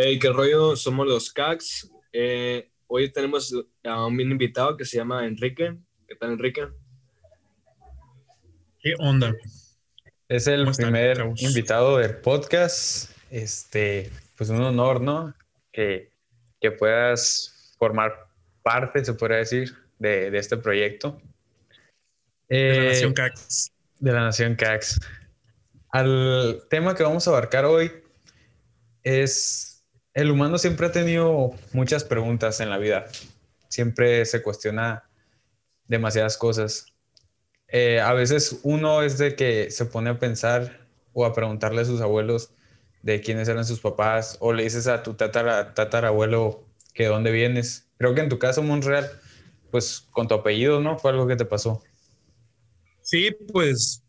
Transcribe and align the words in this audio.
Hey, 0.00 0.20
qué 0.20 0.28
rollo, 0.28 0.76
somos 0.76 1.08
los 1.08 1.32
CACs. 1.32 1.90
Eh, 2.12 2.70
hoy 2.86 3.10
tenemos 3.10 3.52
a 3.82 4.06
un 4.06 4.20
invitado 4.20 4.76
que 4.76 4.84
se 4.84 4.96
llama 4.96 5.26
Enrique. 5.26 5.76
¿Qué 6.06 6.14
tal, 6.14 6.34
Enrique? 6.34 6.68
¿Qué 8.78 8.94
onda? 9.00 9.34
Es 10.28 10.46
el 10.46 10.70
primer 10.70 11.18
invitado 11.38 11.98
del 11.98 12.18
podcast. 12.18 13.10
Este, 13.28 14.12
pues 14.36 14.50
un 14.50 14.62
honor, 14.62 15.00
¿no? 15.00 15.34
Que, 15.72 16.12
que 16.60 16.70
puedas 16.70 17.74
formar 17.76 18.28
parte, 18.62 19.04
se 19.04 19.14
podría 19.14 19.38
decir, 19.38 19.74
de, 19.98 20.30
de 20.30 20.38
este 20.38 20.58
proyecto. 20.58 21.20
de 22.48 22.76
la 22.76 22.84
Nación 22.84 23.10
eh, 23.10 23.14
CACs. 23.14 23.72
De 23.98 24.12
la 24.12 24.20
Nación 24.20 24.54
CACs. 24.54 25.00
Al 25.90 26.62
tema 26.70 26.94
que 26.94 27.02
vamos 27.02 27.26
a 27.26 27.30
abarcar 27.30 27.64
hoy 27.64 27.90
es, 29.02 29.77
el 30.18 30.32
humano 30.32 30.58
siempre 30.58 30.88
ha 30.88 30.90
tenido 30.90 31.52
muchas 31.72 32.02
preguntas 32.02 32.58
en 32.58 32.70
la 32.70 32.78
vida, 32.78 33.06
siempre 33.68 34.24
se 34.24 34.42
cuestiona 34.42 35.04
demasiadas 35.86 36.36
cosas. 36.36 36.86
Eh, 37.68 38.00
a 38.00 38.12
veces 38.14 38.58
uno 38.64 39.02
es 39.02 39.16
de 39.18 39.36
que 39.36 39.70
se 39.70 39.84
pone 39.84 40.10
a 40.10 40.18
pensar 40.18 40.88
o 41.12 41.24
a 41.24 41.32
preguntarle 41.32 41.82
a 41.82 41.84
sus 41.84 42.00
abuelos 42.00 42.50
de 43.02 43.20
quiénes 43.20 43.46
eran 43.46 43.64
sus 43.64 43.78
papás 43.78 44.38
o 44.40 44.52
le 44.52 44.64
dices 44.64 44.88
a 44.88 45.04
tu 45.04 45.14
tatara, 45.14 45.72
tatarabuelo 45.72 46.66
que 46.94 47.06
dónde 47.06 47.30
vienes. 47.30 47.88
Creo 47.96 48.12
que 48.16 48.20
en 48.20 48.28
tu 48.28 48.40
caso, 48.40 48.60
Monreal, 48.60 49.08
pues 49.70 50.00
con 50.10 50.26
tu 50.26 50.34
apellido, 50.34 50.80
¿no? 50.80 50.98
Fue 50.98 51.12
algo 51.12 51.28
que 51.28 51.36
te 51.36 51.44
pasó. 51.44 51.80
Sí, 53.02 53.30
pues 53.52 54.02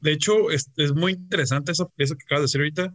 de 0.00 0.10
hecho, 0.10 0.50
es, 0.50 0.72
es, 0.76 0.92
muy 0.92 1.12
interesante 1.12 1.70
eso, 1.70 1.92
eso 1.98 2.16
que 2.16 2.24
acabas 2.24 2.40
de 2.40 2.44
decir 2.46 2.60
ahorita, 2.62 2.94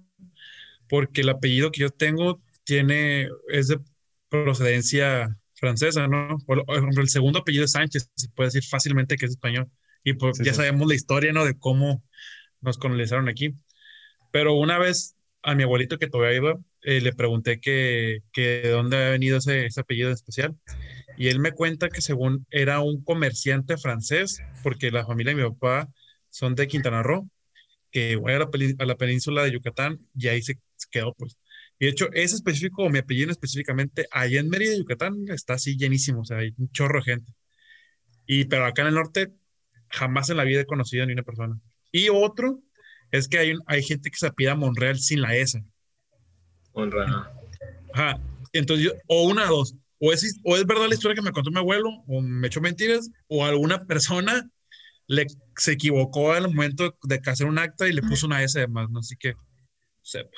porque 0.90 1.22
el 1.22 1.30
apellido 1.30 1.72
que 1.72 1.80
yo 1.80 1.90
tengo 1.92 2.42
tiene, 2.68 3.30
es 3.48 3.70
de 3.70 3.80
procedencia 4.28 5.38
francesa, 5.54 6.08
¿no? 6.08 6.38
Por 6.46 6.66
ejemplo, 6.68 7.02
el 7.02 7.10
segundo 7.10 7.40
apellido 7.40 7.64
es 7.64 7.72
Sánchez, 7.72 8.12
se 8.14 8.28
puede 8.30 8.50
decir 8.50 8.66
fácilmente 8.66 9.16
que 9.16 9.26
es 9.26 9.32
español. 9.32 9.72
Y 10.04 10.14
pues 10.14 10.38
ya 10.40 10.54
sabemos 10.54 10.86
la 10.86 10.94
historia, 10.94 11.32
¿no? 11.32 11.46
De 11.46 11.58
cómo 11.58 12.04
nos 12.60 12.78
colonizaron 12.78 13.30
aquí. 13.30 13.56
Pero 14.34 14.54
una 14.56 14.78
vez 14.78 15.16
a 15.44 15.56
mi 15.56 15.64
abuelito 15.64 15.98
que 15.98 16.10
todavía 16.10 16.36
iba, 16.36 16.60
eh, 16.82 17.00
le 17.00 17.14
pregunté 17.14 17.62
que, 17.62 18.20
que, 18.34 18.62
de 18.64 18.70
dónde 18.70 18.98
había 18.98 19.12
venido 19.12 19.38
ese, 19.38 19.66
ese 19.66 19.80
apellido 19.80 20.12
especial. 20.12 20.58
Y 21.18 21.30
él 21.30 21.40
me 21.40 21.54
cuenta 21.54 21.88
que 21.88 22.02
según 22.02 22.46
era 22.52 22.82
un 22.82 23.02
comerciante 23.02 23.78
francés, 23.78 24.42
porque 24.62 24.92
la 24.92 25.06
familia 25.06 25.34
de 25.34 25.42
mi 25.42 25.50
papá 25.50 25.88
son 26.30 26.54
de 26.54 26.68
Quintana 26.68 27.02
Roo, 27.02 27.30
que 27.92 28.18
voy 28.18 28.34
a 28.34 28.40
la, 28.40 28.98
península 28.98 29.44
de 29.44 29.52
Yucatán 29.52 30.00
y 30.14 30.28
ahí 30.28 30.42
se, 30.42 30.60
quedó, 30.92 31.14
pues. 31.14 31.38
Y 31.80 31.86
de 31.86 31.92
hecho, 31.92 32.10
ese 32.14 32.36
específico, 32.36 32.90
mi 32.90 33.00
apellido 33.00 33.32
específicamente, 33.32 34.08
allá 34.12 34.40
en 34.40 34.50
Mérida, 34.50 34.76
Yucatán, 34.76 35.26
está 35.30 35.54
así 35.54 35.78
llenísimo, 35.78 36.22
o 36.22 36.26
sea, 36.26 36.38
hay 36.38 36.54
un 36.58 36.72
chorro 36.72 37.00
de 37.00 37.14
gente. 37.14 37.34
Y, 38.26 38.46
pero 38.46 38.66
acá 38.66 38.82
en 38.82 38.90
el 38.90 38.96
norte, 38.96 39.34
jamás 39.90 40.30
en 40.30 40.38
la 40.38 40.44
vida 40.44 40.62
he 40.62 40.66
conocido 40.66 41.04
a 41.04 41.06
ni 41.06 41.14
una 41.14 41.24
persona. 41.24 41.60
Y 41.92 42.10
otro 42.10 42.62
es 43.12 43.28
que 43.28 43.38
hay, 43.38 43.54
hay 43.68 43.84
gente 43.84 44.10
que 44.10 44.18
se 44.18 44.32
pida 44.32 44.56
Monreal 44.56 45.00
sin 45.00 45.22
la 45.22 45.36
S. 45.36 45.64
Monreal. 46.74 47.30
Ajá. 47.94 48.20
Entonces, 48.54 48.94
o 49.08 49.28
una 49.28 49.46
dos. 49.46 49.76
O 50.00 50.14
es, 50.14 50.40
o 50.44 50.56
es 50.56 50.66
verdad 50.66 50.88
la 50.88 50.94
historia 50.94 51.16
que 51.16 51.22
me 51.22 51.32
contó 51.32 51.50
mi 51.50 51.58
abuelo, 51.58 51.90
o 52.08 52.22
me 52.22 52.48
echó 52.48 52.62
mentiras, 52.62 53.10
o 53.28 53.46
alguna 53.46 53.86
persona 53.86 54.48
le, 55.08 55.26
se 55.56 55.72
equivocó 55.72 56.34
al 56.34 56.54
momento 56.54 56.98
de 57.04 57.22
hacer 57.26 57.48
un 57.48 57.58
acta 57.58 57.88
y 57.88 57.94
le 57.94 58.02
puso 58.02 58.28
una 58.28 58.44
S 58.44 58.60
de 58.60 58.68
más, 58.68 58.90
¿no? 58.90 59.00
Así 59.00 59.16
que 59.18 59.34
sepa. 60.02 60.38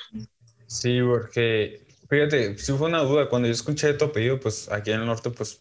Sí, 0.70 1.00
porque 1.02 1.82
fíjate, 2.08 2.56
si 2.56 2.72
fue 2.72 2.86
una 2.86 3.00
duda. 3.00 3.28
Cuando 3.28 3.48
yo 3.48 3.52
escuché 3.52 3.92
tu 3.94 4.04
apellido, 4.04 4.38
pues 4.38 4.70
aquí 4.70 4.92
en 4.92 5.00
el 5.00 5.06
norte, 5.06 5.28
pues, 5.30 5.60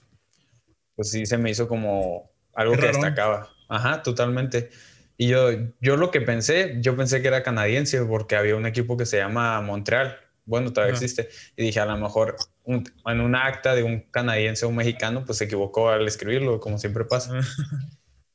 pues 0.95 1.09
sí 1.09 1.25
se 1.25 1.35
me 1.39 1.49
hizo 1.49 1.67
como 1.67 2.29
algo 2.53 2.75
que 2.75 2.87
destacaba. 2.87 3.49
Ajá, 3.67 4.03
totalmente. 4.03 4.69
Y 5.17 5.27
yo, 5.29 5.49
yo 5.81 5.97
lo 5.97 6.11
que 6.11 6.21
pensé, 6.21 6.77
yo 6.79 6.95
pensé 6.95 7.23
que 7.23 7.27
era 7.27 7.41
canadiense 7.41 8.05
porque 8.05 8.35
había 8.35 8.55
un 8.55 8.67
equipo 8.67 8.97
que 8.97 9.07
se 9.07 9.17
llama 9.17 9.59
Montreal. 9.61 10.15
Bueno, 10.45 10.71
todavía 10.71 10.93
existe. 10.93 11.29
Y 11.57 11.63
dije, 11.63 11.79
a 11.79 11.85
lo 11.85 11.97
mejor 11.97 12.37
en 12.65 13.19
un 13.19 13.35
acta 13.35 13.73
de 13.73 13.81
un 13.81 14.01
canadiense 14.11 14.63
o 14.67 14.69
un 14.69 14.75
mexicano, 14.75 15.25
pues 15.25 15.39
se 15.39 15.45
equivocó 15.45 15.89
al 15.89 16.07
escribirlo, 16.07 16.59
como 16.59 16.77
siempre 16.77 17.03
pasa. 17.05 17.33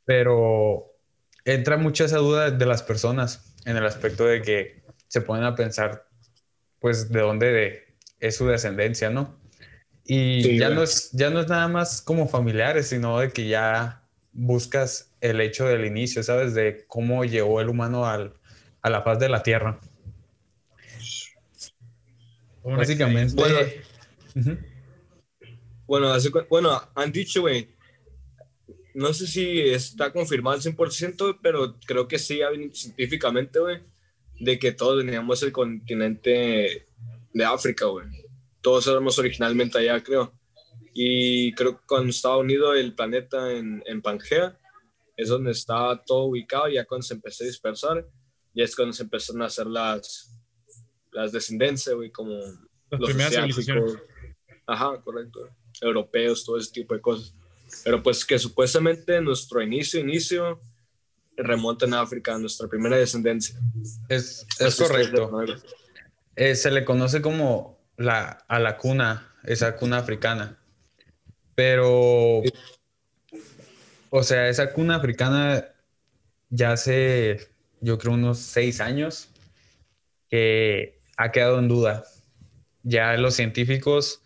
pero 0.05 0.93
entra 1.45 1.77
mucha 1.77 2.05
esa 2.05 2.19
duda 2.19 2.51
de 2.51 2.67
las 2.67 2.83
personas 2.83 3.55
en 3.65 3.77
el 3.77 3.87
aspecto 3.87 4.25
de 4.25 4.43
que 4.43 4.83
se 5.07 5.21
ponen 5.21 5.45
a 5.45 5.55
pensar, 5.55 6.09
pues, 6.85 7.11
de 7.11 7.21
dónde 7.21 7.97
es 8.21 8.37
su 8.37 8.47
descendencia, 8.47 9.09
¿no? 9.09 9.41
Y 10.05 10.59
ya, 10.59 10.69
no 10.69 10.83
es, 10.83 11.13
ya 11.13 11.31
no 11.31 11.41
es 11.41 11.49
nada 11.49 11.67
más 11.67 12.03
como 12.03 12.29
familiares, 12.29 12.89
sino 12.89 13.21
de 13.21 13.31
que 13.31 13.49
ya 13.49 14.03
buscas 14.35 15.11
el 15.23 15.41
hecho 15.41 15.65
del 15.65 15.87
inicio, 15.87 16.23
¿sabes? 16.23 16.53
De 16.53 16.85
cómo 16.87 17.25
llegó 17.25 17.63
el 17.63 17.71
humano 17.71 18.05
al, 18.05 18.35
a 18.83 18.91
la 18.91 19.01
faz 19.01 19.19
de 19.19 19.31
la 19.31 19.43
Tierra. 19.43 19.81
Básicamente. 22.63 23.35
Bueno, 25.87 26.13
bueno, 26.51 26.83
han 26.95 27.13
dicho, 27.13 27.41
güey, 27.41 27.75
no 28.93 29.15
sé 29.15 29.27
si 29.27 29.71
está 29.71 30.13
confirmado 30.13 30.57
al 30.57 30.63
100%, 30.63 31.39
pero 31.43 31.79
creo 31.87 32.07
que 32.07 32.19
sí, 32.19 32.41
científicamente, 32.75 33.59
güey, 33.59 33.81
de 34.45 34.59
que 34.59 34.73
todos 34.73 35.05
veníamos 35.05 35.41
del 35.41 35.53
continente 35.53 36.87
de 37.33 37.45
África, 37.45 37.87
güey. 37.87 38.07
Todos 38.61 38.87
éramos 38.87 39.19
originalmente 39.19 39.79
allá, 39.79 40.03
creo. 40.03 40.33
Y 40.93 41.53
creo 41.55 41.79
que 41.79 41.87
cuando 41.87 42.11
estaba 42.11 42.37
unido 42.37 42.75
el 42.75 42.95
planeta 42.95 43.53
en, 43.53 43.83
en 43.87 44.01
Pangea, 44.01 44.59
es 45.17 45.29
donde 45.29 45.53
estaba 45.53 46.03
todo 46.05 46.25
ubicado, 46.25 46.69
ya 46.69 46.85
cuando 46.85 47.03
se 47.03 47.15
empezó 47.15 47.45
a 47.45 47.47
dispersar, 47.47 48.07
ya 48.55 48.65
es 48.65 48.77
cuando 48.77 48.93
se 48.93 49.03
empezaron 49.03 49.43
a 49.43 49.47
hacer 49.47 49.67
las, 49.67 50.33
las 51.13 51.33
descendencias, 51.33 51.95
güey, 51.95 52.11
como 52.11 52.35
las 52.91 53.01
los 53.01 53.09
primeras 53.09 53.35
civilizaciones. 53.35 53.97
Ajá, 54.67 55.01
correcto. 55.03 55.49
Europeos, 55.81 56.45
todo 56.45 56.59
ese 56.59 56.73
tipo 56.73 56.95
de 56.95 57.01
cosas. 57.01 57.35
Pero 57.83 58.03
pues 58.03 58.25
que 58.25 58.39
supuestamente 58.39 59.21
nuestro 59.21 59.63
inicio, 59.63 60.01
inicio, 60.01 60.61
remonta 61.37 61.87
en 61.87 61.95
África, 61.95 62.37
nuestra 62.39 62.69
primera 62.69 62.97
descendencia. 62.97 63.59
Es, 64.09 64.47
es 64.59 64.77
correcto. 64.77 65.31
Eh, 66.37 66.55
se 66.55 66.71
le 66.71 66.85
conoce 66.85 67.23
como 67.23 67.79
la, 67.97 68.45
a 68.49 68.59
la 68.59 68.77
cuna, 68.77 69.33
esa 69.45 69.77
cuna 69.77 69.99
africana. 69.99 70.59
Pero, 71.55 72.43
o 74.11 74.23
sea, 74.23 74.49
esa 74.49 74.73
cuna 74.73 74.97
africana 74.97 75.69
ya 76.51 76.73
hace, 76.73 77.49
yo 77.81 77.99
creo, 77.99 78.15
unos 78.15 78.39
seis 78.39 78.81
años 78.81 79.29
que 80.29 81.01
ha 81.17 81.31
quedado 81.31 81.59
en 81.59 81.69
duda. 81.69 82.05
Ya 82.83 83.17
los 83.17 83.35
científicos 83.35 84.21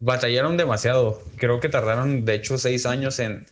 batallaron 0.00 0.56
demasiado. 0.56 1.22
Creo 1.36 1.60
que 1.60 1.68
tardaron, 1.68 2.24
de 2.24 2.34
hecho, 2.34 2.58
seis 2.58 2.86
años 2.86 3.18
en, 3.18 3.46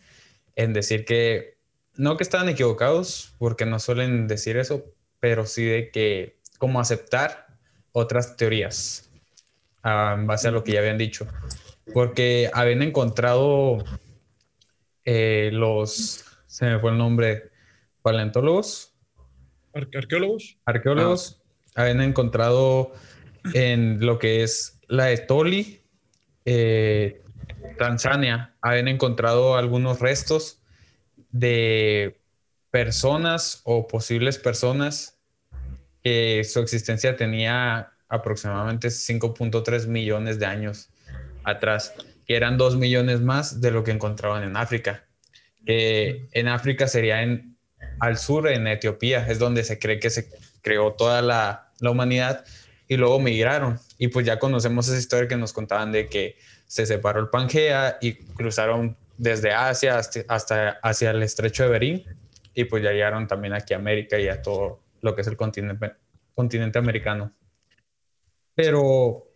decir 0.55 1.05
que, 1.05 1.52
no 1.95 2.17
que 2.17 2.23
estaban 2.23 2.49
equivocados, 2.49 3.33
porque 3.37 3.65
no 3.65 3.79
suelen 3.79 4.27
decir 4.27 4.57
eso, 4.57 4.83
pero 5.19 5.45
sí 5.45 5.63
de 5.65 5.91
que, 5.91 6.37
como 6.57 6.79
aceptar 6.79 7.47
otras 7.91 8.35
teorías 8.35 9.09
ah, 9.83 10.15
en 10.17 10.27
base 10.27 10.47
a 10.47 10.51
lo 10.51 10.63
que 10.63 10.73
ya 10.73 10.79
habían 10.79 10.97
dicho. 10.97 11.27
Porque 11.93 12.49
habían 12.53 12.81
encontrado 12.81 13.83
eh, 15.05 15.49
los, 15.53 16.25
se 16.47 16.65
me 16.65 16.79
fue 16.79 16.91
el 16.91 16.97
nombre, 16.97 17.51
paleontólogos. 18.01 18.93
arqueólogos. 19.73 20.57
Arqueólogos. 20.65 21.41
Ah. 21.75 21.81
Habían 21.81 22.01
encontrado 22.01 22.93
en 23.53 24.05
lo 24.05 24.19
que 24.19 24.43
es 24.43 24.79
la 24.87 25.11
Etoli, 25.11 25.81
eh, 26.45 27.21
Tanzania 27.77 28.53
habían 28.61 28.87
encontrado 28.87 29.55
algunos 29.57 29.99
restos 29.99 30.61
de 31.33 32.17
personas 32.71 33.61
o 33.65 33.87
posibles 33.87 34.37
personas 34.37 35.19
que 36.03 36.43
su 36.43 36.59
existencia 36.59 37.17
tenía 37.17 37.91
aproximadamente 38.07 38.87
5.3 38.87 39.87
millones 39.87 40.39
de 40.39 40.45
años 40.45 40.89
atrás, 41.43 41.93
que 42.25 42.35
eran 42.35 42.57
2 42.57 42.77
millones 42.77 43.19
más 43.19 43.59
de 43.59 43.71
lo 43.71 43.83
que 43.83 43.91
encontraban 43.91 44.43
en 44.43 44.55
África. 44.55 45.05
en 45.65 46.47
África 46.47 46.87
sería 46.87 47.23
en, 47.23 47.57
al 47.99 48.17
sur, 48.17 48.47
en 48.47 48.67
Etiopía, 48.67 49.25
es 49.27 49.39
donde 49.39 49.63
se 49.63 49.79
cree 49.79 49.99
que 49.99 50.09
se 50.09 50.29
creó 50.61 50.93
toda 50.93 51.21
la, 51.21 51.71
la 51.79 51.89
humanidad 51.89 52.45
y 52.87 52.97
luego 52.97 53.19
migraron. 53.19 53.79
Y 53.97 54.09
pues 54.09 54.25
ya 54.25 54.39
conocemos 54.39 54.87
esa 54.87 54.99
historia 54.99 55.27
que 55.27 55.37
nos 55.37 55.53
contaban 55.53 55.91
de 55.91 56.07
que 56.07 56.37
se 56.67 56.85
separó 56.85 57.19
el 57.19 57.29
Pangea 57.29 57.97
y 58.01 58.13
cruzaron 58.13 58.97
desde 59.17 59.51
Asia 59.51 59.97
hasta, 59.97 60.69
hacia 60.81 61.11
el 61.11 61.23
estrecho 61.23 61.63
de 61.63 61.69
Bering 61.69 62.03
y 62.53 62.65
pues 62.65 62.83
ya 62.83 62.91
llegaron 62.91 63.27
también 63.27 63.53
aquí 63.53 63.73
a 63.73 63.77
América 63.77 64.19
y 64.19 64.27
a 64.27 64.41
todo 64.41 64.83
lo 65.01 65.15
que 65.15 65.21
es 65.21 65.27
el 65.27 65.35
continente, 65.35 65.93
continente 66.33 66.79
americano. 66.79 67.33
Pero 68.55 69.31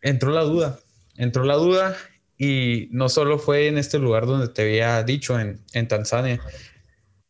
entró 0.00 0.30
la 0.30 0.42
duda, 0.42 0.78
entró 1.16 1.44
la 1.44 1.54
duda 1.54 1.96
y 2.36 2.88
no 2.90 3.08
solo 3.08 3.38
fue 3.38 3.68
en 3.68 3.78
este 3.78 3.98
lugar 3.98 4.26
donde 4.26 4.48
te 4.48 4.62
había 4.62 5.02
dicho, 5.02 5.38
en, 5.38 5.60
en 5.72 5.88
Tanzania, 5.88 6.40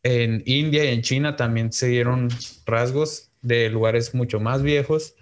en 0.03 0.43
India 0.45 0.85
y 0.85 0.93
en 0.93 1.01
China 1.01 1.35
también 1.35 1.73
se 1.73 1.87
dieron 1.87 2.29
rasgos 2.65 3.31
de 3.41 3.69
lugares 3.69 4.13
mucho 4.13 4.39
más 4.39 4.61
viejos 4.61 5.15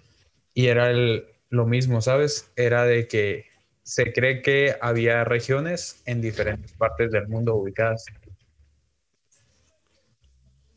y 0.53 0.67
era 0.67 0.91
el, 0.91 1.25
lo 1.49 1.65
mismo, 1.65 2.01
¿sabes? 2.01 2.51
Era 2.55 2.85
de 2.85 3.07
que 3.07 3.45
se 3.87 4.11
cree 4.11 4.41
que 4.41 4.75
había 4.81 5.23
regiones 5.23 6.01
en 6.05 6.19
diferentes 6.19 6.73
partes 6.73 7.09
del 7.09 7.29
mundo 7.29 7.55
ubicadas. 7.55 8.05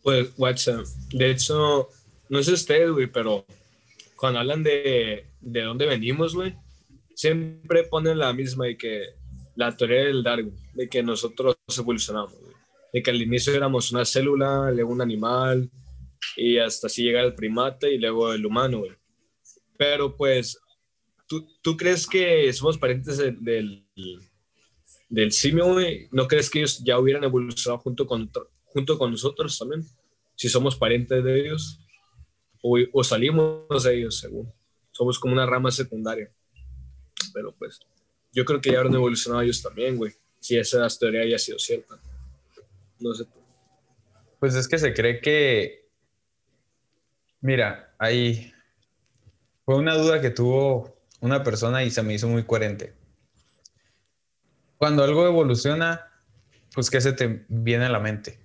Pues, 0.01 0.33
WhatsApp, 0.39 0.87
de 1.13 1.33
hecho, 1.33 1.89
no 2.29 2.41
sé 2.41 2.53
usted, 2.53 2.89
güey, 2.93 3.09
pero 3.09 3.45
cuando 4.15 4.39
hablan 4.39 4.63
de, 4.63 5.27
de 5.41 5.63
dónde 5.63 5.87
venimos, 5.87 6.37
güey, 6.37 6.55
siempre 7.17 7.83
ponen 7.83 8.17
la 8.17 8.33
misma 8.33 8.69
y 8.69 8.77
que 8.77 9.07
la 9.57 9.77
teoría 9.77 10.05
del 10.05 10.23
Darwin, 10.23 10.55
de 10.75 10.89
que 10.89 11.03
nosotros 11.03 11.57
evolucionamos, 11.77 12.33
de 12.93 13.03
que 13.03 13.11
al 13.11 13.21
inicio 13.21 13.53
éramos 13.53 13.91
una 13.91 14.05
célula, 14.05 14.71
luego 14.71 14.93
un 14.93 15.03
animal, 15.03 15.69
y 16.37 16.59
hasta 16.59 16.87
así 16.87 17.03
llega 17.03 17.23
el 17.23 17.35
primate 17.35 17.93
y 17.93 17.99
luego 17.99 18.33
el 18.33 18.47
humano, 18.47 18.79
güey. 18.79 18.93
Pero 19.77 20.17
pues, 20.17 20.61
¿tú, 21.31 21.47
¿tú 21.63 21.77
crees 21.77 22.09
que 22.09 22.53
somos 22.53 22.77
parientes 22.77 23.19
del, 23.19 23.87
del 25.09 25.31
simio, 25.31 25.73
güey? 25.73 26.09
¿No 26.11 26.27
crees 26.27 26.51
que 26.51 26.59
ellos 26.59 26.83
ya 26.83 26.99
hubieran 26.99 27.23
evolucionado 27.23 27.79
junto 27.79 28.05
con, 28.05 28.29
junto 28.65 28.99
con 28.99 29.13
nosotros 29.13 29.57
también? 29.57 29.87
Si 30.35 30.49
somos 30.49 30.75
parientes 30.75 31.23
de 31.23 31.41
ellos 31.41 31.79
o, 32.61 32.79
o 32.93 33.05
salimos 33.05 33.85
de 33.85 33.97
ellos, 33.97 34.19
según. 34.19 34.53
Somos 34.91 35.21
como 35.21 35.33
una 35.33 35.47
rama 35.47 35.71
secundaria. 35.71 36.33
Pero 37.33 37.55
pues, 37.57 37.79
yo 38.33 38.45
creo 38.45 38.61
que 38.61 38.73
ya 38.73 38.79
habrán 38.79 38.95
evolucionado 38.95 39.43
ellos 39.43 39.63
también, 39.63 39.97
güey. 39.97 40.13
Si 40.41 40.59
esa 40.59 40.85
teoría 40.99 41.21
haya 41.21 41.39
sido 41.39 41.61
cierta. 41.61 42.01
No 42.99 43.15
sé. 43.15 43.25
Pues 44.41 44.57
es 44.57 44.67
que 44.67 44.79
se 44.79 44.93
cree 44.93 45.21
que. 45.21 45.89
Mira, 47.41 47.95
ahí. 48.01 48.53
Fue 49.65 49.77
una 49.77 49.95
duda 49.95 50.21
que 50.21 50.31
tuvo 50.31 51.00
una 51.21 51.43
persona 51.43 51.83
y 51.85 51.91
se 51.91 52.03
me 52.03 52.15
hizo 52.15 52.29
muy 52.29 52.45
coherente. 52.45 52.95
Cuando 54.79 55.05
algo 55.05 55.27
evoluciona, 55.27 56.07
pues 56.75 56.91
¿qué 56.91 57.01
se 57.01 57.13
te 57.13 57.45
viene 57.49 57.85
a 57.87 57.91
la 57.91 58.01
mente? 58.01 58.39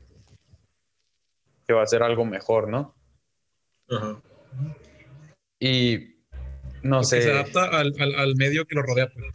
Que 1.67 1.73
va 1.73 1.83
a 1.83 1.87
ser 1.87 2.03
algo 2.03 2.25
mejor, 2.25 2.67
¿no? 2.67 2.95
Ajá. 3.89 4.21
Y 5.59 6.15
no 6.83 6.99
Que 6.99 7.05
sé. 7.05 7.21
se 7.21 7.31
adapta 7.31 7.65
al, 7.65 7.93
al- 7.99 8.15
al 8.15 8.35
medio 8.35 8.65
que 8.65 8.75
lo 8.75 8.81
rodea. 8.83 9.09
pues. 9.13 9.25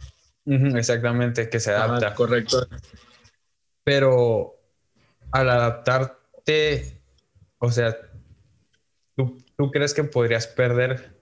Exactamente, 0.75 1.49
que 1.49 1.59
se 1.59 1.71
adapta. 1.71 2.07
Ajá, 2.07 2.15
correcto. 2.15 2.67
Pero 3.83 4.55
al 5.31 5.49
adaptarte, 5.49 7.01
o 7.57 7.71
sea, 7.71 7.97
¿tú, 9.15 9.37
tú 9.57 9.71
crees 9.71 9.93
que 9.93 10.03
podrías 10.03 10.45
perder 10.47 11.19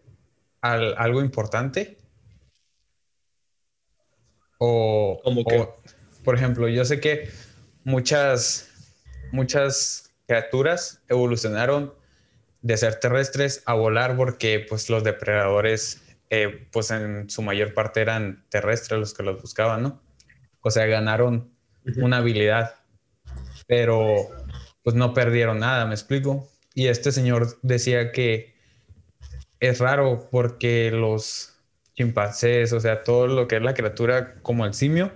al- 0.62 0.96
algo 0.98 1.22
importante? 1.22 1.98
O, 4.60 5.20
¿Cómo 5.24 5.44
qué? 5.46 5.60
o, 5.60 5.76
por 6.24 6.36
ejemplo, 6.36 6.68
yo 6.68 6.86
sé 6.86 7.00
que 7.00 7.30
muchas, 7.84 8.70
muchas 9.32 10.14
criaturas 10.28 11.02
evolucionaron 11.10 11.94
de 12.62 12.78
ser 12.78 13.00
terrestres 13.00 13.64
a 13.66 13.74
volar 13.74 14.16
porque 14.16 14.66
pues 14.68 14.90
los 14.90 15.04
depredadores 15.04 16.04
eh, 16.30 16.68
pues 16.72 16.92
en 16.92 17.30
su 17.30 17.42
mayor 17.42 17.74
parte 17.74 18.02
eran 18.02 18.46
terrestres 18.50 19.00
los 19.00 19.14
que 19.14 19.24
los 19.24 19.42
buscaban, 19.42 19.82
¿no? 19.82 20.02
O 20.62 20.70
sea, 20.70 20.86
ganaron 20.86 21.52
una 21.98 22.18
habilidad, 22.18 22.76
pero 23.66 24.28
pues 24.84 24.96
no 24.96 25.14
perdieron 25.14 25.60
nada, 25.60 25.86
¿me 25.86 25.94
explico? 25.94 26.48
Y 26.76 26.88
este 26.88 27.12
señor 27.12 27.58
decía 27.64 28.12
que 28.12 28.56
es 29.60 29.80
raro 29.80 30.28
porque 30.30 30.92
los 30.92 31.59
chimpancés, 32.00 32.72
o 32.72 32.80
sea, 32.80 33.04
todo 33.04 33.28
lo 33.28 33.46
que 33.46 33.58
es 33.58 33.62
la 33.62 33.74
criatura 33.74 34.36
como 34.42 34.66
el 34.66 34.74
simio, 34.74 35.12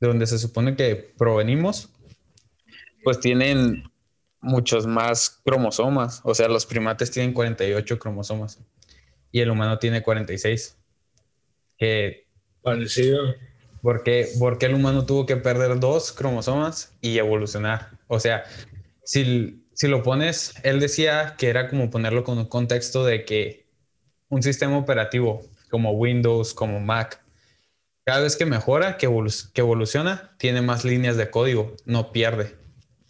de 0.00 0.08
donde 0.08 0.26
se 0.26 0.40
supone 0.40 0.74
que 0.74 0.96
provenimos, 1.16 1.90
pues 3.04 3.20
tienen 3.20 3.84
muchos 4.40 4.88
más 4.88 5.40
cromosomas, 5.44 6.20
o 6.24 6.34
sea, 6.34 6.48
los 6.48 6.66
primates 6.66 7.12
tienen 7.12 7.32
48 7.32 7.96
cromosomas 8.00 8.60
y 9.30 9.40
el 9.40 9.50
humano 9.50 9.78
tiene 9.78 10.02
46. 10.02 10.76
Que 11.78 12.26
Parecido. 12.60 13.34
¿Por 13.80 14.02
qué, 14.02 14.28
por 14.38 14.58
qué 14.58 14.66
el 14.66 14.74
humano 14.74 15.06
tuvo 15.06 15.24
que 15.26 15.36
perder 15.36 15.78
dos 15.78 16.10
cromosomas 16.10 16.92
y 17.00 17.18
evolucionar? 17.18 17.98
O 18.08 18.18
sea, 18.18 18.42
si, 19.04 19.64
si 19.74 19.86
lo 19.86 20.02
pones, 20.02 20.54
él 20.64 20.80
decía 20.80 21.36
que 21.38 21.48
era 21.48 21.68
como 21.68 21.88
ponerlo 21.88 22.24
con 22.24 22.36
un 22.36 22.46
contexto 22.46 23.04
de 23.04 23.24
que 23.24 23.66
un 24.28 24.42
sistema 24.42 24.76
operativo 24.76 25.48
como 25.70 25.92
Windows, 25.92 26.54
como 26.54 26.80
Mac, 26.80 27.22
cada 28.04 28.20
vez 28.22 28.36
que 28.36 28.46
mejora, 28.46 28.96
que, 28.96 29.08
evolu- 29.08 29.52
que 29.52 29.60
evoluciona, 29.60 30.36
tiene 30.38 30.62
más 30.62 30.84
líneas 30.84 31.16
de 31.16 31.30
código, 31.30 31.76
no 31.84 32.12
pierde. 32.12 32.56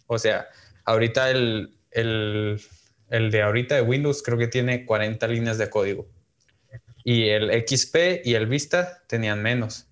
O 0.07 0.19
sea, 0.19 0.47
ahorita 0.85 1.31
el, 1.31 1.77
el, 1.91 2.61
el 3.09 3.31
de 3.31 3.41
ahorita 3.41 3.75
de 3.75 3.81
Windows 3.81 4.21
creo 4.23 4.37
que 4.37 4.47
tiene 4.47 4.85
40 4.85 5.27
líneas 5.27 5.57
de 5.57 5.69
código. 5.69 6.07
Y 7.03 7.29
el 7.29 7.51
XP 7.51 8.21
y 8.23 8.35
el 8.35 8.47
Vista 8.47 9.03
tenían 9.07 9.41
menos. 9.41 9.87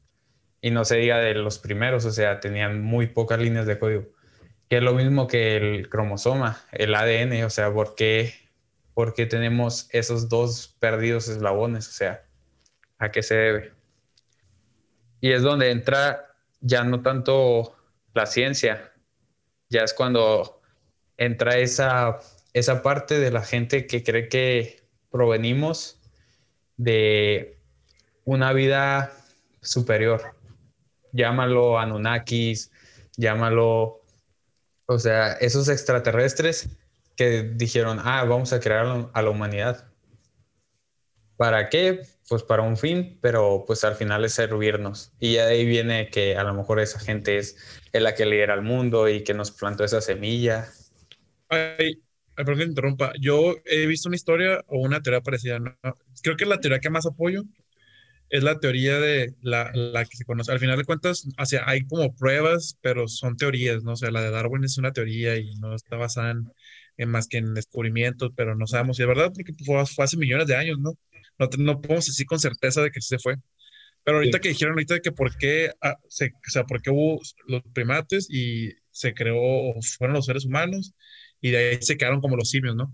Y 0.61 0.71
no 0.71 0.85
se 0.85 0.97
diga 0.97 1.19
de 1.19 1.33
los 1.35 1.57
primeros, 1.59 2.05
o 2.05 2.11
sea, 2.11 2.39
tenían 2.39 2.81
muy 2.81 3.07
pocas 3.07 3.39
líneas 3.39 3.65
de 3.65 3.79
código. 3.79 4.05
Que 4.69 4.77
es 4.77 4.83
lo 4.83 4.93
mismo 4.93 5.27
que 5.27 5.57
el 5.57 5.89
cromosoma, 5.89 6.61
el 6.71 6.93
ADN, 6.95 7.45
o 7.45 7.49
sea, 7.49 7.73
¿por 7.73 7.95
qué, 7.95 8.33
por 8.93 9.13
qué 9.13 9.25
tenemos 9.25 9.87
esos 9.91 10.29
dos 10.29 10.75
perdidos 10.79 11.27
eslabones? 11.29 11.87
O 11.89 11.91
sea, 11.91 12.25
¿a 12.99 13.11
qué 13.11 13.23
se 13.23 13.35
debe? 13.35 13.73
Y 15.21 15.31
es 15.31 15.41
donde 15.41 15.71
entra 15.71 16.35
ya 16.61 16.83
no 16.83 17.01
tanto 17.01 17.75
la 18.13 18.25
ciencia, 18.25 18.93
ya 19.69 19.83
es 19.83 19.93
cuando 19.93 20.61
entra 21.17 21.57
esa, 21.57 22.19
esa 22.53 22.81
parte 22.81 23.19
de 23.19 23.31
la 23.31 23.41
gente 23.41 23.87
que 23.87 24.03
cree 24.03 24.29
que 24.29 24.81
provenimos 25.11 25.99
de 26.77 27.57
una 28.23 28.53
vida 28.53 29.11
superior. 29.61 30.35
Llámalo 31.11 31.79
Anunnakis, 31.79 32.71
llámalo, 33.17 34.01
o 34.85 34.99
sea, 34.99 35.33
esos 35.33 35.67
extraterrestres 35.69 36.69
que 37.15 37.43
dijeron, 37.43 37.99
ah, 38.01 38.23
vamos 38.23 38.53
a 38.53 38.59
crear 38.59 39.09
a 39.13 39.21
la- 39.21 39.29
humanidad. 39.29 39.91
¿Para 41.35 41.69
qué? 41.69 42.01
Pues 42.29 42.43
para 42.43 42.61
un 42.61 42.77
fin, 42.77 43.17
pero 43.21 43.63
pues 43.65 43.83
al 43.83 43.95
final 43.95 44.23
es 44.23 44.33
servirnos. 44.33 45.11
Y 45.19 45.33
ya 45.33 45.47
de 45.47 45.55
ahí 45.55 45.65
viene 45.65 46.09
que 46.11 46.37
a 46.37 46.43
lo 46.43 46.53
mejor 46.53 46.79
esa 46.79 46.99
gente 46.99 47.37
es, 47.39 47.57
la 47.91 48.13
que 48.13 48.27
lidera 48.27 48.53
el 48.53 48.61
mundo 48.61 49.09
y 49.09 49.23
que 49.23 49.33
nos 49.33 49.49
plantó 49.49 49.83
esa 49.83 49.99
semilla. 49.99 50.69
Ay, 51.47 52.03
perdón 52.35 52.57
que 52.59 52.63
te 52.65 52.69
interrumpa. 52.69 53.13
Yo 53.19 53.55
he 53.65 53.87
visto 53.87 54.09
una 54.09 54.15
historia 54.15 54.63
o 54.67 54.77
una 54.77 55.01
teoría 55.01 55.21
parecida. 55.21 55.57
¿no? 55.57 55.75
Creo 56.21 56.37
que 56.37 56.45
la 56.45 56.59
teoría 56.59 56.79
que 56.79 56.91
más 56.91 57.07
apoyo 57.07 57.45
es 58.29 58.43
la 58.43 58.59
teoría 58.59 58.99
de 58.99 59.33
la, 59.41 59.71
la 59.73 60.05
que 60.05 60.15
se 60.15 60.25
conoce. 60.25 60.51
Al 60.51 60.59
final 60.59 60.77
de 60.77 60.85
cuentas, 60.85 61.27
o 61.35 61.45
sea, 61.47 61.63
hay 61.65 61.85
como 61.87 62.15
pruebas, 62.15 62.77
pero 62.81 63.07
son 63.07 63.37
teorías, 63.37 63.83
¿no? 63.83 63.93
O 63.93 63.95
sea, 63.95 64.11
la 64.11 64.21
de 64.21 64.29
Darwin 64.29 64.63
es 64.63 64.77
una 64.77 64.93
teoría 64.93 65.35
y 65.37 65.55
no 65.55 65.73
está 65.73 65.95
basada 65.97 66.31
en, 66.31 66.51
en 66.97 67.09
más 67.09 67.27
que 67.27 67.37
en 67.37 67.55
descubrimientos, 67.55 68.31
pero 68.35 68.55
no 68.55 68.67
sabemos 68.67 68.97
si 68.97 69.03
es 69.03 69.07
verdad, 69.07 69.31
porque 69.33 69.53
fue, 69.65 69.83
fue 69.87 70.05
hace 70.05 70.17
millones 70.17 70.47
de 70.47 70.55
años, 70.55 70.77
¿no? 70.79 70.93
No, 71.39 71.49
no 71.57 71.81
podemos 71.81 72.05
decir 72.05 72.25
con 72.25 72.39
certeza 72.39 72.81
de 72.83 72.91
que 72.91 73.01
se 73.01 73.19
fue. 73.19 73.35
Pero 74.03 74.17
ahorita 74.17 74.37
Sí. 74.37 74.41
que 74.41 74.49
dijeron 74.49 74.73
ahorita 74.73 74.95
de 74.95 75.01
que 75.01 75.11
por 75.11 75.37
qué, 75.37 75.71
ah, 75.81 75.97
se, 76.09 76.27
o 76.27 76.49
sea, 76.51 76.63
por 76.65 76.81
qué 76.81 76.89
hubo 76.91 77.19
los 77.47 77.61
primates 77.73 78.27
y 78.29 78.71
se 78.91 79.13
creó, 79.13 79.73
fueron 79.97 80.15
los 80.15 80.25
seres 80.25 80.45
humanos 80.45 80.93
y 81.41 81.51
de 81.51 81.57
ahí 81.57 81.77
se 81.81 81.97
quedaron 81.97 82.21
como 82.21 82.35
los 82.37 82.49
simios, 82.49 82.75
¿no? 82.75 82.93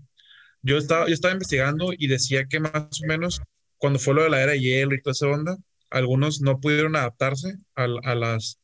Yo 0.62 0.78
estaba, 0.78 1.06
yo 1.06 1.14
estaba 1.14 1.32
investigando 1.34 1.92
y 1.96 2.08
decía 2.08 2.46
que 2.46 2.60
más 2.60 2.72
o 3.02 3.06
menos 3.06 3.40
cuando 3.78 3.98
fue 3.98 4.14
lo 4.14 4.22
de 4.24 4.30
la 4.30 4.42
era 4.42 4.52
de 4.52 4.60
hielo 4.60 4.94
y 4.94 5.02
toda 5.02 5.12
esa 5.12 5.28
onda, 5.28 5.56
algunos 5.90 6.40
no 6.40 6.60
pudieron 6.60 6.96
adaptarse 6.96 7.56
a, 7.76 7.84
a 7.84 8.14
las, 8.14 8.58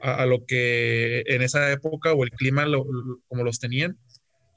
a, 0.00 0.22
a 0.22 0.26
lo 0.26 0.44
que 0.46 1.22
en 1.26 1.42
esa 1.42 1.70
época 1.72 2.12
o 2.14 2.24
el 2.24 2.30
clima 2.30 2.66
lo- 2.66 2.84
lo- 2.90 3.20
como 3.28 3.44
los 3.44 3.58
tenían 3.60 3.98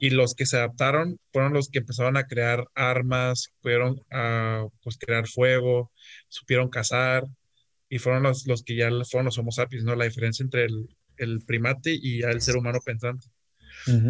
y 0.00 0.08
los 0.10 0.34
que 0.34 0.46
se 0.46 0.56
adaptaron 0.56 1.20
fueron 1.30 1.52
los 1.52 1.68
que 1.68 1.80
empezaron 1.80 2.16
a 2.16 2.26
crear 2.26 2.66
armas, 2.74 3.50
pudieron 3.60 4.00
a, 4.10 4.66
pues, 4.82 4.96
crear 4.96 5.28
fuego, 5.28 5.92
supieron 6.28 6.70
cazar 6.70 7.26
y 7.90 7.98
fueron 7.98 8.22
los, 8.22 8.46
los 8.46 8.62
que 8.62 8.76
ya 8.76 8.88
fueron 9.04 9.26
los 9.26 9.36
Homo 9.36 9.52
sapiens, 9.52 9.84
¿no? 9.84 9.94
La 9.94 10.06
diferencia 10.06 10.42
entre 10.42 10.64
el, 10.64 10.88
el 11.18 11.40
primate 11.44 11.92
y 11.92 12.22
el 12.22 12.40
ser 12.40 12.56
humano 12.56 12.80
pensante. 12.82 13.28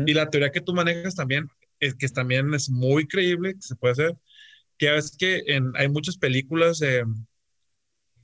Y 0.06 0.14
la 0.14 0.30
teoría 0.30 0.52
que 0.52 0.60
tú 0.60 0.72
manejas 0.72 1.16
también, 1.16 1.48
es 1.80 1.94
que 1.94 2.08
también 2.08 2.54
es 2.54 2.70
muy 2.70 3.06
creíble, 3.08 3.54
que 3.54 3.62
se 3.62 3.74
puede 3.74 3.92
hacer, 3.92 4.16
que 4.78 4.96
es 4.96 5.16
que 5.16 5.42
en, 5.46 5.72
hay 5.74 5.88
muchas 5.88 6.16
películas, 6.18 6.82
eh, 6.82 7.02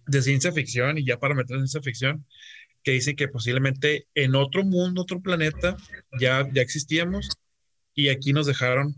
de 0.06 0.22
ciencia 0.22 0.52
ficción 0.52 0.98
y 0.98 1.04
ya 1.04 1.18
para 1.18 1.34
meter 1.34 1.56
en 1.56 1.66
ciencia 1.66 1.82
ficción, 1.82 2.26
que 2.84 2.92
dicen 2.92 3.16
que 3.16 3.26
posiblemente 3.26 4.06
en 4.14 4.36
otro 4.36 4.64
mundo, 4.64 5.02
otro 5.02 5.20
planeta, 5.20 5.76
ya, 6.20 6.48
ya 6.52 6.62
existíamos 6.62 7.28
y 7.96 8.10
aquí 8.10 8.32
nos 8.32 8.46
dejaron 8.46 8.94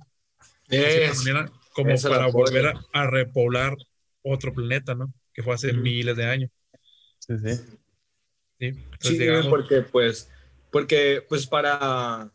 como 1.73 1.95
para 2.03 2.27
volver 2.27 2.75
a, 2.93 3.07
repoblar 3.07 3.77
otro 4.23 4.53
planeta, 4.53 4.95
¿no? 4.95 5.15
Que 5.33 5.43
fue 5.43 5.55
hace 5.55 5.73
miles 5.73 6.17
de 6.17 6.25
años. 6.27 6.51
Sí, 7.21 7.35
sí. 7.39 7.79
Sí, 8.59 8.73
sí 9.01 9.29
porque 9.49 9.83
pues, 9.83 10.29
porque 10.73 11.25
pues 11.29 11.47
para, 11.47 12.33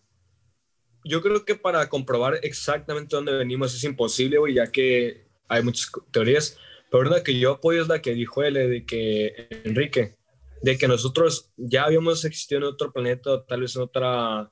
yo 1.03 1.21
creo 1.21 1.43
que 1.43 1.55
para 1.55 1.89
comprobar 1.89 2.39
exactamente 2.43 3.15
dónde 3.15 3.35
venimos 3.35 3.75
es 3.75 3.83
imposible, 3.83 4.37
güey, 4.37 4.53
ya 4.53 4.71
que 4.71 5.27
hay 5.49 5.61
muchas 5.61 5.91
teorías, 6.11 6.57
pero 6.89 7.09
una 7.09 7.23
que 7.23 7.37
yo 7.37 7.51
apoyo 7.51 7.81
es 7.81 7.89
la 7.89 8.01
que 8.01 8.13
dijo 8.13 8.41
él, 8.41 8.53
de 8.53 8.85
que 8.85 9.49
Enrique, 9.65 10.15
de 10.61 10.77
que 10.77 10.87
nosotros 10.87 11.51
ya 11.57 11.83
habíamos 11.83 12.23
existido 12.23 12.59
en 12.59 12.67
otro 12.67 12.93
planeta, 12.93 13.45
tal 13.45 13.61
vez 13.61 13.75
en 13.75 13.81
otra, 13.81 14.49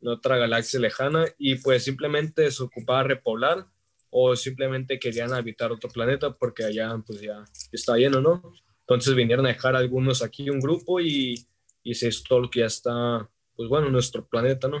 en 0.00 0.08
otra 0.08 0.36
galaxia 0.36 0.80
lejana, 0.80 1.26
y 1.38 1.56
pues 1.56 1.84
simplemente 1.84 2.50
se 2.50 2.62
ocupaba 2.62 3.02
repoblar 3.02 3.66
o 4.10 4.36
simplemente 4.36 4.98
querían 4.98 5.32
habitar 5.32 5.70
otro 5.72 5.90
planeta 5.90 6.32
porque 6.32 6.64
allá 6.64 6.96
pues 7.06 7.20
ya 7.20 7.44
está 7.72 7.96
lleno, 7.96 8.20
¿no? 8.20 8.42
Entonces 8.80 9.14
vinieron 9.14 9.44
a 9.46 9.50
dejar 9.50 9.76
algunos 9.76 10.22
aquí 10.22 10.48
un 10.48 10.60
grupo 10.60 11.00
y, 11.00 11.46
y 11.82 11.94
se 11.94 12.10
todo 12.26 12.40
lo 12.40 12.50
que 12.50 12.60
ya 12.60 12.66
está, 12.66 13.28
pues 13.54 13.68
bueno, 13.68 13.90
nuestro 13.90 14.26
planeta, 14.26 14.68
¿no? 14.68 14.78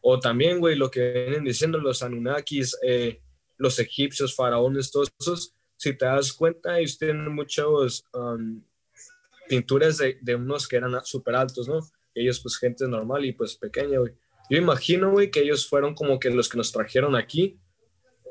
O 0.00 0.20
también, 0.20 0.60
güey, 0.60 0.76
lo 0.76 0.90
que 0.90 1.12
vienen 1.12 1.44
diciendo 1.44 1.78
los 1.78 2.02
Anunnakis, 2.02 2.76
eh, 2.86 3.20
los 3.56 3.78
egipcios, 3.78 4.34
faraones, 4.34 4.90
todos 4.90 5.08
esos, 5.18 5.54
si 5.76 5.96
te 5.96 6.04
das 6.04 6.32
cuenta, 6.32 6.78
ellos 6.78 6.98
tienen 6.98 7.34
muchos 7.34 8.04
um, 8.12 8.62
pinturas 9.48 9.98
de, 9.98 10.18
de, 10.20 10.34
unos 10.34 10.68
que 10.68 10.76
eran 10.76 10.92
súper 11.04 11.34
altos, 11.34 11.66
¿no? 11.68 11.80
Ellos, 12.14 12.40
pues, 12.40 12.56
gente 12.56 12.86
normal 12.86 13.24
y 13.24 13.32
pues 13.32 13.56
pequeña, 13.56 13.98
güey. 13.98 14.12
Yo 14.48 14.58
imagino, 14.58 15.10
güey, 15.10 15.30
que 15.30 15.40
ellos 15.40 15.68
fueron 15.68 15.94
como 15.94 16.18
que 16.18 16.30
los 16.30 16.48
que 16.48 16.56
nos 16.56 16.72
trajeron 16.72 17.16
aquí 17.16 17.58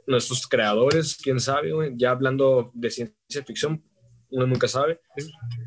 nuestros 0.08 0.48
creadores, 0.48 1.18
quién 1.22 1.40
sabe, 1.40 1.72
ya 1.96 2.12
hablando 2.12 2.72
de 2.74 2.90
ciencia 2.90 3.44
ficción, 3.46 3.84
uno 4.30 4.48
nunca 4.48 4.68
sabe, 4.68 5.02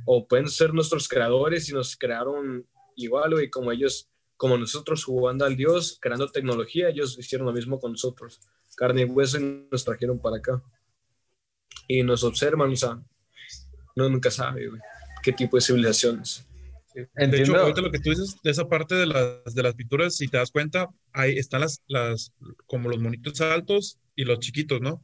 o 0.05 0.26
pueden 0.26 0.49
ser 0.49 0.73
nuestros 0.75 1.09
creadores 1.09 1.69
y 1.69 1.73
nos 1.73 1.97
crearon 1.97 2.67
igual, 2.97 3.43
y 3.43 3.50
como 3.50 3.73
ellos, 3.73 4.11
como 4.37 4.57
nosotros 4.57 5.05
jugando 5.05 5.45
al 5.45 5.57
Dios, 5.57 5.99
creando 6.00 6.28
tecnología, 6.28 6.88
ellos 6.88 7.19
hicieron 7.19 7.47
lo 7.47 7.52
mismo 7.52 7.78
con 7.78 7.93
nosotros, 7.93 8.40
carne 8.76 9.02
y 9.02 9.05
hueso 9.05 9.38
y 9.38 9.67
nos 9.71 9.85
trajeron 9.85 10.21
para 10.21 10.37
acá. 10.37 10.62
Y 11.87 12.02
nos 12.02 12.23
observan, 12.23 12.71
o 12.71 12.76
sea, 12.76 13.02
uno 13.97 14.09
nunca 14.09 14.31
sabe, 14.31 14.69
qué 15.23 15.33
tipo 15.33 15.57
de 15.57 15.62
civilizaciones. 15.62 16.48
De 17.14 17.40
hecho, 17.40 17.57
ahorita 17.57 17.81
lo 17.81 17.90
que 17.90 17.99
tú 17.99 18.11
dices 18.11 18.37
de 18.43 18.50
esa 18.50 18.69
parte 18.69 18.95
de 18.95 19.07
las, 19.07 19.55
de 19.55 19.62
las 19.62 19.75
pinturas, 19.75 20.17
si 20.17 20.28
te 20.28 20.37
das 20.37 20.50
cuenta, 20.50 20.88
ahí 21.12 21.38
están 21.38 21.61
las, 21.61 21.83
las, 21.87 22.33
como 22.67 22.88
los 22.88 23.00
monitos 23.00 23.40
altos 23.40 23.99
y 24.14 24.25
los 24.25 24.38
chiquitos, 24.40 24.81
¿no? 24.81 25.02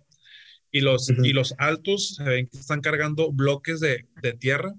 Y 0.70 0.80
los, 0.80 1.08
y 1.08 1.32
los 1.32 1.54
altos 1.58 2.16
se 2.16 2.24
ven 2.24 2.48
que 2.48 2.58
están 2.58 2.80
cargando 2.80 3.30
bloques 3.30 3.78
de, 3.80 4.08
de 4.22 4.32
tierra, 4.32 4.74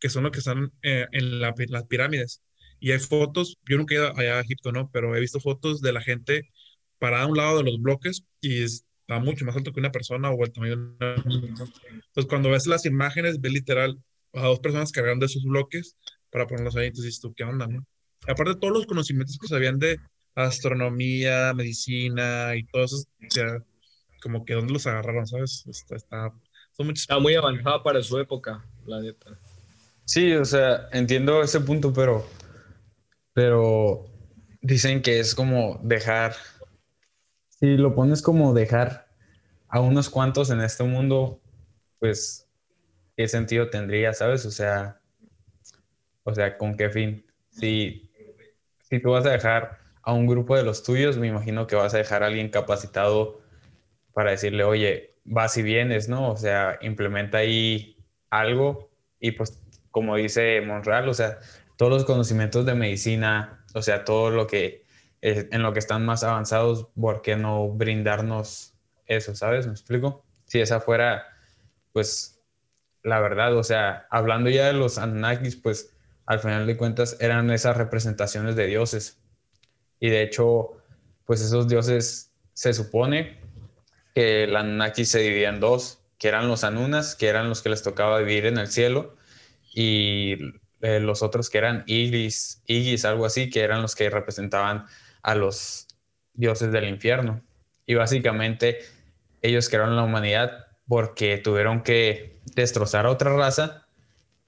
que 0.00 0.08
son 0.08 0.24
los 0.24 0.32
que 0.32 0.40
están 0.40 0.72
eh, 0.82 1.06
en 1.12 1.40
las 1.40 1.84
pirámides. 1.88 2.42
Y 2.80 2.90
hay 2.90 2.98
fotos, 2.98 3.56
yo 3.68 3.78
nunca 3.78 3.94
he 3.94 3.98
ido 3.98 4.18
allá 4.18 4.38
a 4.38 4.40
Egipto, 4.40 4.72
¿no? 4.72 4.90
Pero 4.92 5.14
he 5.14 5.20
visto 5.20 5.40
fotos 5.40 5.80
de 5.80 5.92
la 5.92 6.02
gente 6.02 6.50
parada 6.98 7.24
a 7.24 7.26
un 7.26 7.36
lado 7.36 7.58
de 7.58 7.64
los 7.64 7.80
bloques 7.80 8.24
y 8.40 8.62
está 8.62 9.20
mucho 9.20 9.44
más 9.44 9.56
alto 9.56 9.72
que 9.72 9.80
una 9.80 9.92
persona 9.92 10.30
o 10.30 10.44
el 10.44 10.52
tamaño 10.52 10.76
de 10.76 10.82
una... 10.82 11.14
Entonces, 11.14 12.26
cuando 12.28 12.50
ves 12.50 12.66
las 12.66 12.84
imágenes, 12.84 13.40
ves 13.40 13.52
literal 13.52 13.98
a 14.32 14.46
dos 14.46 14.60
personas 14.60 14.92
cargando 14.92 15.26
esos 15.26 15.44
bloques 15.44 15.96
para 16.36 16.46
ponerlos 16.46 16.76
ahí. 16.76 16.88
Entonces, 16.88 17.18
tú, 17.18 17.32
¿qué 17.34 17.44
onda, 17.44 17.66
no? 17.66 17.82
Aparte 18.28 18.52
de 18.52 18.60
todos 18.60 18.74
los 18.74 18.86
conocimientos 18.86 19.38
que 19.38 19.48
sabían 19.48 19.78
de 19.78 19.98
astronomía, 20.34 21.54
medicina 21.54 22.54
y 22.54 22.64
todo 22.64 22.84
eso, 22.84 22.96
o 22.96 23.30
sea, 23.30 23.64
como 24.20 24.44
que 24.44 24.52
dónde 24.52 24.74
los 24.74 24.86
agarraron, 24.86 25.26
¿sabes? 25.26 25.64
Está, 25.66 25.96
está, 25.96 26.32
está 26.92 27.18
muy 27.18 27.34
avanzada 27.36 27.82
para 27.82 28.02
su 28.02 28.18
época, 28.18 28.62
la 28.84 29.00
neta. 29.00 29.38
Sí, 30.04 30.34
o 30.34 30.44
sea, 30.44 30.90
entiendo 30.92 31.42
ese 31.42 31.58
punto, 31.60 31.90
pero, 31.94 32.28
pero 33.32 34.04
dicen 34.60 35.00
que 35.00 35.18
es 35.18 35.34
como 35.34 35.80
dejar, 35.82 36.34
si 37.48 37.78
lo 37.78 37.94
pones 37.94 38.20
como 38.20 38.52
dejar 38.52 39.08
a 39.68 39.80
unos 39.80 40.10
cuantos 40.10 40.50
en 40.50 40.60
este 40.60 40.84
mundo, 40.84 41.40
pues, 41.98 42.46
¿qué 43.16 43.26
sentido 43.26 43.70
tendría, 43.70 44.12
sabes? 44.12 44.44
O 44.44 44.50
sea, 44.50 44.95
o 46.26 46.34
sea, 46.34 46.58
¿con 46.58 46.76
qué 46.76 46.90
fin? 46.90 47.24
Si, 47.50 48.10
si 48.82 49.00
tú 49.00 49.12
vas 49.12 49.24
a 49.24 49.30
dejar 49.30 49.78
a 50.02 50.12
un 50.12 50.26
grupo 50.26 50.56
de 50.56 50.64
los 50.64 50.82
tuyos, 50.82 51.16
me 51.16 51.28
imagino 51.28 51.66
que 51.66 51.76
vas 51.76 51.94
a 51.94 51.98
dejar 51.98 52.22
a 52.22 52.26
alguien 52.26 52.50
capacitado 52.50 53.40
para 54.12 54.32
decirle, 54.32 54.64
oye, 54.64 55.14
vas 55.24 55.56
y 55.56 55.62
vienes, 55.62 56.08
¿no? 56.08 56.30
O 56.30 56.36
sea, 56.36 56.78
implementa 56.82 57.38
ahí 57.38 57.96
algo 58.28 58.90
y 59.20 59.32
pues 59.32 59.62
como 59.90 60.16
dice 60.16 60.60
Monreal, 60.60 61.08
o 61.08 61.14
sea, 61.14 61.38
todos 61.76 61.90
los 61.92 62.04
conocimientos 62.04 62.66
de 62.66 62.74
medicina, 62.74 63.64
o 63.74 63.82
sea, 63.82 64.04
todo 64.04 64.30
lo 64.30 64.46
que 64.46 64.84
en 65.22 65.62
lo 65.62 65.72
que 65.72 65.78
están 65.78 66.04
más 66.04 66.22
avanzados, 66.22 66.88
¿por 67.00 67.22
qué 67.22 67.36
no 67.36 67.68
brindarnos 67.68 68.74
eso, 69.06 69.34
sabes? 69.34 69.66
¿Me 69.66 69.72
explico? 69.72 70.24
Si 70.44 70.60
esa 70.60 70.80
fuera, 70.80 71.24
pues, 71.92 72.40
la 73.02 73.20
verdad, 73.20 73.56
o 73.56 73.64
sea, 73.64 74.06
hablando 74.10 74.50
ya 74.50 74.66
de 74.66 74.74
los 74.74 74.98
Anunnakis, 74.98 75.56
pues, 75.56 75.95
al 76.26 76.40
final 76.40 76.66
de 76.66 76.76
cuentas 76.76 77.16
eran 77.20 77.50
esas 77.50 77.76
representaciones 77.76 78.56
de 78.56 78.66
dioses. 78.66 79.18
Y 80.00 80.10
de 80.10 80.22
hecho, 80.22 80.76
pues 81.24 81.40
esos 81.40 81.68
dioses 81.68 82.32
se 82.52 82.74
supone 82.74 83.40
que 84.14 84.44
el 84.44 84.56
Anunnaki 84.56 85.04
se 85.04 85.20
dividía 85.20 85.50
en 85.50 85.60
dos, 85.60 86.00
que 86.18 86.28
eran 86.28 86.48
los 86.48 86.64
Anunas, 86.64 87.14
que 87.14 87.28
eran 87.28 87.48
los 87.48 87.62
que 87.62 87.68
les 87.68 87.82
tocaba 87.82 88.18
vivir 88.18 88.46
en 88.46 88.58
el 88.58 88.68
cielo, 88.68 89.16
y 89.72 90.36
eh, 90.80 91.00
los 91.00 91.22
otros 91.22 91.50
que 91.50 91.58
eran 91.58 91.84
Igis, 91.86 92.62
Igis, 92.66 93.04
algo 93.04 93.26
así, 93.26 93.50
que 93.50 93.60
eran 93.60 93.82
los 93.82 93.94
que 93.94 94.10
representaban 94.10 94.86
a 95.22 95.34
los 95.34 95.86
dioses 96.34 96.72
del 96.72 96.88
infierno. 96.88 97.42
Y 97.86 97.94
básicamente 97.94 98.78
ellos 99.42 99.68
crearon 99.68 99.96
la 99.96 100.02
humanidad 100.02 100.66
porque 100.88 101.38
tuvieron 101.38 101.82
que 101.82 102.40
destrozar 102.54 103.06
a 103.06 103.10
otra 103.10 103.36
raza 103.36 103.85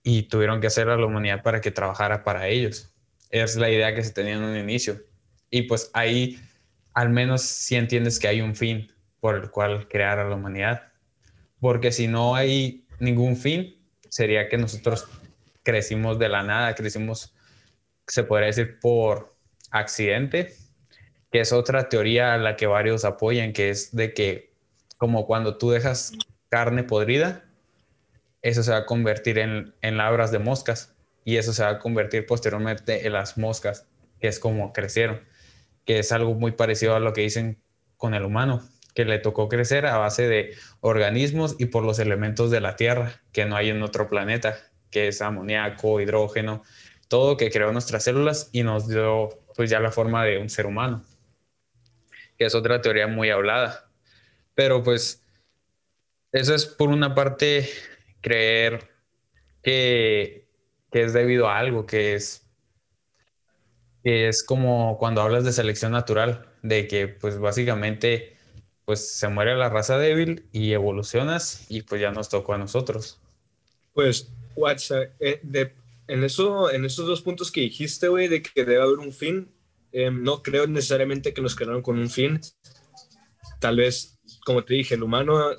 y 0.02 0.23
tuvieron 0.23 0.61
que 0.61 0.69
hacer 0.69 0.88
a 0.88 0.97
la 0.97 1.07
humanidad 1.07 1.43
para 1.43 1.61
que 1.61 1.71
trabajara 1.71 2.25
para 2.25 2.49
ellos. 2.49 2.95
Es 3.31 3.57
la 3.57 3.71
idea 3.71 3.95
que 3.95 4.02
se 4.02 4.12
tenía 4.12 4.35
en 4.35 4.43
un 4.43 4.57
inicio. 4.57 5.00
Y 5.50 5.62
pues 5.62 5.90
ahí 5.93 6.38
al 6.99 7.11
menos 7.11 7.43
si 7.43 7.76
entiendes 7.76 8.19
que 8.19 8.26
hay 8.26 8.40
un 8.40 8.57
fin, 8.57 8.93
por 9.21 9.37
el 9.37 9.50
cual 9.50 9.87
crear 9.87 10.19
a 10.19 10.28
la 10.28 10.35
humanidad. 10.35 10.93
Porque 11.61 11.93
si 11.93 12.09
no 12.09 12.35
hay 12.35 12.87
ningún 12.99 13.37
fin, 13.37 13.76
sería 14.09 14.49
que 14.49 14.59
nosotros 14.59 15.07
crecimos 15.62 16.19
de 16.19 16.28
la 16.28 16.43
nada, 16.43 16.75
crecimos, 16.75 17.35
se 18.07 18.25
podría 18.25 18.49
decir, 18.49 18.81
por 18.81 19.37
accidente, 19.71 20.55
que 21.31 21.40
es 21.40 21.52
otra 21.52 21.88
teoría 21.88 22.35
a 22.35 22.38
la 22.38 22.57
que 22.57 22.67
varios 22.67 23.05
apoyan, 23.05 23.52
que 23.52 23.71
es 23.71 23.95
de 23.95 24.12
que 24.12 24.52
como 24.97 25.26
cuando 25.26 25.57
tú 25.57 25.71
dejas 25.71 26.12
carne 26.49 26.83
podrida, 26.83 27.45
eso 28.42 28.62
se 28.62 28.71
va 28.71 28.78
a 28.78 28.87
convertir 28.87 29.38
en, 29.38 29.75
en 29.83 29.97
labras 29.97 30.30
de 30.30 30.38
moscas 30.38 30.95
y 31.25 31.37
eso 31.37 31.52
se 31.52 31.62
va 31.62 31.71
a 31.71 31.78
convertir 31.78 32.26
posteriormente 32.26 33.07
en 33.07 33.12
las 33.12 33.37
moscas, 33.38 33.87
que 34.21 34.28
es 34.28 34.38
como 34.38 34.73
crecieron, 34.73 35.21
que 35.85 35.99
es 35.99 36.12
algo 36.12 36.35
muy 36.35 36.52
parecido 36.52 36.95
a 36.95 37.00
lo 37.00 37.12
que 37.12 37.23
dicen 37.23 37.62
con 37.97 38.14
el 38.14 38.25
humano 38.25 38.62
que 38.99 39.04
le 39.04 39.21
tocó 39.21 39.49
crecer 39.49 39.87
a 39.87 39.97
base 39.97 40.26
de 40.26 40.57
organismos 40.80 41.54
y 41.61 41.66
por 41.66 41.85
los 41.85 42.00
elementos 42.00 42.50
de 42.50 42.61
la 42.61 42.75
Tierra 42.75 43.23
que 43.30 43.45
no 43.45 43.54
hay 43.54 43.71
en 43.71 43.80
otro 43.85 44.09
planeta, 44.09 44.59
que 44.90 45.07
es 45.07 45.23
amoníaco, 45.23 46.00
hidrógeno, 46.00 46.64
todo 47.07 47.37
que 47.37 47.49
creó 47.49 47.71
nuestras 47.71 48.02
células 48.02 48.50
y 48.50 48.64
nos 48.64 48.88
dio 48.88 49.28
pues 49.54 49.71
ya 49.71 49.78
la 49.78 49.92
forma 49.92 50.25
de 50.25 50.38
un 50.38 50.50
ser 50.50 50.66
humano, 50.66 51.04
que 52.37 52.47
es 52.47 52.57
otra 52.57 52.80
teoría 52.80 53.07
muy 53.07 53.30
hablada. 53.30 53.88
Pero 54.57 54.83
pues 54.83 55.23
eso 56.33 56.52
es 56.52 56.66
por 56.66 56.88
una 56.88 57.14
parte 57.14 57.68
creer 58.21 58.91
que, 59.63 60.49
que 60.91 61.03
es 61.05 61.13
debido 61.13 61.49
a 61.49 61.59
algo, 61.59 61.87
que 61.87 62.15
es, 62.15 62.47
que 64.03 64.29
es 64.29 64.43
como 64.43 64.99
cuando 64.99 65.23
hablas 65.23 65.45
de 65.45 65.53
selección 65.53 65.93
natural, 65.93 66.49
de 66.63 66.87
que 66.87 67.09
pues 67.09 67.39
básicamente 67.39 68.37
pues 68.85 69.19
se 69.19 69.29
muere 69.29 69.55
la 69.55 69.69
raza 69.69 69.99
débil 69.99 70.49
y 70.51 70.73
evolucionas 70.73 71.67
y 71.69 71.83
pues 71.83 72.01
ya 72.01 72.11
nos 72.11 72.31
tocó 72.31 72.55
a 72.55 72.59
nosotros. 72.59 73.21
Pues, 73.93 74.33
WhatsApp, 74.57 75.11
eh, 75.21 75.43
en, 76.07 76.25
eso, 76.25 76.71
en 76.71 76.87
esos 76.87 77.07
dos 77.07 77.21
puntos 77.21 77.53
que 77.53 77.61
dijiste, 77.61 78.09
güey, 78.09 78.29
de 78.29 78.43
que 78.43 78.65
debe 78.65 78.81
haber 78.81 78.99
un 78.99 79.13
fin, 79.13 79.53
em, 79.93 80.23
no 80.23 80.43
creo 80.43 80.67
necesariamente 80.67 81.35
que 81.35 81.43
nos 81.43 81.55
quedaron 81.55 81.83
con 81.83 81.99
un 81.99 82.09
fin. 82.09 82.41
Tal 83.61 83.77
vez, 83.77 84.19
como 84.47 84.65
te 84.65 84.73
dije, 84.73 84.95
el 84.95 85.03
humano, 85.03 85.51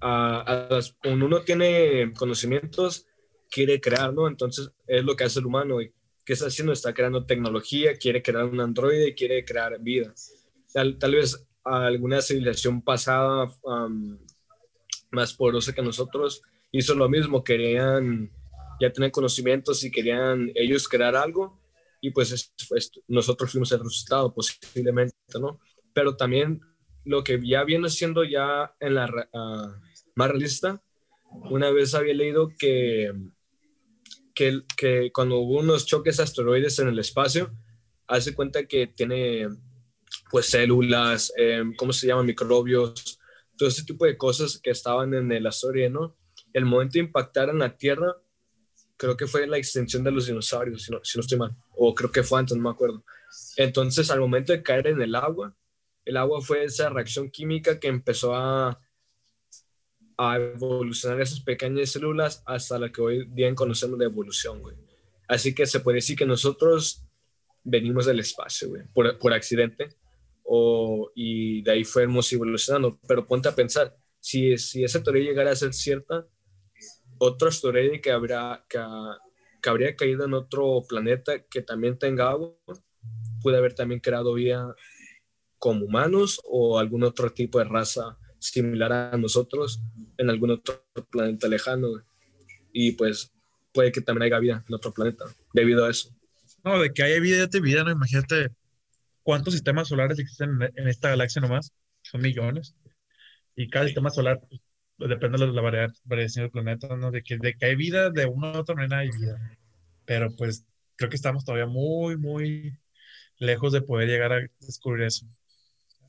a, 0.00 0.68
uno 1.04 1.42
tiene 1.42 2.12
conocimientos, 2.16 3.06
quiere 3.50 3.80
crear, 3.80 4.12
¿no? 4.12 4.28
Entonces 4.28 4.70
es 4.86 5.04
lo 5.04 5.16
que 5.16 5.24
hace 5.24 5.40
el 5.40 5.46
humano. 5.46 5.80
Y, 5.80 5.92
¿Qué 6.24 6.32
está 6.32 6.46
haciendo? 6.46 6.72
Está 6.72 6.92
creando 6.92 7.24
tecnología, 7.24 7.96
quiere 7.96 8.22
crear 8.22 8.44
un 8.44 8.60
androide, 8.60 9.14
quiere 9.14 9.44
crear 9.44 9.78
vida. 9.80 10.12
Tal, 10.72 10.98
tal 10.98 11.14
vez 11.14 11.46
alguna 11.62 12.20
civilización 12.20 12.82
pasada 12.82 13.48
más 15.10 15.34
poderosa 15.34 15.72
que 15.72 15.82
nosotros 15.82 16.42
hizo 16.72 16.94
lo 16.94 17.08
mismo, 17.08 17.44
querían 17.44 18.30
ya 18.80 18.92
tener 18.92 19.10
conocimientos 19.10 19.84
y 19.84 19.90
querían 19.90 20.50
ellos 20.54 20.88
crear 20.88 21.16
algo 21.16 21.60
y 22.00 22.10
pues 22.10 22.52
nosotros 23.08 23.50
fuimos 23.50 23.72
el 23.72 23.80
resultado 23.80 24.32
posiblemente, 24.32 25.16
¿no? 25.40 25.58
Pero 25.92 26.16
también 26.16 26.60
lo 27.06 27.22
que 27.22 27.40
ya 27.42 27.64
viene 27.64 27.88
siendo 27.88 28.24
ya 28.24 28.74
en 28.80 28.96
la 28.96 29.06
uh, 29.32 29.80
más 30.16 30.28
realista, 30.28 30.82
una 31.50 31.70
vez 31.70 31.94
había 31.94 32.14
leído 32.14 32.48
que, 32.58 33.12
que, 34.34 35.10
cuando 35.12 35.38
hubo 35.38 35.60
unos 35.60 35.86
choques 35.86 36.18
asteroides 36.18 36.78
en 36.80 36.88
el 36.88 36.98
espacio, 36.98 37.52
hace 38.08 38.34
cuenta 38.34 38.66
que 38.66 38.88
tiene 38.88 39.48
pues 40.30 40.46
células, 40.46 41.32
eh, 41.36 41.62
¿cómo 41.76 41.92
se 41.92 42.08
llaman? 42.08 42.26
Microbios, 42.26 43.20
todo 43.56 43.68
ese 43.68 43.84
tipo 43.84 44.04
de 44.04 44.16
cosas 44.16 44.58
que 44.60 44.70
estaban 44.70 45.14
en 45.14 45.30
el 45.30 45.46
asteroide, 45.46 45.90
¿no? 45.90 46.16
El 46.52 46.64
momento 46.64 46.94
de 46.94 47.00
impactar 47.00 47.50
en 47.50 47.60
la 47.60 47.76
Tierra, 47.76 48.16
creo 48.96 49.16
que 49.16 49.26
fue 49.26 49.46
la 49.46 49.58
extensión 49.58 50.02
de 50.02 50.10
los 50.10 50.26
dinosaurios, 50.26 50.82
si 50.82 50.90
no, 50.90 51.00
si 51.04 51.18
no 51.18 51.20
estoy 51.20 51.38
mal, 51.38 51.56
o 51.76 51.94
creo 51.94 52.10
que 52.10 52.24
fue 52.24 52.40
antes, 52.40 52.56
no 52.56 52.64
me 52.64 52.70
acuerdo. 52.70 53.04
Entonces, 53.56 54.10
al 54.10 54.20
momento 54.20 54.52
de 54.52 54.62
caer 54.62 54.88
en 54.88 55.00
el 55.00 55.14
agua, 55.14 55.54
el 56.06 56.16
agua 56.16 56.40
fue 56.40 56.64
esa 56.64 56.88
reacción 56.88 57.30
química 57.30 57.78
que 57.78 57.88
empezó 57.88 58.34
a, 58.34 58.80
a 60.16 60.36
evolucionar 60.36 61.20
esas 61.20 61.40
pequeñas 61.40 61.90
células 61.90 62.42
hasta 62.46 62.78
la 62.78 62.90
que 62.90 63.02
hoy 63.02 63.26
día 63.26 63.52
conocemos 63.54 63.98
de 63.98 64.06
evolución, 64.06 64.62
güey. 64.62 64.76
Así 65.28 65.52
que 65.52 65.66
se 65.66 65.80
puede 65.80 65.96
decir 65.96 66.16
que 66.16 66.24
nosotros 66.24 67.04
venimos 67.64 68.06
del 68.06 68.20
espacio, 68.20 68.68
güey, 68.68 68.82
por, 68.94 69.18
por 69.18 69.32
accidente, 69.32 69.88
o, 70.44 71.10
y 71.16 71.62
de 71.62 71.72
ahí 71.72 71.84
fuimos 71.84 72.32
evolucionando. 72.32 73.00
Pero 73.08 73.26
ponte 73.26 73.48
a 73.48 73.54
pensar, 73.54 73.96
si, 74.20 74.56
si 74.58 74.84
esa 74.84 75.02
teoría 75.02 75.24
llegara 75.24 75.50
a 75.50 75.56
ser 75.56 75.74
cierta, 75.74 76.24
otro 77.18 77.48
asteroide 77.48 78.00
que, 78.00 78.12
habrá, 78.12 78.64
que, 78.68 78.78
que, 79.60 79.68
habría 79.68 79.96
caído 79.96 80.24
en 80.24 80.34
otro 80.34 80.84
planeta 80.88 81.42
que 81.46 81.62
también 81.62 81.98
tenga 81.98 82.30
agua, 82.30 82.54
puede 83.42 83.58
haber 83.58 83.74
también 83.74 84.00
creado 84.00 84.34
vida 84.34 84.72
como 85.66 85.84
humanos 85.84 86.40
o 86.44 86.78
algún 86.78 87.02
otro 87.02 87.32
tipo 87.32 87.58
de 87.58 87.64
raza 87.64 88.16
similar 88.38 88.92
a 88.92 89.16
nosotros 89.16 89.82
en 90.16 90.30
algún 90.30 90.52
otro 90.52 90.86
planeta 91.10 91.48
lejano. 91.48 91.88
Y 92.72 92.92
pues 92.92 93.32
puede 93.72 93.90
que 93.90 94.00
también 94.00 94.32
haya 94.32 94.38
vida 94.38 94.64
en 94.64 94.72
otro 94.72 94.92
planeta 94.92 95.24
debido 95.52 95.84
a 95.84 95.90
eso. 95.90 96.14
No, 96.62 96.78
de 96.78 96.92
que 96.92 97.02
haya 97.02 97.18
vida, 97.18 97.48
de 97.48 97.60
vida, 97.60 97.82
¿no? 97.82 97.90
Imagínate 97.90 98.50
cuántos 99.24 99.54
sistemas 99.54 99.88
solares 99.88 100.20
existen 100.20 100.50
en, 100.76 100.86
esta 100.86 101.08
galaxia 101.08 101.42
nomás. 101.42 101.72
Son 102.02 102.20
millones. 102.20 102.76
Y 103.56 103.68
cada 103.68 103.86
sistema 103.86 104.10
solar 104.10 104.38
pues, 104.96 105.10
depende 105.10 105.44
de 105.44 105.52
la 105.52 105.90
variación 106.04 106.44
del 106.44 106.52
planeta, 106.52 106.96
¿no? 106.96 107.10
De 107.10 107.24
que, 107.24 107.38
de 107.38 107.54
que 107.54 107.66
hay 107.66 107.74
vida, 107.74 108.10
de 108.10 108.26
una 108.26 108.52
u 108.52 108.58
otra 108.58 108.76
manera 108.76 108.98
hay 108.98 109.10
vida. 109.10 109.36
Pero 110.04 110.30
pues 110.36 110.64
creo 110.94 111.10
que 111.10 111.16
estamos 111.16 111.44
todavía 111.44 111.66
muy, 111.66 112.16
muy 112.16 112.78
lejos 113.40 113.72
de 113.72 113.82
poder 113.82 114.08
llegar 114.08 114.32
a 114.32 114.46
descubrir 114.60 115.06
eso. 115.06 115.26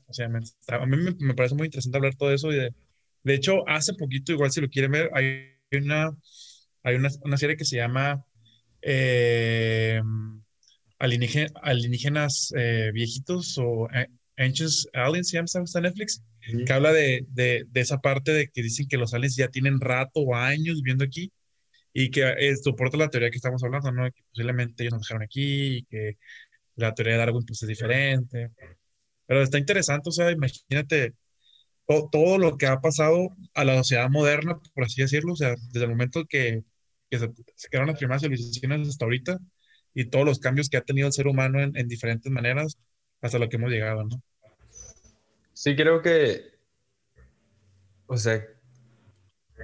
O 0.08 0.12
sea, 0.14 0.26
a 0.26 0.86
mí 0.86 0.96
me, 1.18 1.34
parece 1.34 1.54
muy 1.54 1.66
interesante 1.66 1.98
hablar 1.98 2.14
todo 2.16 2.32
eso. 2.32 2.50
Y 2.52 2.56
de, 2.56 2.74
de 3.22 3.34
hecho, 3.34 3.68
hace 3.68 3.94
poquito, 3.94 4.32
igual 4.32 4.50
si 4.50 4.60
lo 4.60 4.68
quieren 4.68 4.92
ver, 4.92 5.10
hay 5.14 5.52
una, 5.72 6.16
hay 6.82 6.96
una, 6.96 7.08
una 7.22 7.36
serie 7.36 7.56
que 7.56 7.64
se 7.64 7.76
llama 7.76 8.24
eh, 8.82 10.00
alienígenas 10.98 12.52
eh, 12.56 12.90
viejitos 12.92 13.58
o 13.58 13.88
Ancient 14.36 14.72
Aliens, 14.94 15.28
se 15.28 15.36
llama, 15.36 15.64
está 15.64 15.78
en 15.78 15.82
Netflix, 15.82 16.22
que 16.66 16.72
habla 16.72 16.92
de, 16.92 17.26
de, 17.28 17.64
de, 17.68 17.80
esa 17.80 17.98
parte 17.98 18.32
de 18.32 18.48
que 18.48 18.62
dicen 18.62 18.86
que 18.88 18.96
los 18.96 19.12
aliens 19.12 19.36
ya 19.36 19.48
tienen 19.48 19.80
rato 19.80 20.20
o 20.20 20.34
años 20.34 20.76
viviendo 20.76 21.04
aquí 21.04 21.30
y 21.92 22.10
que 22.10 22.22
eh, 22.38 22.56
soporta 22.56 22.96
la 22.96 23.10
teoría 23.10 23.30
que 23.30 23.36
estamos 23.36 23.62
hablando, 23.64 23.90
¿no? 23.92 24.10
Que 24.10 24.22
posiblemente 24.30 24.82
ellos 24.82 24.94
nos 24.94 25.02
dejaron 25.02 25.22
aquí 25.22 25.78
y 25.78 25.82
que 25.84 26.16
la 26.76 26.94
teoría 26.94 27.14
de 27.14 27.18
Darwin 27.18 27.44
pues 27.44 27.62
es 27.62 27.68
diferente. 27.68 28.50
Pero 29.28 29.42
está 29.42 29.58
interesante, 29.58 30.08
o 30.08 30.12
sea, 30.12 30.32
imagínate 30.32 31.14
todo 31.86 32.38
lo 32.38 32.56
que 32.58 32.66
ha 32.66 32.80
pasado 32.80 33.28
a 33.54 33.64
la 33.64 33.76
sociedad 33.76 34.10
moderna, 34.10 34.58
por 34.74 34.84
así 34.84 35.02
decirlo, 35.02 35.34
o 35.34 35.36
sea, 35.36 35.54
desde 35.70 35.84
el 35.84 35.90
momento 35.90 36.24
que, 36.26 36.64
que 37.10 37.18
se, 37.18 37.30
se, 37.54 37.68
crearon 37.68 37.88
las 37.88 37.98
primeras 37.98 38.22
civilizaciones 38.22 38.88
hasta 38.88 39.04
ahorita 39.04 39.38
y 39.94 40.06
todos 40.06 40.24
los 40.24 40.38
cambios 40.38 40.68
que 40.68 40.78
ha 40.78 40.82
tenido 40.82 41.06
el 41.06 41.12
ser 41.12 41.28
humano 41.28 41.60
en, 41.60 41.76
en 41.76 41.88
diferentes 41.88 42.32
maneras 42.32 42.78
hasta 43.20 43.38
lo 43.38 43.48
que 43.48 43.56
hemos 43.56 43.70
llegado, 43.70 44.04
¿no? 44.04 44.22
Sí, 45.52 45.76
creo 45.76 46.00
que, 46.00 46.52
o 48.06 48.16
sea, 48.16 48.42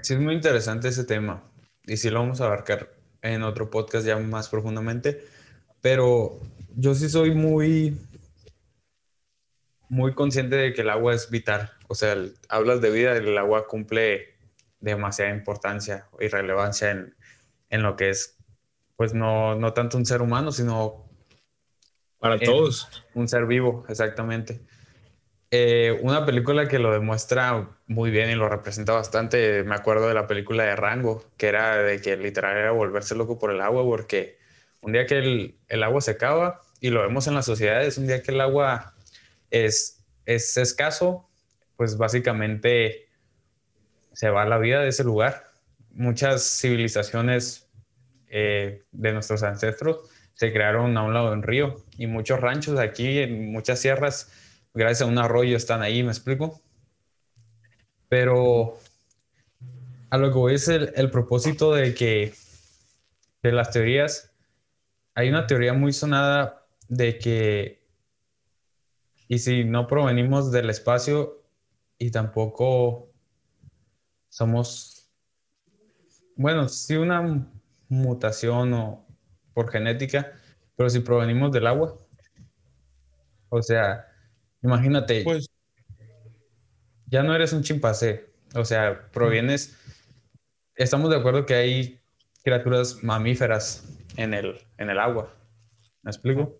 sí 0.02 0.14
es 0.14 0.20
muy 0.20 0.34
interesante 0.34 0.88
ese 0.88 1.04
tema 1.04 1.42
y 1.86 1.96
sí 1.96 2.10
lo 2.10 2.20
vamos 2.20 2.40
a 2.40 2.46
abarcar 2.46 2.92
en 3.22 3.42
otro 3.42 3.70
podcast 3.70 4.06
ya 4.06 4.18
más 4.18 4.48
profundamente, 4.50 5.24
pero 5.80 6.38
yo 6.76 6.94
sí 6.94 7.08
soy 7.08 7.34
muy, 7.34 7.96
muy 9.94 10.12
consciente 10.12 10.56
de 10.56 10.72
que 10.72 10.82
el 10.82 10.90
agua 10.90 11.14
es 11.14 11.30
vital. 11.30 11.70
O 11.86 11.94
sea, 11.94 12.16
hablas 12.48 12.80
de 12.80 12.90
vida, 12.90 13.16
el 13.16 13.38
agua 13.38 13.68
cumple 13.68 14.34
demasiada 14.80 15.30
importancia 15.30 16.08
y 16.18 16.26
relevancia 16.26 16.90
en, 16.90 17.14
en 17.70 17.82
lo 17.82 17.94
que 17.94 18.10
es, 18.10 18.36
pues 18.96 19.14
no, 19.14 19.54
no 19.54 19.72
tanto 19.72 19.96
un 19.96 20.04
ser 20.04 20.20
humano, 20.20 20.50
sino... 20.50 21.08
Para 22.18 22.38
todos. 22.38 22.88
Un 23.14 23.28
ser 23.28 23.46
vivo, 23.46 23.84
exactamente. 23.88 24.62
Eh, 25.50 26.00
una 26.02 26.26
película 26.26 26.66
que 26.66 26.80
lo 26.80 26.90
demuestra 26.90 27.68
muy 27.86 28.10
bien 28.10 28.30
y 28.30 28.34
lo 28.34 28.48
representa 28.48 28.94
bastante, 28.94 29.62
me 29.62 29.76
acuerdo 29.76 30.08
de 30.08 30.14
la 30.14 30.26
película 30.26 30.64
de 30.64 30.74
Rango, 30.74 31.24
que 31.36 31.46
era 31.46 31.76
de 31.76 32.00
que 32.00 32.16
literal 32.16 32.56
era 32.56 32.72
volverse 32.72 33.14
loco 33.14 33.38
por 33.38 33.52
el 33.52 33.60
agua, 33.60 33.84
porque 33.84 34.38
un 34.80 34.92
día 34.92 35.06
que 35.06 35.18
el, 35.18 35.58
el 35.68 35.82
agua 35.84 36.00
se 36.00 36.12
acaba, 36.12 36.62
y 36.80 36.90
lo 36.90 37.02
vemos 37.02 37.28
en 37.28 37.34
las 37.34 37.46
sociedades, 37.46 37.96
un 37.98 38.08
día 38.08 38.22
que 38.22 38.32
el 38.32 38.40
agua 38.40 38.93
es, 39.54 40.04
es 40.26 40.56
escaso, 40.56 41.28
pues 41.76 41.96
básicamente 41.96 43.08
se 44.12 44.28
va 44.28 44.44
la 44.44 44.58
vida 44.58 44.80
de 44.80 44.88
ese 44.88 45.04
lugar. 45.04 45.52
Muchas 45.92 46.42
civilizaciones 46.42 47.70
eh, 48.26 48.82
de 48.90 49.12
nuestros 49.12 49.44
ancestros 49.44 50.10
se 50.34 50.52
crearon 50.52 50.96
a 50.96 51.04
un 51.04 51.14
lado 51.14 51.28
de 51.28 51.36
un 51.36 51.42
río 51.44 51.84
y 51.96 52.08
muchos 52.08 52.40
ranchos 52.40 52.80
aquí 52.80 53.20
en 53.20 53.52
muchas 53.52 53.78
sierras, 53.78 54.32
gracias 54.74 55.02
a 55.02 55.06
un 55.06 55.18
arroyo, 55.18 55.56
están 55.56 55.82
ahí, 55.82 56.02
¿me 56.02 56.10
explico? 56.10 56.60
Pero 58.08 58.80
a 60.10 60.18
lo 60.18 60.32
que 60.32 60.38
voy 60.38 60.54
es 60.54 60.66
el, 60.66 60.92
el 60.96 61.10
propósito 61.10 61.72
de 61.72 61.94
que 61.94 62.34
de 63.42 63.52
las 63.52 63.70
teorías, 63.70 64.32
hay 65.14 65.28
una 65.28 65.46
teoría 65.46 65.74
muy 65.74 65.92
sonada 65.92 66.66
de 66.88 67.18
que, 67.18 67.83
y 69.28 69.38
si 69.38 69.64
no 69.64 69.86
provenimos 69.86 70.52
del 70.52 70.70
espacio 70.70 71.42
y 71.98 72.10
tampoco 72.10 73.10
somos, 74.28 75.10
bueno, 76.36 76.68
sí 76.68 76.96
una 76.96 77.48
mutación 77.88 78.72
o 78.74 79.06
por 79.52 79.70
genética, 79.70 80.32
pero 80.76 80.90
si 80.90 81.00
provenimos 81.00 81.52
del 81.52 81.66
agua, 81.66 81.98
o 83.48 83.62
sea, 83.62 84.06
imagínate, 84.62 85.22
pues, 85.22 85.48
ya 87.06 87.22
no 87.22 87.34
eres 87.34 87.52
un 87.52 87.62
chimpancé, 87.62 88.32
o 88.54 88.64
sea, 88.64 89.08
provienes, 89.12 89.78
estamos 90.74 91.10
de 91.10 91.16
acuerdo 91.16 91.46
que 91.46 91.54
hay 91.54 92.00
criaturas 92.42 93.02
mamíferas 93.02 93.88
en 94.16 94.34
el, 94.34 94.60
en 94.78 94.90
el 94.90 94.98
agua. 94.98 95.32
¿Me 96.02 96.10
explico? 96.10 96.58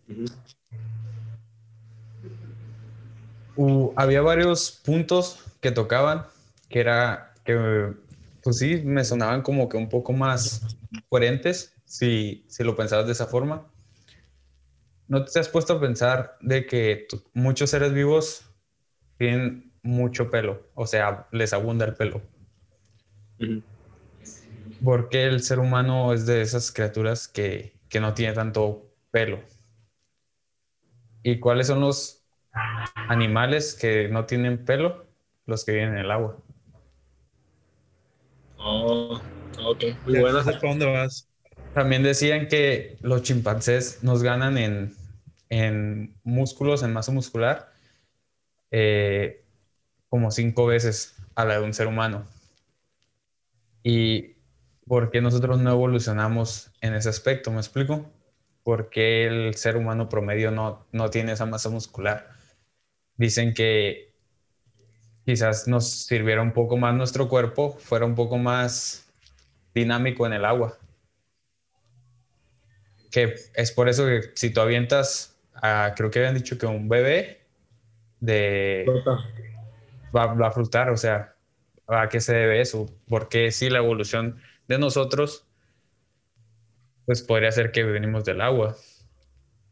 Había 3.97 4.21
varios 4.23 4.81
puntos 4.85 5.40
que 5.61 5.71
tocaban 5.71 6.27
que 6.69 6.81
era 6.81 7.35
que, 7.45 7.93
pues 8.43 8.59
sí, 8.59 8.83
me 8.85 9.05
sonaban 9.05 9.43
como 9.43 9.69
que 9.69 9.77
un 9.77 9.88
poco 9.88 10.12
más 10.12 10.77
coherentes 11.09 11.73
si, 11.85 12.45
si 12.49 12.64
lo 12.64 12.75
pensabas 12.75 13.07
de 13.07 13.12
esa 13.12 13.27
forma. 13.27 13.71
¿No 15.07 15.25
te 15.25 15.38
has 15.38 15.49
puesto 15.49 15.75
a 15.75 15.81
pensar 15.81 16.37
de 16.40 16.67
que 16.67 17.07
muchos 17.33 17.71
seres 17.71 17.93
vivos 17.93 18.45
tienen 19.19 19.73
mucho 19.83 20.31
pelo? 20.31 20.67
O 20.75 20.87
sea, 20.87 21.29
les 21.31 21.53
abunda 21.53 21.85
el 21.85 21.95
pelo. 21.95 22.23
Porque 24.83 25.27
el 25.27 25.43
ser 25.43 25.61
humano 25.61 26.12
es 26.12 26.27
de 26.27 26.43
esas 26.43 26.73
criaturas 26.73 27.29
que, 27.29 27.79
que 27.88 28.01
no 28.01 28.14
tiene 28.14 28.33
tanto 28.33 28.90
pelo. 29.12 29.40
¿Y 31.23 31.38
cuáles 31.38 31.69
son 31.69 31.81
los 31.81 32.24
animales 33.09 33.75
que 33.75 34.09
no 34.09 34.27
tienen 34.27 34.64
pelo? 34.64 35.07
Los 35.47 35.64
que 35.64 35.73
viven 35.73 35.90
en 35.90 35.99
el 35.99 36.11
agua. 36.11 36.37
Oh, 38.59 39.21
Ok, 39.64 39.85
muy 40.05 40.14
buena. 40.21 40.43
¿Para 40.45 40.59
dónde 40.61 40.87
vas? 40.87 41.29
También 41.73 42.03
decían 42.03 42.49
que 42.49 42.97
los 43.03 43.23
chimpancés 43.23 44.03
nos 44.03 44.23
ganan 44.23 44.59
en, 44.59 44.95
en 45.49 46.14
músculos, 46.25 46.83
en 46.83 46.93
masa 46.93 47.12
muscular, 47.12 47.73
eh, 48.71 49.45
como 50.09 50.31
cinco 50.31 50.67
veces 50.67 51.17
a 51.35 51.45
la 51.45 51.59
de 51.59 51.64
un 51.64 51.75
ser 51.75 51.87
humano. 51.88 52.27
¿Y 53.83 54.37
por 54.87 55.11
qué 55.11 55.21
nosotros 55.21 55.61
no 55.61 55.71
evolucionamos 55.71 56.71
en 56.81 56.95
ese 56.95 57.09
aspecto? 57.09 57.51
¿Me 57.51 57.59
explico? 57.59 58.11
¿Por 58.62 58.90
qué 58.90 59.27
el 59.27 59.55
ser 59.55 59.77
humano 59.77 60.09
promedio 60.09 60.51
no, 60.51 60.87
no 60.93 61.11
tiene 61.11 61.33
esa 61.33 61.47
masa 61.47 61.69
muscular? 61.69 62.34
Dicen 63.16 63.55
que 63.55 64.12
quizás 65.24 65.66
nos 65.68 65.88
sirviera 65.88 66.42
un 66.42 66.53
poco 66.53 66.77
más 66.77 66.94
nuestro 66.94 67.29
cuerpo, 67.29 67.77
fuera 67.79 68.05
un 68.05 68.14
poco 68.14 68.38
más 68.38 69.09
dinámico 69.74 70.27
en 70.27 70.35
el 70.35 70.44
agua. 70.44 70.79
Que 73.11 73.35
es 73.55 73.72
por 73.72 73.88
eso 73.88 74.07
que 74.07 74.31
si 74.35 74.50
tú 74.50 74.61
avientas, 74.61 75.38
a, 75.55 75.94
creo 75.96 76.11
que 76.11 76.18
habían 76.18 76.35
dicho 76.35 76.59
que 76.59 76.66
un 76.66 76.88
bebé 76.88 77.40
de 78.20 78.85
va, 80.14 80.27
va 80.35 80.48
a 80.48 80.53
flotar, 80.53 80.90
o 80.90 80.96
sea, 80.96 81.35
¿a 81.87 82.09
qué 82.09 82.20
se 82.20 82.35
debe 82.35 82.61
eso? 82.61 82.87
Porque 83.09 83.50
si 83.50 83.70
la 83.70 83.79
evolución 83.79 84.40
de 84.68 84.79
nosotros, 84.79 85.46
pues 87.07 87.22
podría 87.22 87.53
ser 87.53 87.70
que 87.70 87.85
venimos 87.85 88.24
del 88.24 88.40
agua. 88.40 88.77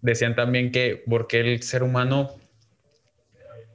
Decían 0.00 0.34
también 0.34 0.72
que 0.72 1.02
porque 1.08 1.40
el 1.40 1.62
ser 1.62 1.82
humano 1.82 2.36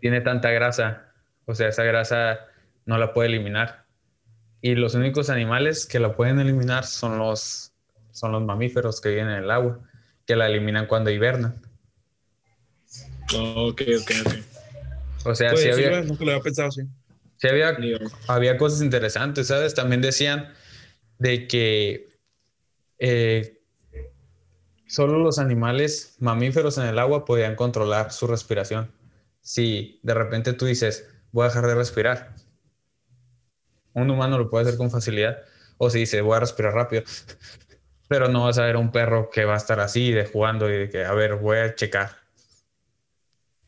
tiene 0.02 0.22
tanta 0.22 0.52
grasa, 0.52 1.12
o 1.46 1.56
sea, 1.56 1.70
esa 1.70 1.84
grasa 1.84 2.40
no 2.86 2.98
la 2.98 3.14
puede 3.14 3.30
eliminar. 3.30 3.86
Y 4.62 4.76
los 4.76 4.96
únicos 4.96 5.30
animales 5.30 5.86
que 5.86 6.00
la 6.00 6.16
pueden 6.16 6.40
eliminar 6.40 6.86
son 6.86 7.18
los, 7.18 7.74
son 8.12 8.32
los 8.32 8.44
mamíferos 8.44 9.02
que 9.02 9.10
viven 9.10 9.30
en 9.30 9.44
el 9.44 9.52
agua, 9.52 9.80
que 10.26 10.36
la 10.36 10.48
eliminan 10.48 10.88
cuando 10.88 11.10
hibernan. 11.10 11.62
Ok, 13.36 13.82
ok, 14.02 14.12
ok. 14.26 14.34
O 15.26 15.36
sea, 15.36 15.52
Pues 15.52 15.62
sí 15.62 15.74
sí, 15.74 15.84
había, 15.84 16.02
nunca 16.02 16.24
lo 16.24 16.32
había 16.32 16.44
pensado 16.44 16.72
sí 16.72 16.82
había 17.48 17.74
Digo, 17.74 18.00
había 18.28 18.58
cosas 18.58 18.82
interesantes, 18.82 19.48
¿sabes? 19.48 19.74
También 19.76 20.02
decían 20.02 20.54
de 21.20 21.48
que 21.48 22.08
eh, 23.00 23.62
solo 24.88 25.20
los 25.20 25.40
animales 25.40 26.16
mamíferos 26.20 26.78
en 26.78 26.86
el 26.86 27.00
agua 27.00 27.26
podían 27.26 27.56
controlar 27.56 28.12
su 28.12 28.28
respiración. 28.28 28.92
Si 29.48 30.02
de 30.04 30.14
repente 30.14 30.52
tú 30.52 30.66
dices, 30.66 31.08
voy 31.32 31.46
a 31.46 31.48
dejar 31.48 31.68
de 31.68 31.76
respirar, 31.76 32.36
un 33.94 34.12
humano 34.12 34.38
lo 34.38 34.50
puede 34.50 34.66
hacer 34.66 34.78
con 34.78 34.92
facilidad. 34.92 35.38
O 35.78 35.90
si 35.90 36.00
dice, 36.00 36.20
voy 36.20 36.36
a 36.36 36.42
respirar 36.42 36.74
rápido, 36.74 37.04
pero 38.10 38.28
no 38.28 38.44
vas 38.44 38.58
a 38.58 38.66
ver 38.66 38.76
un 38.76 38.92
perro 38.92 39.30
que 39.30 39.46
va 39.46 39.54
a 39.54 39.58
estar 39.58 39.80
así 39.80 40.12
de 40.12 40.26
jugando 40.26 40.70
y 40.70 40.78
de 40.78 40.90
que, 40.90 41.06
a 41.06 41.14
ver, 41.14 41.36
voy 41.36 41.60
a 41.60 41.76
checar. 41.76 42.18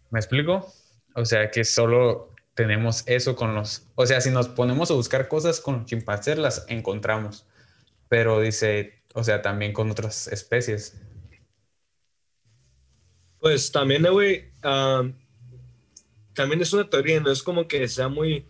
¿Me 0.09 0.19
explico? 0.19 0.69
O 1.15 1.23
sea 1.23 1.49
que 1.49 1.63
solo 1.63 2.35
tenemos 2.55 3.05
eso 3.07 3.37
con 3.37 3.55
los, 3.55 3.87
o 3.95 4.05
sea, 4.05 4.19
si 4.19 4.31
nos 4.31 4.49
ponemos 4.49 4.91
a 4.91 4.95
buscar 4.95 5.29
cosas 5.29 5.61
con 5.61 5.77
los 5.77 5.85
chimpancés 5.85 6.37
las 6.37 6.65
encontramos, 6.67 7.47
pero 8.09 8.41
dice, 8.41 9.01
o 9.13 9.23
sea, 9.23 9.41
también 9.41 9.71
con 9.71 9.89
otras 9.89 10.27
especies. 10.27 11.01
Pues 13.39 13.71
también, 13.71 14.05
eh, 14.05 14.09
güey, 14.09 14.51
am, 14.61 15.15
también 16.39 16.61
es 16.61 16.71
una 16.71 16.89
teoría, 16.89 17.19
no 17.19 17.29
es 17.31 17.43
como 17.43 17.67
que 17.67 17.85
sea 17.89 18.07
muy, 18.07 18.45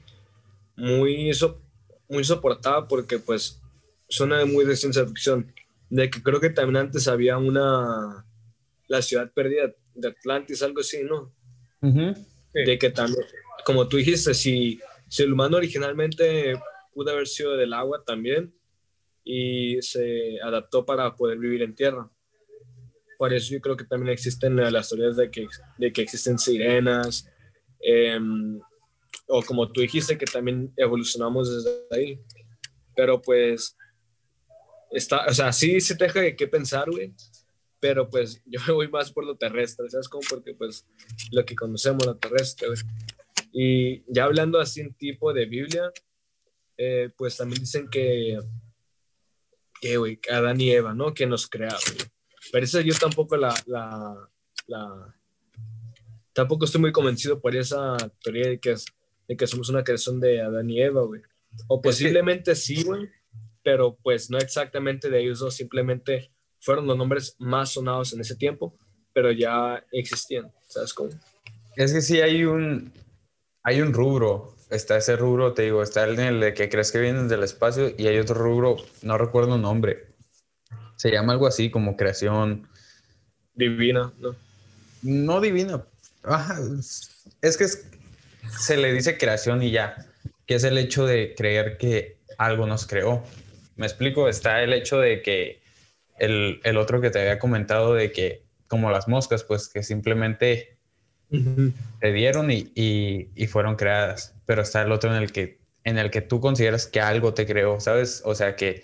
muy, 0.76 1.34
so- 1.34 1.60
muy 2.08 2.24
soportada 2.24 2.88
porque 2.88 3.18
pues 3.18 3.60
suena 4.08 4.46
muy 4.46 4.64
de 4.64 4.76
ciencia 4.76 5.08
ficción, 5.08 5.52
de 5.90 6.08
que 6.12 6.22
creo 6.22 6.40
que 6.40 6.52
también 6.52 6.78
antes 6.86 7.08
había 7.08 7.40
una, 7.40 8.24
la 8.88 9.02
ciudad 9.02 9.32
perdida 9.34 9.74
de 9.96 10.08
Atlantis, 10.08 10.62
algo 10.62 10.82
así, 10.82 11.02
¿no? 11.04 11.34
De 12.54 12.78
que 12.78 12.92
también, 12.92 13.26
como 13.66 13.88
tú 13.88 13.98
dijiste, 13.98 14.36
si, 14.36 14.80
si 15.08 15.24
el 15.24 15.34
humano 15.34 15.58
originalmente 15.58 16.54
pudo 16.94 17.10
haber 17.10 17.28
sido 17.28 17.58
del 17.58 17.74
agua 17.74 18.04
también 18.06 18.54
y 19.24 19.82
se 19.82 20.40
adaptó 20.44 20.86
para 20.86 21.16
poder 21.16 21.40
vivir 21.40 21.64
en 21.64 21.74
tierra. 21.74 22.08
Por 23.18 23.34
eso 23.34 23.52
yo 23.52 23.62
creo 23.62 23.76
que 23.76 23.84
también 23.86 24.14
existen 24.14 24.56
las 24.58 24.90
teorías 24.90 25.16
de 25.18 25.32
que, 25.32 25.48
de 25.80 25.92
que 25.92 26.04
existen 26.04 26.38
sirenas, 26.38 27.28
em, 27.82 28.60
o 29.28 29.42
como 29.44 29.72
tú 29.72 29.82
dijiste, 29.82 30.18
que 30.18 30.26
también 30.26 30.74
evolucionamos 30.78 31.64
desde 31.64 31.86
ahí. 31.92 32.20
Pero 32.96 33.22
pues, 33.22 33.78
está, 34.92 35.26
o 35.28 35.34
sea, 35.34 35.54
sí 35.54 35.80
se 35.82 35.96
te 35.96 36.06
deja 36.06 36.22
de 36.22 36.36
qué 36.36 36.48
pensar, 36.48 36.90
güey. 36.90 37.14
Pero 37.80 38.10
pues 38.10 38.42
yo 38.46 38.60
me 38.68 38.74
voy 38.74 38.88
más 38.90 39.12
por 39.12 39.26
lo 39.26 39.38
terrestre, 39.38 39.90
¿sabes? 39.90 40.10
Como 40.10 40.24
porque 40.30 40.54
pues 40.54 40.86
lo 41.32 41.46
que 41.46 41.56
conocemos, 41.56 42.06
lo 42.06 42.18
terrestre, 42.18 42.68
güey. 42.68 42.80
Y 43.52 44.04
ya 44.14 44.26
hablando 44.26 44.60
así 44.60 44.82
en 44.82 44.94
tipo 44.94 45.34
de 45.34 45.46
Biblia, 45.46 45.92
eh, 46.78 47.10
pues 47.18 47.38
también 47.38 47.62
dicen 47.62 47.90
que, 47.90 48.38
que, 49.82 49.98
güey, 49.98 50.20
Adán 50.32 50.62
y 50.62 50.72
Eva, 50.72 50.94
¿no? 50.94 51.14
Que 51.14 51.26
nos 51.26 51.48
crearon. 51.48 51.80
Pero 52.52 52.64
eso 52.64 52.82
yo 52.82 52.94
tampoco 52.96 53.38
la, 53.38 53.54
la, 53.66 54.30
la- 54.68 55.16
tampoco 56.40 56.64
estoy 56.64 56.80
muy 56.80 56.94
convencido 56.94 57.42
por 57.42 57.54
esa 57.54 57.98
teoría 58.24 58.48
de 58.48 58.60
que, 58.62 58.72
es- 58.72 58.86
de 59.28 59.36
que 59.36 59.46
somos 59.46 59.68
una 59.68 59.84
creación 59.84 60.22
de 60.22 60.42
Adán 60.42 60.70
y 60.70 60.82
Eva, 60.82 61.02
güey. 61.04 61.22
O 61.68 61.82
posiblemente 61.82 62.56
sí, 62.56 62.82
güey, 62.84 63.10
pero 63.62 63.98
pues 64.02 64.30
no 64.30 64.38
exactamente 64.38 65.10
de 65.10 65.20
ellos 65.22 65.40
dos, 65.40 65.54
simplemente 65.56 66.32
fueron 66.62 66.88
los 66.88 66.98
nombres 66.98 67.36
más 67.40 67.74
sonados 67.74 68.14
en 68.14 68.22
ese 68.22 68.38
tiempo, 68.38 68.74
pero 69.14 69.34
ya 69.34 69.84
existían, 69.92 70.50
¿sabes 70.70 70.94
cómo? 70.94 71.10
Es 71.76 71.92
que 71.92 72.02
sí 72.02 72.22
hay 72.22 72.46
un, 72.46 72.94
hay 73.64 73.82
un 73.82 73.92
rubro, 73.94 74.56
está 74.70 74.96
ese 74.96 75.18
rubro, 75.18 75.54
te 75.54 75.64
digo, 75.64 75.84
está 75.84 76.06
el 76.06 76.16
de 76.40 76.54
que 76.54 76.70
crees 76.70 76.94
que 76.94 77.02
vienen 77.02 77.28
del 77.28 77.44
espacio 77.44 77.94
y 77.98 78.08
hay 78.08 78.18
otro 78.18 78.36
rubro, 78.36 78.78
no 79.02 79.18
recuerdo 79.18 79.56
el 79.56 79.62
nombre, 79.62 80.08
se 80.96 81.12
llama 81.12 81.34
algo 81.34 81.48
así 81.48 81.70
como 81.70 81.98
creación, 81.98 82.66
Divina, 83.54 84.14
¿no? 84.20 84.36
no 85.02 85.42
divina, 85.42 85.86
ajá, 86.24 86.58
es 87.42 87.58
que 87.58 87.64
es- 87.64 87.88
se 88.60 88.78
le 88.78 88.94
dice 88.94 89.18
creación 89.18 89.62
y 89.64 89.72
ya, 89.72 89.96
que 90.46 90.56
es 90.56 90.64
el 90.64 90.78
hecho 90.78 91.06
de 91.06 91.36
creer 91.36 91.78
que 91.78 92.18
algo 92.38 92.66
nos 92.68 92.88
creó. 92.88 93.24
Me 93.76 93.86
explico, 93.86 94.28
está 94.30 94.62
el 94.64 94.74
hecho 94.74 95.00
de 95.00 95.22
que 95.22 95.62
el, 96.20 96.62
el 96.64 96.78
otro 96.78 97.02
que 97.02 97.10
te 97.12 97.20
había 97.22 97.40
comentado 97.40 97.94
de 97.94 98.12
que 98.12 98.44
como 98.68 98.92
las 98.92 99.08
moscas, 99.08 99.44
pues 99.44 99.70
que 99.70 99.84
simplemente 99.84 100.78
te 102.00 102.14
dieron 102.14 102.52
y, 102.52 102.72
y- 102.76 103.30
y 103.36 103.48
fueron 103.48 103.76
creadas, 103.76 104.36
pero 104.46 104.62
está 104.62 104.82
el 104.82 104.92
otro 104.92 105.10
en 105.16 105.22
el 105.22 105.32
que, 105.32 105.60
en 105.84 105.98
el 105.98 106.12
que 106.12 106.22
tú 106.22 106.40
consideras 106.40 106.88
que 106.88 107.02
algo 107.02 107.34
te 107.34 107.46
creó, 107.46 107.80
¿sabes? 107.80 108.22
O 108.26 108.36
sea, 108.36 108.56
que, 108.56 108.84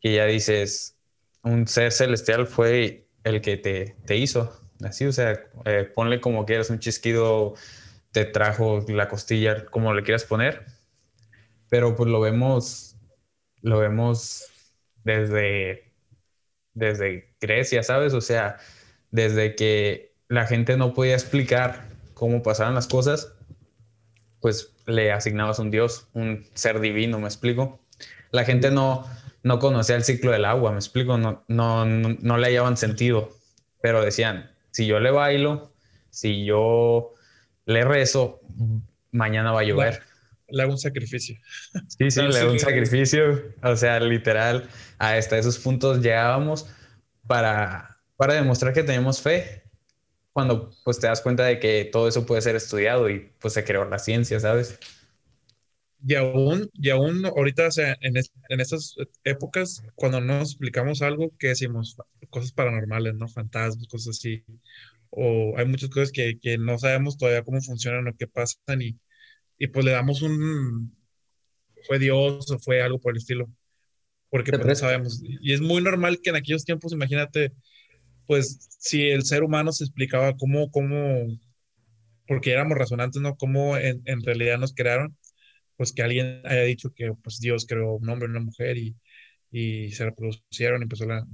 que 0.00 0.14
ya 0.14 0.26
dices, 0.26 0.96
un 1.42 1.66
ser 1.66 1.92
celestial 1.92 2.46
fue 2.46 3.06
el 3.24 3.40
que 3.40 3.56
te, 3.56 3.96
te 4.06 4.16
hizo, 4.16 4.61
así, 4.84 5.06
o 5.06 5.12
sea, 5.12 5.40
eh, 5.64 5.90
ponle 5.94 6.20
como 6.20 6.46
quieras, 6.46 6.70
un 6.70 6.78
chisquido 6.78 7.54
te 8.12 8.24
trajo 8.24 8.84
la 8.88 9.08
costilla, 9.08 9.66
como 9.66 9.94
le 9.94 10.02
quieras 10.02 10.24
poner, 10.24 10.66
pero 11.68 11.96
pues 11.96 12.10
lo 12.10 12.20
vemos, 12.20 12.96
lo 13.62 13.78
vemos 13.78 14.46
desde, 15.04 15.92
desde 16.74 17.34
Grecia, 17.40 17.82
¿sabes? 17.82 18.14
O 18.14 18.20
sea, 18.20 18.58
desde 19.10 19.54
que 19.54 20.14
la 20.28 20.46
gente 20.46 20.76
no 20.76 20.94
podía 20.94 21.14
explicar 21.14 21.88
cómo 22.14 22.42
pasaban 22.42 22.74
las 22.74 22.86
cosas, 22.86 23.32
pues 24.40 24.74
le 24.86 25.12
asignabas 25.12 25.58
un 25.58 25.70
dios, 25.70 26.08
un 26.14 26.46
ser 26.54 26.80
divino, 26.80 27.18
¿me 27.18 27.26
explico? 27.26 27.80
La 28.30 28.44
gente 28.44 28.70
no, 28.70 29.06
no 29.42 29.58
conocía 29.58 29.96
el 29.96 30.04
ciclo 30.04 30.30
del 30.30 30.44
agua, 30.44 30.72
¿me 30.72 30.78
explico? 30.78 31.18
No, 31.18 31.44
no, 31.48 31.84
no, 31.84 32.16
no 32.20 32.38
le 32.38 32.46
hallaban 32.46 32.76
sentido, 32.76 33.30
pero 33.80 34.02
decían, 34.02 34.51
si 34.72 34.86
yo 34.86 34.98
le 34.98 35.10
bailo, 35.12 35.72
si 36.10 36.44
yo 36.44 37.14
le 37.66 37.84
rezo, 37.84 38.40
mañana 39.12 39.52
va 39.52 39.60
a 39.60 39.64
llover. 39.64 40.02
Le 40.48 40.62
hago 40.62 40.72
un 40.72 40.78
sacrificio. 40.78 41.36
Sí, 41.88 42.10
sí, 42.10 42.20
No, 42.22 42.28
le 42.28 42.40
sí. 42.40 42.44
un 42.46 42.58
sacrificio. 42.58 43.42
O 43.62 43.76
sea, 43.76 44.00
literal, 44.00 44.68
hasta 44.98 45.38
esos 45.38 45.58
puntos 45.58 46.00
llegábamos 46.02 46.66
para, 47.26 47.98
para 48.16 48.34
demostrar 48.34 48.72
que 48.72 48.82
tenemos 48.82 49.20
fe. 49.20 49.62
Cuando 50.32 50.70
pues 50.84 50.98
te 50.98 51.06
das 51.06 51.20
cuenta 51.20 51.44
de 51.44 51.58
que 51.60 51.88
todo 51.92 52.08
eso 52.08 52.24
puede 52.26 52.40
ser 52.40 52.56
estudiado 52.56 53.08
y 53.10 53.30
pues 53.38 53.54
se 53.54 53.64
creó 53.64 53.84
la 53.84 53.98
ciencia, 53.98 54.40
¿sabes? 54.40 54.78
Y 56.04 56.14
aún, 56.16 56.68
y 56.74 56.90
aún 56.90 57.24
ahorita, 57.26 57.68
o 57.68 57.70
sea, 57.70 57.96
en, 58.00 58.16
es- 58.16 58.32
en 58.48 58.60
estas 58.60 58.96
épocas, 59.24 59.84
cuando 59.94 60.20
no 60.20 60.38
nos 60.38 60.50
explicamos 60.50 61.00
algo, 61.02 61.32
¿qué 61.38 61.48
decimos? 61.48 61.96
Cosas 62.30 62.52
paranormales, 62.52 63.14
¿no? 63.14 63.28
Fantasmas, 63.28 63.86
cosas 63.88 64.16
así. 64.18 64.44
O 65.10 65.54
hay 65.58 65.66
muchas 65.66 65.90
cosas 65.90 66.10
que, 66.12 66.38
que 66.40 66.58
no 66.58 66.78
sabemos 66.78 67.18
todavía 67.18 67.44
cómo 67.44 67.60
funcionan 67.62 68.08
o 68.08 68.16
qué 68.16 68.26
pasan 68.26 68.82
y, 68.82 68.98
y 69.58 69.68
pues 69.68 69.84
le 69.86 69.92
damos 69.92 70.22
un... 70.22 70.96
Fue 71.86 71.98
Dios 71.98 72.50
o 72.50 72.58
fue 72.60 72.82
algo 72.82 73.00
por 73.00 73.12
el 73.14 73.18
estilo. 73.18 73.48
porque 74.30 74.52
pues, 74.52 74.66
no 74.66 74.74
sabemos. 74.76 75.22
Y 75.24 75.52
es 75.54 75.60
muy 75.62 75.82
normal 75.82 76.20
que 76.22 76.30
en 76.30 76.36
aquellos 76.36 76.64
tiempos, 76.64 76.92
imagínate, 76.92 77.52
pues 78.26 78.68
si 78.80 79.08
el 79.10 79.24
ser 79.24 79.42
humano 79.44 79.72
se 79.72 79.84
explicaba 79.84 80.36
cómo, 80.36 80.70
cómo, 80.70 81.26
porque 82.26 82.52
éramos 82.52 82.78
razonantes, 82.78 83.20
¿no? 83.22 83.36
Cómo 83.36 83.76
en, 83.76 84.02
en 84.06 84.22
realidad 84.22 84.58
nos 84.58 84.74
crearon, 84.74 85.16
pues 85.76 85.92
que 85.92 86.02
alguien 86.02 86.42
haya 86.44 86.62
dicho 86.62 86.92
que 86.94 87.12
pues 87.22 87.38
Dios 87.40 87.66
creó 87.66 87.94
un 87.94 88.08
hombre 88.08 88.28
y 88.28 88.30
una 88.30 88.40
mujer 88.40 88.76
y, 88.78 88.96
y 89.50 89.90
se 89.92 90.04
reproducieron 90.04 90.80
y 90.80 90.84
empezó 90.84 91.06
la, 91.06 91.26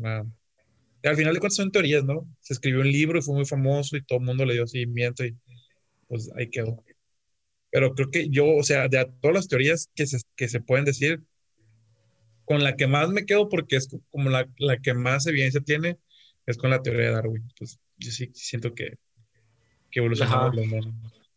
Al 1.04 1.16
final 1.16 1.34
de 1.34 1.40
cuentas 1.40 1.56
son 1.56 1.70
teorías, 1.70 2.04
¿no? 2.04 2.28
Se 2.40 2.54
escribió 2.54 2.80
un 2.80 2.90
libro 2.90 3.18
y 3.18 3.22
fue 3.22 3.34
muy 3.34 3.46
famoso 3.46 3.96
y 3.96 4.04
todo 4.04 4.18
el 4.18 4.24
mundo 4.24 4.44
le 4.44 4.54
dio 4.54 4.66
seguimiento 4.66 5.24
y 5.24 5.36
pues 6.08 6.30
ahí 6.36 6.48
quedó. 6.48 6.82
Pero 7.70 7.94
creo 7.94 8.10
que 8.10 8.28
yo, 8.30 8.46
o 8.56 8.62
sea, 8.62 8.88
de 8.88 9.06
todas 9.20 9.34
las 9.34 9.48
teorías 9.48 9.90
que 9.94 10.06
se, 10.06 10.18
que 10.36 10.48
se 10.48 10.60
pueden 10.60 10.84
decir, 10.84 11.22
con 12.44 12.64
la 12.64 12.76
que 12.76 12.86
más 12.86 13.10
me 13.10 13.26
quedo 13.26 13.48
porque 13.48 13.76
es 13.76 13.88
como 14.10 14.30
la, 14.30 14.48
la 14.56 14.78
que 14.78 14.94
más 14.94 15.26
evidencia 15.26 15.60
tiene, 15.60 15.98
es 16.46 16.56
con 16.56 16.70
la 16.70 16.82
teoría 16.82 17.08
de 17.08 17.12
Darwin. 17.12 17.46
Pues 17.58 17.78
yo 17.98 18.10
sí 18.10 18.30
siento 18.32 18.74
que, 18.74 18.94
que 19.90 20.00
evolucionamos 20.00 20.56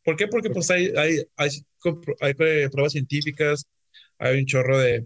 ¿Por 0.03 0.15
qué? 0.15 0.27
Porque 0.27 0.49
pues 0.49 0.71
hay, 0.71 0.91
hay, 0.97 1.23
hay, 1.35 1.49
hay, 2.19 2.33
pruebas 2.33 2.93
científicas, 2.93 3.65
hay 4.19 4.39
un 4.39 4.45
chorro 4.45 4.79
de, 4.79 5.05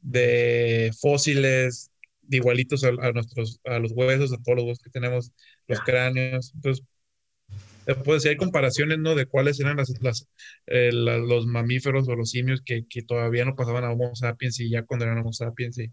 de 0.00 0.92
fósiles 1.00 1.90
de 2.22 2.36
igualitos 2.36 2.84
a, 2.84 2.88
a, 2.88 3.12
nuestros, 3.12 3.60
a 3.64 3.78
los 3.78 3.92
huesos, 3.92 4.32
a 4.32 4.38
todos 4.42 4.56
los 4.56 4.64
huesos 4.66 4.82
que 4.82 4.90
tenemos, 4.90 5.32
los 5.66 5.80
cráneos. 5.80 6.52
Entonces, 6.54 6.84
pues 8.04 8.24
hay 8.26 8.36
comparaciones, 8.36 8.98
¿no? 8.98 9.14
De 9.14 9.26
cuáles 9.26 9.58
eran 9.60 9.76
las, 9.76 9.92
las 10.00 10.28
eh, 10.66 10.92
los 10.92 11.46
mamíferos 11.46 12.08
o 12.08 12.14
los 12.14 12.30
simios 12.30 12.62
que, 12.64 12.86
que, 12.88 13.02
todavía 13.02 13.44
no 13.44 13.56
pasaban 13.56 13.84
a 13.84 13.90
Homo 13.90 14.14
sapiens 14.14 14.60
y 14.60 14.70
ya 14.70 14.84
cuando 14.84 15.04
eran 15.04 15.18
Homo 15.18 15.32
sapiens 15.32 15.78
y, 15.78 15.90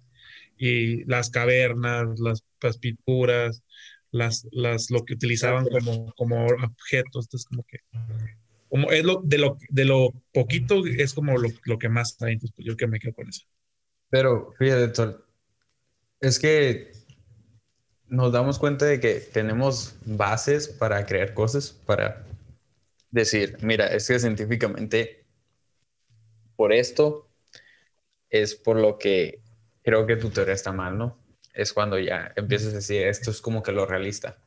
y 0.58 1.04
las 1.06 1.30
cavernas, 1.30 2.20
las, 2.20 2.44
las, 2.62 2.78
pinturas, 2.78 3.63
las, 4.12 4.48
las, 4.52 4.92
lo 4.92 5.04
que 5.04 5.15
utilizaban 5.15 5.65
como, 5.68 6.13
como 6.13 6.46
objetos, 6.46 7.26
entonces 7.26 7.46
como 7.46 7.63
que, 7.63 7.80
como 8.70 8.92
es 8.92 9.04
lo, 9.04 9.22
de 9.24 9.38
lo, 9.38 9.58
de 9.70 9.86
lo 9.86 10.14
poquito 10.34 10.86
es 10.86 11.14
como 11.14 11.38
lo, 11.38 11.50
lo 11.66 11.78
que 11.80 11.90
más 11.90 12.22
hay, 12.22 12.34
entonces 12.34 12.56
pues, 12.56 12.68
yo 12.68 12.78
que 12.78 12.88
me 12.88 13.00
quedo 13.00 13.14
con 13.14 13.28
eso. 13.28 13.46
Pero 14.10 14.54
fíjate, 14.58 15.18
es 16.22 16.40
que 16.40 16.92
nos 18.08 18.32
damos 18.32 18.60
cuenta 18.60 18.86
de 18.86 19.00
que 19.00 19.16
tenemos 19.16 19.96
bases 20.06 20.68
para 20.68 21.06
crear 21.06 21.34
cosas, 21.34 21.72
para 21.72 22.26
decir, 23.12 23.58
mira, 23.62 23.88
es 23.88 24.08
que 24.08 24.20
científicamente 24.20 25.26
por 26.56 26.74
esto 26.74 27.30
es 28.30 28.56
por 28.56 28.78
lo 28.78 28.98
que 28.98 29.42
creo 29.84 30.06
que 30.06 30.16
tu 30.16 30.30
teoría 30.30 30.54
está 30.54 30.72
mal, 30.72 30.98
¿no? 30.98 31.18
Es 31.54 31.74
cuando 31.74 31.98
ya 31.98 32.32
empiezas 32.36 32.74
a 32.74 32.78
decir, 32.78 33.08
esto 33.08 33.32
es 33.32 33.42
como 33.42 33.64
que 33.64 33.72
lo 33.72 33.86
realista. 33.86 34.38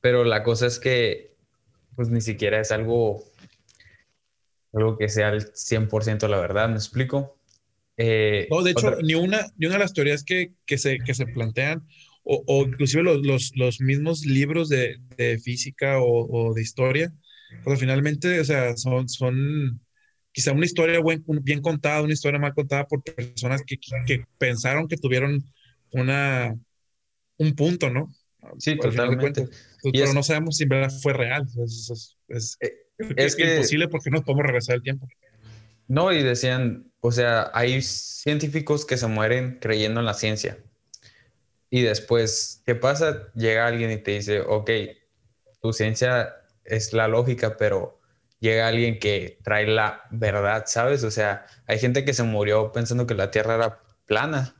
Pero 0.00 0.24
la 0.24 0.42
cosa 0.42 0.66
es 0.66 0.78
que, 0.78 1.36
pues 1.98 2.10
ni 2.10 2.20
siquiera 2.20 2.60
es 2.60 2.70
algo, 2.70 3.24
algo 4.72 4.96
que 4.96 5.08
sea 5.08 5.30
al 5.30 5.52
100% 5.52 6.28
la 6.28 6.38
verdad, 6.38 6.68
¿me 6.68 6.76
explico? 6.76 7.36
Eh, 7.96 8.46
no, 8.52 8.62
de 8.62 8.70
hecho, 8.70 8.94
ni, 9.02 9.16
una, 9.16 9.48
ni 9.56 9.66
una 9.66 9.74
de 9.74 9.80
las 9.80 9.94
teorías 9.94 10.22
que, 10.22 10.52
que, 10.64 10.78
se, 10.78 11.00
que 11.00 11.12
se 11.12 11.26
plantean 11.26 11.88
o, 12.22 12.64
inclusive 12.64 13.02
los, 13.02 13.26
los, 13.26 13.50
los, 13.56 13.80
mismos 13.80 14.24
libros 14.24 14.68
de, 14.68 15.00
de 15.16 15.40
física 15.40 15.98
o, 15.98 16.28
o, 16.30 16.54
de 16.54 16.62
historia, 16.62 17.12
pues 17.64 17.80
finalmente, 17.80 18.38
o 18.38 18.44
sea, 18.44 18.76
son, 18.76 19.08
son 19.08 19.80
quizá 20.30 20.52
una 20.52 20.66
historia 20.66 21.00
buen, 21.00 21.24
bien 21.42 21.60
contada, 21.60 22.02
una 22.02 22.12
historia 22.12 22.38
mal 22.38 22.54
contada 22.54 22.86
por 22.86 23.02
personas 23.02 23.64
que, 23.66 23.76
que, 24.06 24.24
pensaron 24.38 24.86
que 24.86 24.98
tuvieron 24.98 25.42
una, 25.90 26.54
un 27.38 27.56
punto, 27.56 27.90
¿no? 27.90 28.08
Sí, 28.58 28.78
totalmente. 28.78 29.48
Pues, 29.82 29.92
pero 29.92 30.12
no 30.12 30.22
sabemos 30.22 30.56
si 30.56 30.64
en 30.64 30.68
verdad 30.70 30.92
fue 31.02 31.12
real. 31.12 31.46
Es, 31.64 32.16
es, 32.28 32.58
es, 32.98 33.38
imposible 33.38 33.88
porque 33.88 34.10
no 34.10 34.22
podemos 34.22 34.46
regresar 34.46 34.76
el 34.76 34.82
tiempo. 34.82 35.08
No, 35.86 36.12
y 36.12 36.22
decían, 36.22 36.90
o 37.00 37.12
sea, 37.12 37.50
hay 37.54 37.80
científicos 37.82 38.84
que 38.84 38.96
se 38.96 39.06
mueren 39.06 39.58
creyendo 39.60 40.00
en 40.00 40.06
la 40.06 40.14
ciencia. 40.14 40.58
Y 41.70 41.82
después, 41.82 42.62
¿qué 42.66 42.74
pasa? 42.74 43.28
Llega 43.34 43.66
alguien 43.66 43.90
y 43.90 43.98
te 43.98 44.12
dice, 44.12 44.40
ok, 44.40 44.70
tu 45.60 45.72
ciencia 45.72 46.34
es 46.64 46.92
la 46.92 47.08
lógica, 47.08 47.56
pero 47.56 48.00
llega 48.40 48.68
alguien 48.68 48.98
que 48.98 49.38
trae 49.42 49.66
la 49.66 50.02
verdad, 50.10 50.64
¿sabes? 50.66 51.04
O 51.04 51.10
sea, 51.10 51.46
hay 51.66 51.78
gente 51.78 52.04
que 52.04 52.14
se 52.14 52.22
murió 52.22 52.72
pensando 52.72 53.06
que 53.06 53.14
la 53.14 53.30
Tierra 53.30 53.54
era 53.56 53.82
plana 54.06 54.54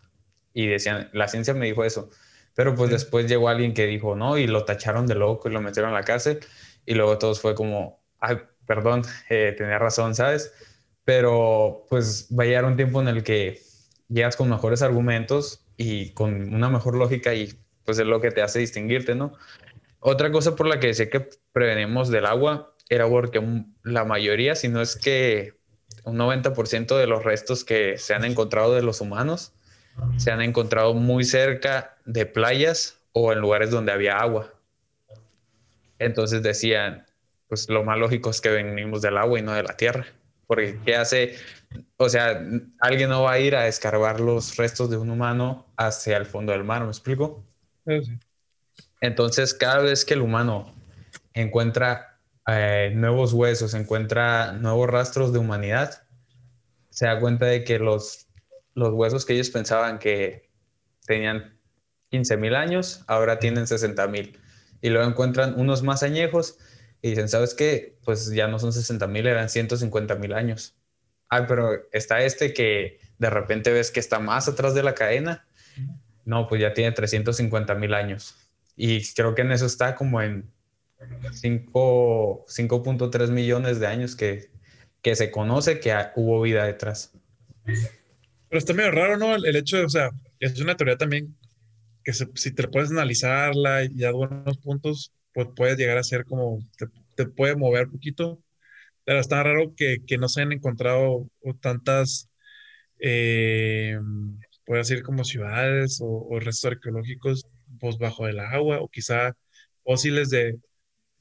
y 0.52 0.66
decían, 0.66 1.10
la 1.12 1.28
ciencia 1.28 1.54
me 1.54 1.66
dijo 1.66 1.84
eso. 1.84 2.10
Pero 2.58 2.74
pues 2.74 2.90
después 2.90 3.28
llegó 3.28 3.48
alguien 3.48 3.72
que 3.72 3.86
dijo, 3.86 4.16
no, 4.16 4.36
y 4.36 4.48
lo 4.48 4.64
tacharon 4.64 5.06
de 5.06 5.14
loco 5.14 5.48
y 5.48 5.52
lo 5.52 5.60
metieron 5.60 5.92
a 5.92 5.94
la 5.94 6.02
cárcel. 6.02 6.40
Y 6.84 6.94
luego 6.94 7.16
todos 7.16 7.40
fue 7.40 7.54
como, 7.54 8.02
ay, 8.18 8.38
perdón, 8.66 9.02
eh, 9.30 9.54
tenía 9.56 9.78
razón, 9.78 10.16
¿sabes? 10.16 10.52
Pero 11.04 11.86
pues 11.88 12.28
va 12.36 12.42
a 12.42 12.46
llegar 12.48 12.64
un 12.64 12.74
tiempo 12.74 13.00
en 13.00 13.06
el 13.06 13.22
que 13.22 13.60
llegas 14.08 14.34
con 14.34 14.50
mejores 14.50 14.82
argumentos 14.82 15.68
y 15.76 16.10
con 16.14 16.52
una 16.52 16.68
mejor 16.68 16.96
lógica 16.96 17.32
y 17.32 17.54
pues 17.84 18.00
es 18.00 18.06
lo 18.06 18.20
que 18.20 18.32
te 18.32 18.42
hace 18.42 18.58
distinguirte, 18.58 19.14
¿no? 19.14 19.34
Otra 20.00 20.32
cosa 20.32 20.56
por 20.56 20.66
la 20.66 20.80
que 20.80 20.88
decía 20.88 21.08
que 21.10 21.28
prevenimos 21.52 22.08
del 22.08 22.26
agua 22.26 22.74
era 22.88 23.08
porque 23.08 23.40
la 23.84 24.04
mayoría, 24.04 24.56
si 24.56 24.66
no 24.66 24.82
es 24.82 24.96
que 24.96 25.54
un 26.02 26.16
90% 26.16 26.98
de 26.98 27.06
los 27.06 27.22
restos 27.22 27.62
que 27.62 27.98
se 27.98 28.14
han 28.14 28.24
encontrado 28.24 28.74
de 28.74 28.82
los 28.82 29.00
humanos 29.00 29.52
se 30.16 30.30
han 30.30 30.40
encontrado 30.40 30.94
muy 30.94 31.24
cerca 31.24 31.96
de 32.04 32.26
playas 32.26 32.98
o 33.12 33.32
en 33.32 33.40
lugares 33.40 33.70
donde 33.70 33.92
había 33.92 34.18
agua. 34.18 34.52
Entonces 35.98 36.42
decían, 36.42 37.06
pues 37.48 37.68
lo 37.68 37.84
más 37.84 37.98
lógico 37.98 38.30
es 38.30 38.40
que 38.40 38.50
venimos 38.50 39.02
del 39.02 39.18
agua 39.18 39.38
y 39.38 39.42
no 39.42 39.52
de 39.52 39.62
la 39.62 39.76
tierra. 39.76 40.06
Porque 40.46 40.78
¿qué 40.84 40.96
hace 40.96 41.36
o 41.96 42.08
sea, 42.08 42.42
alguien 42.80 43.10
no 43.10 43.22
va 43.24 43.32
a 43.32 43.38
ir 43.38 43.56
a 43.56 43.66
escarbar 43.66 44.20
los 44.20 44.56
restos 44.56 44.90
de 44.90 44.96
un 44.96 45.10
humano 45.10 45.66
hacia 45.76 46.16
el 46.16 46.26
fondo 46.26 46.52
del 46.52 46.64
mar, 46.64 46.82
¿me 46.82 46.88
explico? 46.88 47.44
Entonces, 49.00 49.54
cada 49.54 49.80
vez 49.80 50.04
que 50.04 50.14
el 50.14 50.22
humano 50.22 50.74
encuentra 51.34 52.20
eh, 52.46 52.92
nuevos 52.94 53.32
huesos, 53.32 53.74
encuentra 53.74 54.52
nuevos 54.52 54.88
rastros 54.88 55.32
de 55.32 55.38
humanidad, 55.38 56.02
se 56.90 57.06
da 57.06 57.18
cuenta 57.20 57.46
de 57.46 57.64
que 57.64 57.78
los, 57.78 58.27
los 58.78 58.94
huesos 58.94 59.24
que 59.24 59.34
ellos 59.34 59.50
pensaban 59.50 59.98
que 59.98 60.48
tenían 61.06 61.58
15 62.10 62.36
mil 62.36 62.54
años, 62.54 63.04
ahora 63.06 63.38
tienen 63.38 63.66
60 63.66 64.06
mil. 64.08 64.38
Y 64.80 64.90
luego 64.90 65.08
encuentran 65.08 65.58
unos 65.58 65.82
más 65.82 66.02
añejos 66.02 66.58
y 67.02 67.10
dicen, 67.10 67.28
¿sabes 67.28 67.54
qué? 67.54 67.98
Pues 68.04 68.30
ya 68.30 68.48
no 68.48 68.58
son 68.58 68.72
60 68.72 69.06
mil, 69.06 69.26
eran 69.26 69.48
150 69.48 70.14
mil 70.16 70.32
años 70.32 70.78
ay, 71.28 71.44
pero 71.46 71.88
está 71.92 72.22
este 72.22 72.52
que 72.52 72.98
de 73.18 73.30
repente 73.30 73.72
ves 73.72 73.90
que 73.90 74.00
está 74.00 74.18
más 74.18 74.48
atrás 74.48 74.74
de 74.74 74.82
la 74.82 74.94
cadena. 74.94 75.46
No, 76.24 76.46
pues 76.46 76.60
ya 76.60 76.74
tiene 76.74 76.92
350 76.92 77.74
mil 77.74 77.94
años. 77.94 78.36
Y 78.76 79.02
creo 79.14 79.34
que 79.34 79.40
en 79.42 79.52
eso 79.52 79.66
está 79.66 79.94
como 79.94 80.22
en 80.22 80.50
5.3 80.98 83.30
millones 83.30 83.80
de 83.80 83.86
años 83.86 84.16
que, 84.16 84.50
que 85.02 85.16
se 85.16 85.30
conoce 85.30 85.80
que 85.80 85.94
hubo 86.16 86.42
vida 86.42 86.64
detrás. 86.64 87.12
Pero 88.48 88.58
está 88.58 88.74
medio 88.74 88.90
raro, 88.92 89.16
¿no? 89.18 89.34
El, 89.34 89.56
hecho 89.56 89.76
de, 89.78 89.84
o 89.84 89.88
sea, 89.88 90.10
es 90.40 90.60
una 90.60 90.76
teoría 90.76 90.96
también 90.96 91.36
que 92.04 92.12
si 92.12 92.54
te 92.54 92.68
puedes 92.68 92.90
analizarla 92.90 93.84
y 93.84 94.04
a 94.04 94.12
buenos 94.12 94.58
puntos, 94.58 95.12
pues 95.32 95.48
puedes 95.56 95.76
llegar 95.76 95.98
a 95.98 96.02
ser 96.04 96.24
como, 96.24 96.58
te, 96.78 96.86
te 97.16 97.26
puede 97.26 97.56
mover 97.56 97.86
un 97.86 97.92
poquito 97.92 98.42
pero 99.08 99.20
está 99.20 99.42
raro 99.42 99.74
que, 99.74 100.04
que 100.06 100.18
no 100.18 100.28
se 100.28 100.42
hayan 100.42 100.52
encontrado 100.52 101.30
tantas, 101.62 102.28
eh, 103.00 103.98
puede 104.66 104.80
decir 104.80 105.02
como 105.02 105.24
ciudades 105.24 106.00
o, 106.02 106.38
restos 106.40 106.72
arqueológicos 106.72 107.46
pues, 107.80 107.96
bajo 107.96 108.28
el 108.28 108.38
agua 108.38 108.80
o 108.82 108.88
quizá 108.90 109.34
fósiles 109.82 110.28
de, 110.28 110.58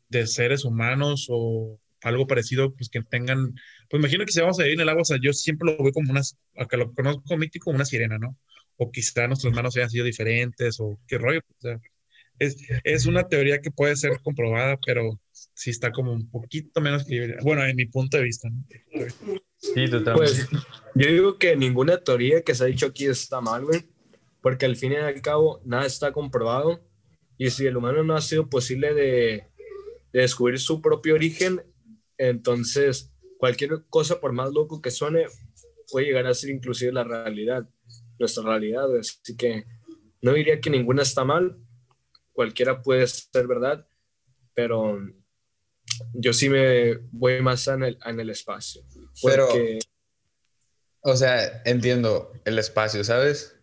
de, 0.10 0.28
seres 0.28 0.66
humanos 0.66 1.28
o 1.30 1.80
algo 2.02 2.28
parecido, 2.28 2.74
pues 2.76 2.90
que 2.90 3.02
tengan, 3.04 3.56
pues 3.90 4.00
imagino 4.00 4.26
que 4.26 4.32
si 4.32 4.42
vamos 4.42 4.60
a 4.60 4.64
vivir 4.64 4.76
en 4.76 4.82
el 4.82 4.90
agua, 4.90 5.02
o 5.02 5.06
sea, 5.06 5.18
yo 5.22 5.34
siempre 5.34 5.72
lo 5.72 5.84
veo 5.84 5.94
como 5.94 6.12
unas, 6.12 6.38
acá 6.56 6.78
lo 6.78 6.94
conozco 6.94 7.38
mítico 7.38 7.66
como 7.66 7.76
una 7.76 7.86
sirena, 7.86 8.18
¿no? 8.18 8.38
O 8.78 8.92
quizá 8.92 9.28
nuestras 9.28 9.54
manos 9.54 9.76
hayan 9.76 9.90
sido 9.90 10.06
diferentes 10.06 10.80
o 10.80 11.00
qué 11.08 11.18
rollo, 11.18 11.40
o 11.40 11.62
sea, 11.62 11.80
es, 12.40 12.58
es 12.84 13.06
una 13.06 13.28
teoría 13.28 13.62
que 13.62 13.72
puede 13.72 13.96
ser 13.96 14.20
comprobada, 14.22 14.78
pero 14.86 15.20
sí 15.54 15.72
está 15.72 15.92
como 15.92 16.12
un 16.12 16.30
poquito 16.30 16.82
menos 16.82 17.06
que 17.06 17.36
Bueno, 17.42 17.66
en 17.66 17.76
mi 17.76 17.86
punto 17.86 18.18
de 18.18 18.24
vista. 18.24 18.50
Sí, 19.58 19.90
totalmente. 19.90 20.14
Pues 20.14 20.48
yo 20.94 21.08
digo 21.08 21.38
que 21.38 21.56
ninguna 21.56 21.98
teoría 21.98 22.42
que 22.44 22.54
se 22.54 22.64
ha 22.64 22.68
dicho 22.68 22.88
aquí 22.88 23.06
está 23.06 23.42
mal, 23.42 23.66
güey, 23.66 23.86
porque 24.42 24.66
al 24.66 24.76
fin 24.76 24.92
y 24.92 24.96
al 24.98 25.22
cabo 25.22 25.62
nada 25.66 25.86
está 25.86 26.12
comprobado 26.12 26.82
y 27.38 27.50
si 27.50 27.66
el 27.66 27.78
humano 27.78 28.04
no 28.04 28.16
ha 28.16 28.22
sido 28.22 28.50
posible 28.50 28.94
de, 28.94 29.48
de 30.14 30.22
descubrir 30.22 30.60
su 30.60 30.82
propio 30.82 31.16
origen, 31.16 31.64
entonces 32.18 33.12
cualquier 33.38 33.86
cosa, 33.90 34.20
por 34.20 34.34
más 34.34 34.52
loco 34.52 34.82
que 34.82 34.92
suene, 34.92 35.26
puede 35.92 36.08
llegar 36.08 36.28
a 36.28 36.34
ser 36.34 36.50
inclusive 36.50 36.92
la 36.92 37.04
realidad. 37.04 37.68
nuestra 38.20 38.44
realidad. 38.44 38.88
Así 38.98 39.38
que 39.38 39.66
no 40.22 40.34
diría 40.34 40.60
que 40.60 40.70
ninguna 40.70 41.04
está 41.04 41.24
mal, 41.24 41.58
cualquiera 42.34 42.82
puede 42.82 43.08
ser 43.08 43.48
verdad, 43.48 43.88
pero 44.54 45.00
yo 46.14 46.34
sí 46.34 46.50
me 46.50 46.98
voy 47.12 47.42
más 47.42 47.68
en 47.68 47.84
el, 47.84 47.98
en 48.06 48.20
el 48.20 48.30
espacio. 48.30 48.84
Pero, 49.24 49.48
o 51.02 51.16
sea, 51.16 51.62
entiendo 51.66 52.34
el 52.46 52.60
espacio, 52.60 53.04
¿sabes? 53.04 53.56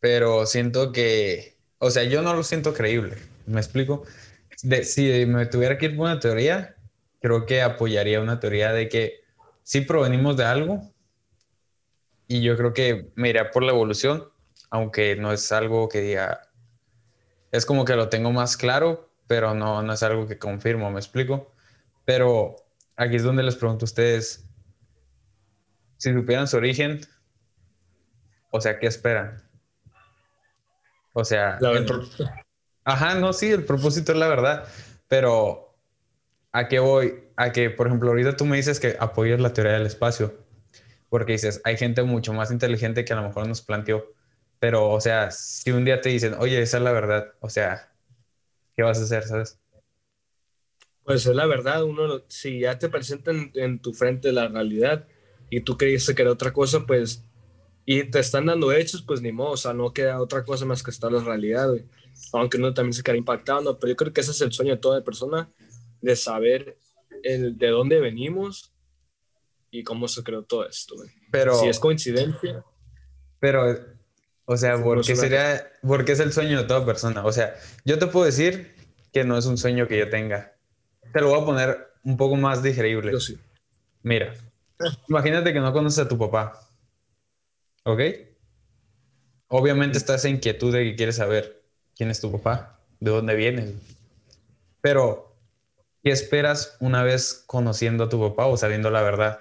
Pero 0.00 0.46
siento 0.46 0.92
que, 0.92 1.56
o 1.78 1.90
sea, 1.90 2.04
yo 2.04 2.22
no 2.22 2.34
lo 2.34 2.42
siento 2.42 2.72
creíble, 2.74 3.16
¿me 3.46 3.60
explico? 3.60 4.04
De, 4.62 4.84
si 4.84 5.26
me 5.26 5.46
tuviera 5.46 5.76
que 5.76 5.86
ir 5.86 5.96
por 5.96 6.06
una 6.06 6.20
teoría, 6.20 6.75
creo 7.26 7.44
que 7.44 7.60
apoyaría 7.60 8.20
una 8.20 8.38
teoría 8.38 8.72
de 8.72 8.88
que 8.88 9.24
sí 9.64 9.80
provenimos 9.80 10.36
de 10.36 10.44
algo 10.44 10.80
y 12.28 12.40
yo 12.40 12.56
creo 12.56 12.72
que 12.72 13.10
me 13.16 13.30
iría 13.30 13.50
por 13.50 13.64
la 13.64 13.72
evolución, 13.72 14.28
aunque 14.70 15.16
no 15.16 15.32
es 15.32 15.50
algo 15.50 15.88
que 15.88 16.02
diga, 16.02 16.52
es 17.50 17.66
como 17.66 17.84
que 17.84 17.96
lo 17.96 18.10
tengo 18.10 18.30
más 18.30 18.56
claro, 18.56 19.10
pero 19.26 19.54
no, 19.54 19.82
no 19.82 19.92
es 19.92 20.04
algo 20.04 20.28
que 20.28 20.38
confirmo, 20.38 20.88
me 20.92 21.00
explico. 21.00 21.52
Pero 22.04 22.54
aquí 22.94 23.16
es 23.16 23.24
donde 23.24 23.42
les 23.42 23.56
pregunto 23.56 23.86
a 23.86 23.86
ustedes, 23.86 24.48
si 25.96 26.12
supieran 26.12 26.46
su 26.46 26.58
origen, 26.58 27.00
o 28.52 28.60
sea, 28.60 28.78
¿qué 28.78 28.86
esperan? 28.86 29.42
O 31.12 31.24
sea, 31.24 31.58
ajá, 32.84 33.16
no, 33.16 33.32
sí, 33.32 33.50
el 33.50 33.64
propósito 33.64 34.12
es 34.12 34.18
la 34.18 34.28
verdad, 34.28 34.68
pero 35.08 35.65
¿a 36.56 36.68
qué 36.68 36.78
voy? 36.78 37.14
A 37.36 37.52
que, 37.52 37.68
por 37.68 37.86
ejemplo, 37.86 38.08
ahorita 38.08 38.36
tú 38.36 38.46
me 38.46 38.56
dices 38.56 38.80
que 38.80 38.96
apoyas 38.98 39.40
la 39.40 39.52
teoría 39.52 39.74
del 39.74 39.86
espacio, 39.86 40.34
porque 41.10 41.32
dices, 41.32 41.60
hay 41.64 41.76
gente 41.76 42.02
mucho 42.02 42.32
más 42.32 42.50
inteligente 42.50 43.04
que 43.04 43.12
a 43.12 43.16
lo 43.16 43.24
mejor 43.24 43.46
nos 43.46 43.60
planteó, 43.60 44.06
pero, 44.58 44.90
o 44.90 45.00
sea, 45.00 45.30
si 45.30 45.70
un 45.70 45.84
día 45.84 46.00
te 46.00 46.08
dicen, 46.08 46.34
oye, 46.38 46.60
esa 46.62 46.78
es 46.78 46.82
la 46.82 46.92
verdad, 46.92 47.34
o 47.40 47.50
sea, 47.50 47.92
¿qué 48.74 48.82
vas 48.82 48.98
a 48.98 49.02
hacer, 49.04 49.24
sabes? 49.24 49.60
Pues 51.04 51.26
es 51.26 51.34
la 51.36 51.44
verdad, 51.46 51.84
uno, 51.84 52.22
si 52.28 52.60
ya 52.60 52.78
te 52.78 52.88
presentan 52.88 53.50
en 53.54 53.78
tu 53.78 53.92
frente 53.92 54.32
la 54.32 54.48
realidad 54.48 55.06
y 55.50 55.60
tú 55.60 55.76
creíste 55.76 56.14
que 56.14 56.22
era 56.22 56.32
otra 56.32 56.54
cosa, 56.54 56.86
pues, 56.86 57.22
y 57.84 58.04
te 58.04 58.18
están 58.18 58.46
dando 58.46 58.72
hechos, 58.72 59.02
pues 59.02 59.20
ni 59.20 59.30
modo, 59.30 59.50
o 59.52 59.56
sea, 59.58 59.74
no 59.74 59.92
queda 59.92 60.22
otra 60.22 60.42
cosa 60.42 60.64
más 60.64 60.82
que 60.82 60.90
estar 60.90 61.12
la 61.12 61.22
realidad, 61.22 61.68
Aunque 62.32 62.56
uno 62.56 62.72
también 62.72 62.94
se 62.94 63.02
queda 63.02 63.16
impactado, 63.16 63.78
pero 63.78 63.92
yo 63.92 63.96
creo 63.96 64.12
que 64.12 64.22
ese 64.22 64.30
es 64.30 64.40
el 64.40 64.52
sueño 64.52 64.72
de 64.74 64.80
toda 64.80 65.04
persona, 65.04 65.50
de 66.06 66.16
saber 66.16 66.78
el, 67.22 67.58
de 67.58 67.68
dónde 67.68 68.00
venimos 68.00 68.72
y 69.70 69.82
cómo 69.82 70.08
se 70.08 70.22
creó 70.22 70.44
todo 70.44 70.66
esto, 70.66 70.94
Pero... 71.30 71.54
Si 71.54 71.68
es 71.68 71.78
coincidencia. 71.78 72.64
Pero 73.38 73.76
o 74.48 74.56
sea, 74.56 74.80
¿por 74.80 75.04
qué 75.04 75.16
sería, 75.16 75.72
porque 75.82 76.12
es 76.12 76.20
el 76.20 76.32
sueño 76.32 76.62
de 76.62 76.68
toda 76.68 76.86
persona? 76.86 77.24
O 77.24 77.32
sea, 77.32 77.56
yo 77.84 77.98
te 77.98 78.06
puedo 78.06 78.24
decir 78.24 78.76
que 79.12 79.24
no 79.24 79.36
es 79.36 79.44
un 79.46 79.58
sueño 79.58 79.88
que 79.88 79.98
yo 79.98 80.08
tenga. 80.08 80.56
Te 81.12 81.20
lo 81.20 81.30
voy 81.30 81.42
a 81.42 81.44
poner 81.44 81.88
un 82.04 82.16
poco 82.16 82.36
más 82.36 82.62
digerible. 82.62 83.10
Yo 83.10 83.18
sí. 83.18 83.36
Mira, 84.02 84.32
imagínate 85.08 85.52
que 85.52 85.58
no 85.58 85.72
conoces 85.72 85.98
a 85.98 86.08
tu 86.08 86.16
papá. 86.16 86.60
¿Ok? 87.82 88.00
Obviamente 89.48 89.98
estás 89.98 90.24
en 90.24 90.36
inquietud 90.36 90.72
de 90.72 90.84
que 90.84 90.96
quieres 90.96 91.16
saber 91.16 91.64
quién 91.96 92.10
es 92.10 92.20
tu 92.20 92.30
papá, 92.30 92.80
de 93.00 93.10
dónde 93.10 93.34
vienes. 93.34 93.74
Pero, 94.80 95.35
¿qué 96.06 96.12
esperas 96.12 96.76
una 96.78 97.02
vez 97.02 97.42
conociendo 97.48 98.04
a 98.04 98.08
tu 98.08 98.20
papá 98.20 98.46
o 98.46 98.56
sabiendo 98.56 98.92
la 98.92 99.02
verdad? 99.02 99.40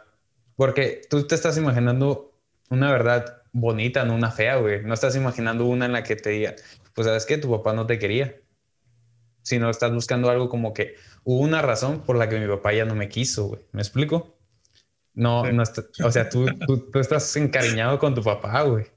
Porque 0.55 1.01
tú 1.07 1.27
te 1.27 1.35
estás 1.35 1.59
imaginando 1.59 2.33
una 2.71 2.91
verdad 2.91 3.43
bonita, 3.51 4.03
no 4.03 4.15
una 4.15 4.31
fea, 4.31 4.55
güey. 4.55 4.83
No 4.83 4.95
estás 4.95 5.15
imaginando 5.15 5.67
una 5.67 5.85
en 5.85 5.91
la 5.91 6.01
que 6.01 6.15
te 6.15 6.31
diga, 6.31 6.55
pues 6.95 7.05
sabes 7.05 7.27
que 7.27 7.37
tu 7.37 7.51
papá 7.51 7.73
no 7.73 7.85
te 7.85 7.99
quería. 7.99 8.41
Sino 9.43 9.69
estás 9.69 9.93
buscando 9.93 10.27
algo 10.27 10.49
como 10.49 10.73
que 10.73 10.95
hubo 11.23 11.39
una 11.41 11.61
razón 11.61 12.01
por 12.01 12.17
la 12.17 12.29
que 12.29 12.39
mi 12.39 12.47
papá 12.47 12.73
ya 12.73 12.85
no 12.85 12.95
me 12.95 13.09
quiso, 13.09 13.45
güey. 13.45 13.61
¿Me 13.71 13.83
explico? 13.83 14.35
No, 15.13 15.43
no 15.43 15.61
o 15.61 16.11
sea, 16.11 16.29
tú, 16.29 16.47
tú, 16.65 16.99
estás 16.99 17.35
encariñado 17.35 17.99
con 17.99 18.15
tu 18.15 18.23
papá, 18.23 18.63
güey. 18.63 18.87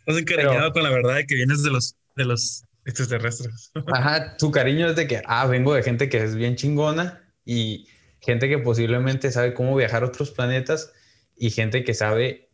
Estás 0.00 0.18
encariñado 0.18 0.70
con 0.74 0.82
la 0.82 0.90
verdad 0.90 1.14
de 1.14 1.26
que 1.26 1.34
vienes 1.34 1.62
de 1.62 1.70
los, 1.70 1.96
de 2.14 2.26
los 2.26 2.64
extraterrestres. 2.90 3.72
Ajá, 3.92 4.36
tu 4.36 4.50
cariño 4.50 4.88
es 4.88 4.96
de 4.96 5.06
que, 5.06 5.22
ah, 5.26 5.46
vengo 5.46 5.74
de 5.74 5.82
gente 5.82 6.08
que 6.08 6.22
es 6.22 6.34
bien 6.34 6.56
chingona 6.56 7.22
y 7.44 7.88
gente 8.20 8.48
que 8.48 8.58
posiblemente 8.58 9.30
sabe 9.32 9.54
cómo 9.54 9.74
viajar 9.74 10.02
a 10.02 10.06
otros 10.06 10.30
planetas 10.30 10.92
y 11.36 11.50
gente 11.50 11.84
que 11.84 11.94
sabe 11.94 12.50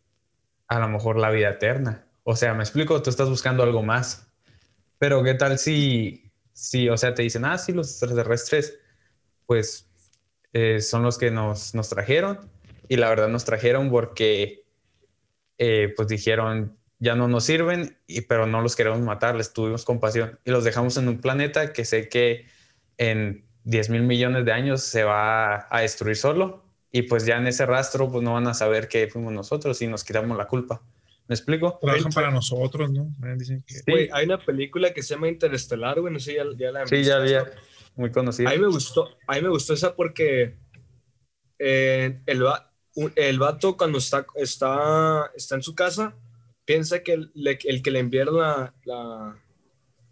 a 0.67 0.79
lo 0.79 0.87
mejor 0.87 1.17
la 1.17 1.29
vida 1.29 1.49
eterna. 1.49 2.07
O 2.23 2.35
sea, 2.35 2.53
me 2.53 2.63
explico, 2.63 3.01
tú 3.01 3.09
estás 3.09 3.29
buscando 3.29 3.63
algo 3.63 3.83
más. 3.83 4.27
Pero 4.99 5.23
¿qué 5.23 5.33
tal 5.33 5.59
si, 5.59 6.31
si 6.53 6.89
o 6.89 6.97
sea, 6.97 7.13
te 7.13 7.23
dicen, 7.23 7.45
ah, 7.45 7.57
sí, 7.57 7.71
los 7.71 7.89
extraterrestres, 7.89 8.79
pues 9.45 9.89
eh, 10.53 10.81
son 10.81 11.03
los 11.03 11.17
que 11.17 11.31
nos, 11.31 11.75
nos 11.75 11.89
trajeron. 11.89 12.49
Y 12.87 12.97
la 12.97 13.09
verdad 13.09 13.27
nos 13.27 13.45
trajeron 13.45 13.89
porque, 13.89 14.65
eh, 15.57 15.93
pues 15.95 16.07
dijeron, 16.07 16.76
ya 16.99 17.15
no 17.15 17.27
nos 17.27 17.43
sirven, 17.45 17.97
y, 18.07 18.21
pero 18.21 18.47
no 18.47 18.61
los 18.61 18.75
queremos 18.75 18.99
matar, 19.01 19.35
les 19.35 19.53
tuvimos 19.53 19.85
compasión. 19.85 20.39
Y 20.45 20.51
los 20.51 20.63
dejamos 20.63 20.97
en 20.97 21.07
un 21.07 21.19
planeta 21.19 21.73
que 21.73 21.85
sé 21.85 22.09
que 22.09 22.45
en 22.97 23.45
10 23.65 23.89
mil 23.89 24.03
millones 24.03 24.45
de 24.45 24.51
años 24.51 24.81
se 24.81 25.03
va 25.03 25.67
a 25.69 25.81
destruir 25.81 26.15
solo 26.15 26.63
y 26.91 27.03
pues 27.03 27.25
ya 27.25 27.37
en 27.37 27.47
ese 27.47 27.65
rastro 27.65 28.09
pues 28.09 28.23
no 28.23 28.33
van 28.33 28.47
a 28.47 28.53
saber 28.53 28.87
que 28.87 29.07
fuimos 29.07 29.33
nosotros 29.33 29.81
y 29.81 29.87
nos 29.87 30.03
quitamos 30.03 30.37
la 30.37 30.47
culpa. 30.47 30.81
¿Me 31.27 31.35
explico? 31.35 31.77
Trabajan 31.81 32.13
para 32.13 32.31
nosotros, 32.31 32.89
¿no? 32.91 33.13
Dicen 33.35 33.63
que... 33.67 34.09
hay 34.13 34.25
una 34.25 34.37
película 34.37 34.93
que 34.93 35.03
se 35.03 35.13
llama 35.13 35.27
Interestelar, 35.27 35.99
güey, 35.99 36.13
no 36.13 36.19
sé, 36.19 36.35
ya, 36.35 36.43
ya 36.55 36.71
la 36.71 36.87
Sí, 36.87 37.03
ya, 37.03 37.23
ya, 37.25 37.45
muy 37.95 38.11
conocida. 38.11 38.49
A 38.49 38.53
mí 38.53 38.59
me 38.59 38.67
gustó, 38.67 39.09
a 39.27 39.35
mí 39.35 39.41
me 39.41 39.49
gustó 39.49 39.73
esa 39.73 39.93
porque 39.93 40.55
eh, 41.59 42.21
el, 42.25 42.45
el 43.15 43.39
vato 43.39 43.75
cuando 43.75 43.97
está, 43.97 44.25
está, 44.35 45.29
está 45.35 45.55
en 45.55 45.63
su 45.63 45.75
casa 45.75 46.15
piensa 46.67 47.01
que 47.01 47.13
el, 47.13 47.31
que 47.81 47.91
le 47.91 47.99
enviaron 47.99 48.39
la, 48.39 48.75
la, 48.83 49.41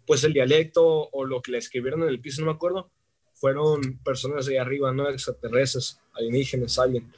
pues 0.06 0.24
el 0.24 0.32
dialecto 0.32 1.10
o 1.12 1.24
lo 1.26 1.42
que 1.42 1.52
le 1.52 1.58
escribieron 1.58 2.02
en 2.02 2.08
el 2.08 2.18
piso, 2.18 2.40
no 2.40 2.46
me 2.46 2.54
acuerdo, 2.54 2.90
fueron 3.34 3.98
personas 4.02 4.46
de 4.46 4.58
arriba, 4.58 4.90
no 4.90 5.06
extraterrestres, 5.10 6.00
alienígenas, 6.14 6.78
alguien. 6.78 7.12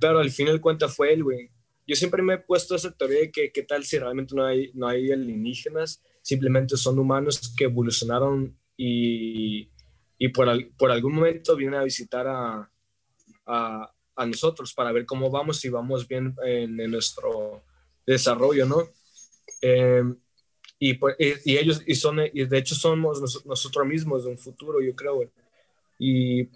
Pero 0.00 0.18
al 0.18 0.30
final 0.30 0.60
cuenta 0.60 0.88
fue 0.88 1.12
él, 1.12 1.22
güey. 1.22 1.50
Yo 1.86 1.94
siempre 1.94 2.20
me 2.20 2.34
he 2.34 2.38
puesto 2.38 2.74
esa 2.74 2.90
teoría 2.90 3.20
de 3.20 3.30
que 3.30 3.52
qué 3.52 3.62
tal 3.62 3.84
si 3.84 3.96
realmente 3.96 4.34
no 4.34 4.44
hay, 4.44 4.72
no 4.74 4.88
hay 4.88 5.12
alienígenas, 5.12 6.02
simplemente 6.20 6.76
son 6.76 6.98
humanos 6.98 7.54
que 7.56 7.64
evolucionaron 7.64 8.58
y, 8.76 9.68
y 10.18 10.28
por, 10.30 10.48
por 10.76 10.90
algún 10.90 11.14
momento 11.14 11.54
vienen 11.54 11.78
a 11.78 11.84
visitar 11.84 12.26
a, 12.26 12.68
a, 13.46 13.94
a, 14.16 14.26
nosotros 14.26 14.74
para 14.74 14.90
ver 14.90 15.06
cómo 15.06 15.30
vamos, 15.30 15.60
si 15.60 15.68
vamos 15.68 16.08
bien 16.08 16.34
en, 16.44 16.76
nuestro 16.90 17.62
desarrollo, 18.06 18.66
¿no? 18.66 18.88
Em, 19.60 20.16
y, 20.78 20.94
pues, 20.94 21.16
y, 21.18 21.56
ellos, 21.56 21.82
y, 21.86 21.94
son, 21.94 22.20
y 22.32 22.44
de 22.44 22.58
hecho 22.58 22.74
somos 22.74 23.44
nosotros 23.46 23.86
mismos 23.86 24.24
de 24.24 24.30
un 24.30 24.38
futuro, 24.38 24.80
yo 24.80 24.94
creo, 24.94 25.30
y 25.98 26.48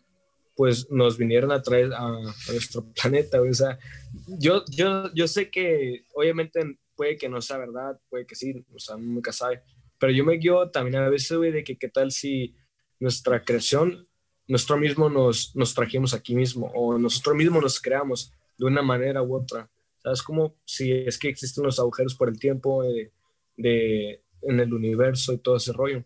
pues 0.54 0.90
nos 0.90 1.16
vinieron 1.16 1.52
a 1.52 1.62
traer 1.62 1.92
a, 1.94 2.10
nuestro 2.50 2.84
planeta. 3.00 3.40
O 3.40 3.54
sea, 3.54 3.78
yo, 4.26 4.64
yo, 4.68 5.12
yo 5.14 5.28
sé 5.28 5.50
que 5.50 6.04
obviamente 6.14 6.78
puede 6.96 7.16
que 7.16 7.28
no 7.28 7.40
sea 7.40 7.58
verdad, 7.58 7.98
puede 8.10 8.26
que 8.26 8.34
sí, 8.34 8.64
o 8.74 8.78
sea, 8.78 8.96
nunca 8.96 9.32
sabe, 9.32 9.62
pero 9.98 10.12
yo 10.12 10.24
me 10.24 10.34
guío 10.34 10.68
también 10.70 10.96
a 10.96 11.08
veces, 11.08 11.36
güey, 11.36 11.52
de 11.52 11.62
que 11.62 11.76
qué 11.76 11.88
tal 11.88 12.10
si 12.10 12.56
nuestra 12.98 13.44
creación, 13.44 14.08
nosotros 14.48 14.80
mismos 14.80 15.12
nos, 15.12 15.54
nos 15.54 15.74
trajimos 15.74 16.12
aquí 16.12 16.34
mismo 16.34 16.72
o 16.74 16.98
nosotros 16.98 17.36
mismos 17.36 17.62
nos 17.62 17.80
creamos 17.80 18.32
de 18.58 18.66
una 18.66 18.82
manera 18.82 19.22
u 19.22 19.36
otra. 19.36 19.70
¿Sabes? 20.08 20.22
Como 20.22 20.56
si 20.64 20.90
es 20.90 21.18
que 21.18 21.28
existen 21.28 21.64
los 21.64 21.78
agujeros 21.78 22.14
por 22.14 22.30
el 22.30 22.38
tiempo 22.38 22.82
de, 22.82 23.12
de, 23.58 24.22
en 24.40 24.58
el 24.58 24.72
universo 24.72 25.34
y 25.34 25.38
todo 25.38 25.56
ese 25.56 25.74
rollo. 25.74 26.02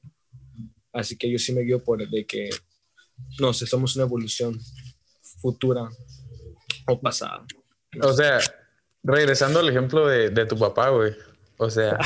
Así 0.92 1.16
que 1.16 1.30
yo 1.30 1.38
sí 1.38 1.53
me 1.53 1.61
guío 1.61 1.84
por 1.84 2.09
de 2.09 2.26
que 2.26 2.50
no 3.38 3.53
sé, 3.53 3.64
somos 3.64 3.94
una 3.94 4.05
evolución 4.05 4.59
futura 5.40 5.88
o 6.88 7.00
pasada. 7.00 7.46
O 8.00 8.12
sea, 8.12 8.40
regresando 9.05 9.61
al 9.61 9.68
ejemplo 9.68 10.09
de, 10.09 10.30
de 10.30 10.46
tu 10.46 10.59
papá, 10.59 10.88
güey. 10.88 11.12
O 11.59 11.70
sea. 11.70 11.96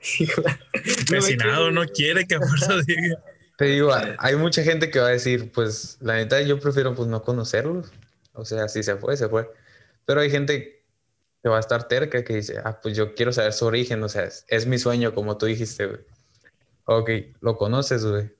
Vecinado 1.10 1.70
no 1.70 1.84
quiere 1.84 2.26
que 2.26 2.36
a 2.36 2.40
fuerza 2.40 2.78
diga. 2.86 3.22
Te 3.58 3.66
digo, 3.66 3.92
hay 4.18 4.36
mucha 4.36 4.62
gente 4.62 4.90
que 4.90 5.00
va 5.00 5.08
a 5.08 5.10
decir, 5.10 5.52
pues, 5.52 5.98
la 6.00 6.14
neta, 6.14 6.40
yo 6.40 6.58
prefiero 6.58 6.94
pues 6.94 7.08
no 7.08 7.22
conocerlos. 7.22 7.92
O 8.32 8.46
sea, 8.46 8.68
si 8.68 8.82
se 8.82 8.96
fue, 8.96 9.18
se 9.18 9.28
fue. 9.28 9.50
Pero 10.06 10.22
hay 10.22 10.30
gente 10.30 10.73
que 11.44 11.50
va 11.50 11.58
a 11.58 11.60
estar 11.60 11.88
terca 11.88 12.24
que 12.24 12.36
dice, 12.36 12.56
ah, 12.64 12.80
pues 12.82 12.96
yo 12.96 13.14
quiero 13.14 13.30
saber 13.30 13.52
su 13.52 13.66
origen. 13.66 14.02
O 14.02 14.08
sea, 14.08 14.26
es, 14.48 14.66
mi 14.66 14.78
sueño, 14.78 15.14
como 15.14 15.36
tú 15.36 15.44
dijiste, 15.44 15.86
güey. 15.86 16.00
Ok, 16.86 17.10
lo 17.42 17.58
conoces, 17.58 18.02
güey. 18.02 18.32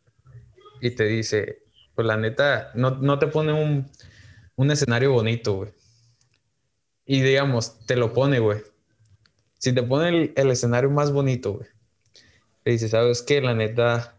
Y 0.80 0.92
te 0.92 1.04
dice, 1.04 1.64
pues 1.94 2.06
la 2.06 2.16
neta, 2.16 2.70
no, 2.74 2.92
no 2.92 3.18
te 3.18 3.26
pone 3.26 3.52
un, 3.52 3.90
un 4.56 4.70
escenario 4.70 5.12
bonito, 5.12 5.52
güey. 5.52 5.72
Y 7.04 7.20
digamos, 7.20 7.78
te 7.84 7.94
lo 7.96 8.14
pone, 8.14 8.38
güey. 8.38 8.62
si 9.58 9.74
te 9.74 9.82
pone 9.82 10.32
el, 10.34 10.50
escenario 10.50 10.88
más 10.88 11.12
bonito, 11.12 11.58
güey, 11.58 11.68
le 12.64 12.72
dices, 12.72 12.92
¿sabes 12.92 13.20
qué? 13.20 13.42
La 13.42 13.52
neta, 13.52 14.16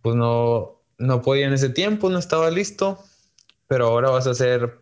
pues 0.00 0.14
no, 0.14 0.80
no 0.96 1.22
podía 1.22 1.48
en 1.48 1.54
ese 1.54 1.70
tiempo, 1.70 2.08
no 2.08 2.20
estaba 2.20 2.52
listo, 2.52 3.02
pero 3.66 3.88
ahora 3.88 4.10
vas 4.10 4.28
a 4.28 4.34
ser 4.34 4.78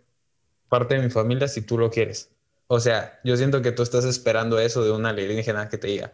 parte 0.68 0.96
de 0.96 1.04
mi 1.04 1.09
familia 1.11 1.48
si 1.48 1.62
tú 1.62 1.78
lo 1.78 1.90
quieres. 1.90 2.34
O 2.68 2.80
sea, 2.80 3.18
yo 3.24 3.36
siento 3.36 3.62
que 3.62 3.72
tú 3.72 3.82
estás 3.82 4.04
esperando 4.04 4.60
eso 4.60 4.84
de 4.84 4.90
una 4.90 5.08
alienígena 5.08 5.68
que 5.68 5.78
te 5.78 5.88
diga, 5.88 6.12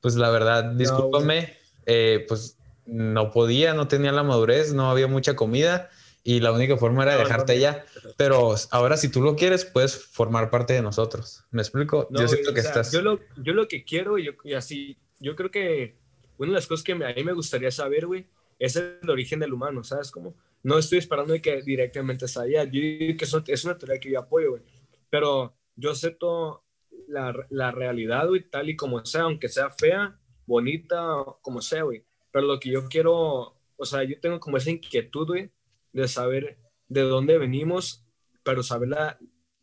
pues 0.00 0.14
la 0.14 0.30
verdad, 0.30 0.64
discúlpame, 0.64 1.54
eh, 1.84 2.24
pues 2.28 2.58
no 2.86 3.32
podía, 3.32 3.74
no 3.74 3.88
tenía 3.88 4.12
la 4.12 4.22
madurez, 4.22 4.72
no 4.72 4.88
había 4.88 5.08
mucha 5.08 5.34
comida 5.34 5.90
y 6.22 6.38
la 6.38 6.52
única 6.52 6.76
forma 6.76 7.02
era 7.02 7.16
dejarte 7.16 7.58
ya. 7.58 7.84
Pero 8.16 8.54
ahora 8.70 8.96
si 8.96 9.08
tú 9.08 9.20
lo 9.20 9.34
quieres, 9.34 9.64
puedes 9.64 9.96
formar 9.96 10.48
parte 10.48 10.74
de 10.74 10.82
nosotros. 10.82 11.44
¿Me 11.50 11.60
explico? 11.60 12.08
yo 12.10 12.28
siento 12.28 12.54
que 12.54 12.60
estás... 12.60 12.92
Yo 12.92 13.02
lo, 13.02 13.18
yo 13.36 13.52
lo 13.52 13.66
que 13.66 13.84
quiero, 13.84 14.16
yo, 14.16 14.32
y 14.44 14.54
así, 14.54 14.96
yo 15.18 15.34
creo 15.34 15.50
que 15.50 15.96
una 16.38 16.50
de 16.50 16.54
las 16.54 16.68
cosas 16.68 16.84
que 16.84 16.92
a 16.92 16.96
mí 16.96 17.24
me 17.24 17.32
gustaría 17.32 17.72
saber, 17.72 18.06
güey, 18.06 18.26
es 18.60 18.76
el 18.76 18.98
origen 19.08 19.40
del 19.40 19.52
humano, 19.52 19.82
¿sabes 19.82 20.12
cómo? 20.12 20.36
No 20.62 20.78
estoy 20.78 20.98
esperando 20.98 21.32
de 21.32 21.42
que 21.42 21.62
directamente 21.62 22.28
sea 22.28 22.42
allá. 22.42 22.64
Yo 22.64 22.80
digo 22.80 23.18
que 23.18 23.24
eso 23.24 23.42
es 23.44 23.64
una 23.64 23.76
teoría 23.76 23.98
que 23.98 24.10
yo 24.10 24.20
apoyo, 24.20 24.50
güey. 24.50 24.62
Pero 25.10 25.56
yo 25.76 25.90
acepto 25.90 26.64
la, 27.08 27.34
la 27.50 27.70
realidad, 27.70 28.28
güey, 28.28 28.48
tal 28.48 28.68
y 28.68 28.76
como 28.76 29.04
sea, 29.04 29.22
aunque 29.22 29.48
sea 29.48 29.70
fea, 29.70 30.18
bonita, 30.46 31.24
como 31.42 31.60
sea, 31.60 31.82
güey. 31.82 32.04
Pero 32.32 32.46
lo 32.46 32.58
que 32.58 32.70
yo 32.70 32.86
quiero, 32.88 33.56
o 33.76 33.84
sea, 33.84 34.02
yo 34.04 34.18
tengo 34.20 34.40
como 34.40 34.56
esa 34.56 34.70
inquietud, 34.70 35.26
güey, 35.26 35.50
de 35.92 36.08
saber 36.08 36.58
de 36.88 37.02
dónde 37.02 37.38
venimos, 37.38 38.04
pero 38.42 38.62
saber 38.62 38.88
la, 38.90 39.18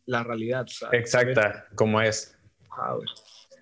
la 0.06 0.22
realidad. 0.22 0.66
Exacta, 0.92 1.66
como 1.74 2.00
es. 2.00 2.38
Ajá, 2.70 2.96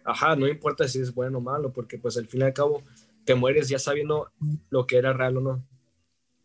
Ajá, 0.05 0.37
no 0.37 0.49
importa 0.49 0.89
si 0.89 1.01
es 1.01 1.15
bueno 1.15 1.39
o 1.39 1.41
malo, 1.41 1.73
porque 1.73 1.99
pues 1.99 2.17
al 2.17 2.27
fin 2.27 2.41
y 2.41 2.45
al 2.45 2.53
cabo 2.53 2.83
te 3.25 3.35
mueres 3.35 3.69
ya 3.69 3.79
sabiendo 3.79 4.33
lo 4.71 4.87
que 4.87 4.97
era 4.97 5.13
real 5.13 5.37
o 5.37 5.41
no. 5.41 5.67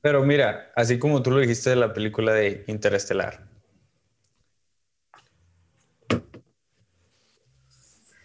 Pero 0.01 0.24
mira, 0.24 0.72
así 0.76 0.99
como 0.99 1.24
tú 1.24 1.32
lo 1.32 1.39
dijiste 1.39 1.72
de 1.72 1.76
la 1.76 1.93
película 1.93 2.34
de 2.34 2.64
Interestelar. 2.68 3.47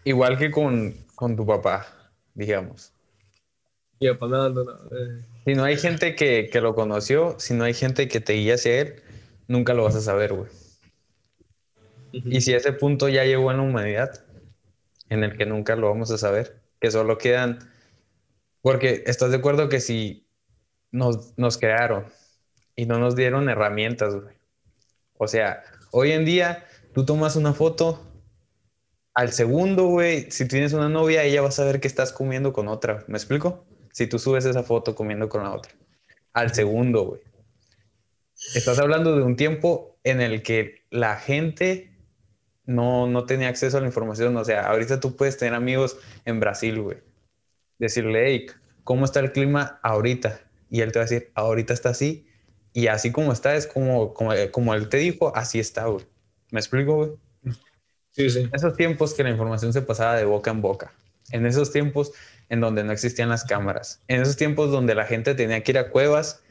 Igual 0.05 0.39
que 0.39 0.51
con, 0.51 0.95
con 1.15 1.37
tu 1.37 1.47
papá, 1.47 1.87
digamos. 2.35 2.93
Eh. 4.91 5.25
Si 5.45 5.55
no 5.55 5.65
hay 5.65 5.77
gente 5.77 6.17
que, 6.17 6.49
que, 6.53 6.61
lo 6.61 6.75
conoció, 6.75 7.37
si 7.39 7.55
no 7.55 7.65
hay 7.65 7.75
gente 7.75 8.09
que 8.09 8.21
te 8.21 8.33
guía 8.33 8.55
hacia 8.55 8.81
él, 8.81 9.03
nunca 9.47 9.75
lo 9.75 9.85
vas 9.85 9.95
a 9.95 10.01
saber, 10.01 10.33
güey. 10.33 10.51
Y 12.13 12.41
si 12.41 12.53
ese 12.53 12.73
punto 12.73 13.09
ya 13.09 13.25
llegó 13.25 13.51
en 13.51 13.59
la 13.59 13.63
humanidad, 13.63 14.25
en 15.09 15.25
el 15.25 15.37
que 15.37 15.47
nunca 15.47 15.77
lo 15.77 15.89
vamos 15.89 16.11
a 16.11 16.19
saber, 16.19 16.61
que 16.81 16.91
solo 16.91 17.17
quedan... 17.19 17.59
Porque 18.61 19.03
estás 19.07 19.31
de 19.31 19.39
acuerdo 19.39 19.69
que 19.69 19.81
si 19.81 20.27
nos, 20.91 21.37
nos 21.37 21.59
crearon 21.59 22.07
y 22.77 22.87
no 22.87 22.99
nos 22.99 23.17
dieron 23.17 23.49
herramientas, 23.49 24.15
güey. 24.15 24.35
O 25.17 25.27
sea, 25.27 25.63
hoy 25.91 26.13
en 26.13 26.25
día 26.25 26.65
tú 26.93 27.05
tomas 27.05 27.37
una 27.37 27.55
foto, 27.55 28.12
al 29.15 29.33
segundo, 29.33 29.87
güey, 29.87 30.31
si 30.31 30.49
tienes 30.49 30.73
una 30.73 30.89
novia, 30.89 31.23
ella 31.25 31.43
va 31.43 31.49
a 31.49 31.53
saber 31.53 31.81
que 31.81 31.89
estás 31.89 32.13
comiendo 32.13 32.53
con 32.53 32.69
otra. 32.69 33.05
¿Me 33.09 33.19
explico? 33.19 33.67
si 33.93 34.07
tú 34.07 34.19
subes 34.19 34.45
esa 34.45 34.63
foto 34.63 34.95
comiendo 34.95 35.29
con 35.29 35.45
la 35.45 35.53
otra. 35.53 35.73
Al 36.33 36.53
segundo, 36.55 37.05
güey. 37.05 37.21
Estás 38.55 38.79
hablando 38.79 39.15
de 39.15 39.23
un 39.23 39.37
tiempo 39.37 39.99
en 40.03 40.21
el 40.21 40.43
que 40.43 40.83
la 40.91 41.17
gente 41.17 41.95
no, 42.65 43.07
no 43.07 43.25
tenía 43.27 43.49
acceso 43.49 43.77
a 43.77 43.81
la 43.81 43.87
información. 43.87 44.37
O 44.37 44.45
sea, 44.45 44.67
ahorita 44.67 44.99
tú 44.99 45.15
puedes 45.15 45.37
tener 45.37 45.55
amigos 45.55 45.99
en 46.25 46.41
Brasil, 46.41 46.81
güey. 46.81 46.99
Decirle, 47.79 48.27
hey, 48.27 48.47
¿cómo 48.83 49.05
está 49.05 49.21
el 49.21 49.33
clima 49.33 49.79
ahorita? 49.83 50.41
Y 50.71 50.81
él 50.81 50.91
te 50.91 50.99
va 50.99 51.05
a 51.05 51.09
decir, 51.09 51.31
ahorita 51.35 51.75
está 51.75 51.91
así. 51.91 52.27
Y 52.73 52.87
así 52.87 53.13
como 53.13 53.33
está, 53.33 53.55
es 53.55 53.67
como, 53.67 54.15
como, 54.15 54.33
como 54.51 54.75
él 54.75 54.89
te 54.89 54.97
dijo, 54.97 55.37
así 55.37 55.61
está, 55.61 55.87
güey. 55.87 56.07
¿Me 56.51 56.61
explico, 56.61 56.95
güey? 56.95 57.11
Sí, 58.13 58.31
sí. 58.31 58.41
En 58.41 58.51
esos 58.55 58.77
tiempos 58.77 59.15
que 59.15 59.23
la 59.23 59.31
información 59.31 59.73
se 59.73 59.83
pasaba 59.83 60.17
de 60.17 60.25
boca 60.25 60.51
en 60.51 60.61
boca. 60.61 60.93
En 61.31 61.47
esos 61.47 61.73
tiempos 61.73 62.13
en 62.49 62.61
donde 62.61 62.85
no 62.85 62.93
existían 62.93 63.31
las 63.31 63.45
cámaras. 63.45 64.03
En 64.09 64.21
esos 64.21 64.37
tiempos 64.37 64.71
donde 64.71 64.95
la 64.95 65.07
gente 65.07 65.35
tenía 65.35 65.63
que 65.63 65.73
ir 65.73 65.79
a 65.79 65.91
cuevas, 65.91 66.43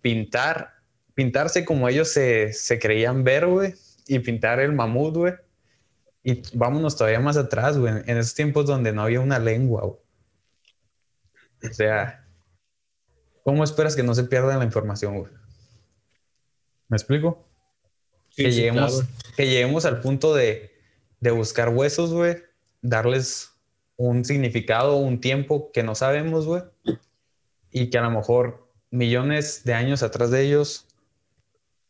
pintar, 0.00 0.74
pintarse 1.14 1.64
como 1.64 1.88
ellos 1.88 2.08
se, 2.08 2.52
se 2.52 2.78
creían 2.78 3.24
ver, 3.24 3.46
güey, 3.46 3.74
y 4.06 4.20
pintar 4.20 4.60
el 4.60 4.72
mamut, 4.72 5.16
güey. 5.16 5.34
Y 6.22 6.42
vámonos 6.56 6.96
todavía 6.96 7.20
más 7.20 7.36
atrás, 7.36 7.78
güey, 7.78 7.94
en 8.06 8.16
esos 8.16 8.34
tiempos 8.34 8.66
donde 8.66 8.92
no 8.92 9.02
había 9.02 9.20
una 9.20 9.38
lengua, 9.38 9.82
güey. 9.82 9.98
O 11.70 11.74
sea, 11.74 12.26
¿cómo 13.42 13.64
esperas 13.64 13.96
que 13.96 14.02
no 14.02 14.14
se 14.14 14.24
pierda 14.24 14.56
la 14.56 14.64
información, 14.64 15.18
güey? 15.18 15.32
¿Me 16.88 16.96
explico? 16.96 17.46
que, 18.34 18.52
lleguemos, 18.52 19.04
que 19.36 19.46
lleguemos 19.46 19.84
al 19.84 20.00
punto 20.00 20.34
de, 20.34 20.70
de 21.20 21.30
buscar 21.30 21.68
huesos, 21.68 22.12
güey, 22.12 22.36
darles 22.82 23.52
un 23.96 24.24
significado, 24.24 24.96
un 24.96 25.20
tiempo 25.20 25.70
que 25.72 25.82
no 25.82 25.94
sabemos, 25.94 26.46
güey. 26.46 26.62
Y 27.70 27.90
que 27.90 27.98
a 27.98 28.02
lo 28.02 28.10
mejor 28.10 28.66
millones 28.90 29.62
de 29.64 29.74
años 29.74 30.02
atrás 30.02 30.30
de 30.30 30.42
ellos, 30.42 30.88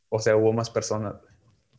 o 0.08 0.18
sea, 0.18 0.36
hubo 0.36 0.52
más 0.52 0.70
personas, 0.70 1.14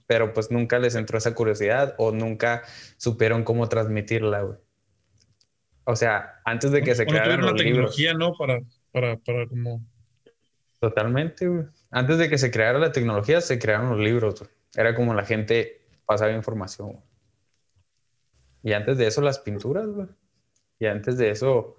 Pero 0.08 0.34
pues 0.34 0.50
nunca 0.52 0.80
les 0.80 0.96
entró 0.96 1.18
esa 1.18 1.36
curiosidad 1.36 1.96
o 1.98 2.12
nunca 2.12 2.64
supieron 2.98 3.44
cómo 3.44 3.68
transmitirla, 3.70 4.42
güey. 4.42 4.58
O 5.84 5.96
sea, 5.96 6.42
antes 6.46 6.72
de 6.72 6.82
que 6.82 6.96
se 6.96 7.06
crearan 7.06 7.42
los 7.42 7.52
la 7.52 7.58
tecnología, 7.58 8.14
¿no? 8.14 8.34
Para, 8.38 8.62
para, 8.92 9.18
para 9.18 9.48
como... 9.48 9.86
Totalmente, 10.80 11.48
güey. 11.48 11.66
Antes 11.92 12.18
de 12.18 12.30
que 12.30 12.38
se 12.38 12.52
creara 12.52 12.80
la 12.80 12.92
tecnología, 12.92 13.42
se 13.42 13.60
crearon 13.60 13.90
los 13.90 14.00
libros, 14.00 14.40
güey. 14.40 14.50
Era 14.76 14.96
como 14.96 15.14
la 15.14 15.26
gente 15.26 15.82
pasaba 16.06 16.32
información, 16.32 17.02
Y 18.64 18.74
antes 18.74 18.98
de 18.98 19.08
eso, 19.08 19.22
las 19.22 19.40
pinturas, 19.40 19.88
güey. 19.88 20.08
Y 20.80 20.86
antes 20.86 21.18
de 21.18 21.32
eso, 21.32 21.78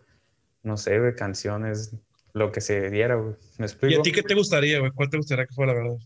no 0.63 0.77
sé, 0.77 0.99
güey, 0.99 1.15
canciones, 1.15 1.95
lo 2.33 2.53
que 2.53 2.61
se 2.61 2.91
diera, 2.91 3.17
güey. 3.17 3.35
¿Me 3.59 3.67
explico? 3.67 3.95
¿Y 3.95 3.99
a 3.99 4.03
ti 4.03 4.13
qué 4.13 4.23
te 4.23 4.35
gustaría, 4.35 4.79
güey? 4.81 4.93
¿Cuál 4.93 5.11
te 5.11 5.17
gustaría 5.17 5.47
que 5.47 5.55
fuera 5.55 5.73
la 5.73 5.79
verdad? 5.79 5.99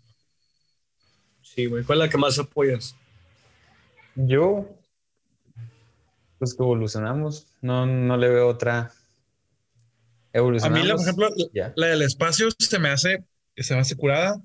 Sí, 1.43 1.67
güey. 1.67 1.85
¿Cuál 1.85 2.01
es 2.01 2.07
la 2.07 2.11
que 2.11 2.19
más 2.19 2.39
apoyas? 2.39 2.97
Yo, 4.15 4.69
pues 6.39 6.55
que 6.55 6.63
evolucionamos. 6.63 7.47
No, 7.61 7.87
no 7.87 8.17
le 8.17 8.29
veo 8.29 8.49
otra. 8.49 8.93
Evolucionamos. 10.33 10.81
A 10.81 10.83
mí, 10.83 10.91
por 10.91 11.01
ejemplo, 11.01 11.29
la 11.77 11.87
del 11.87 12.03
espacio 12.03 12.49
se 12.59 12.79
me 12.79 12.89
hace, 12.89 13.25
se 13.57 13.75
me 13.75 13.81
hace 13.81 13.97
curada 13.97 14.43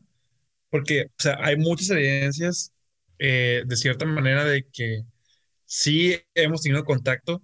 porque, 0.72 1.08
o 1.08 1.22
sea, 1.22 1.38
hay 1.42 1.58
muchas 1.58 1.90
evidencias 1.90 2.72
eh, 3.20 3.64
de 3.66 3.76
cierta 3.76 4.06
manera 4.06 4.46
de 4.46 4.66
que 4.72 5.04
sí 5.72 6.20
hemos 6.36 6.64
tenido 6.64 6.84
contacto 6.84 7.42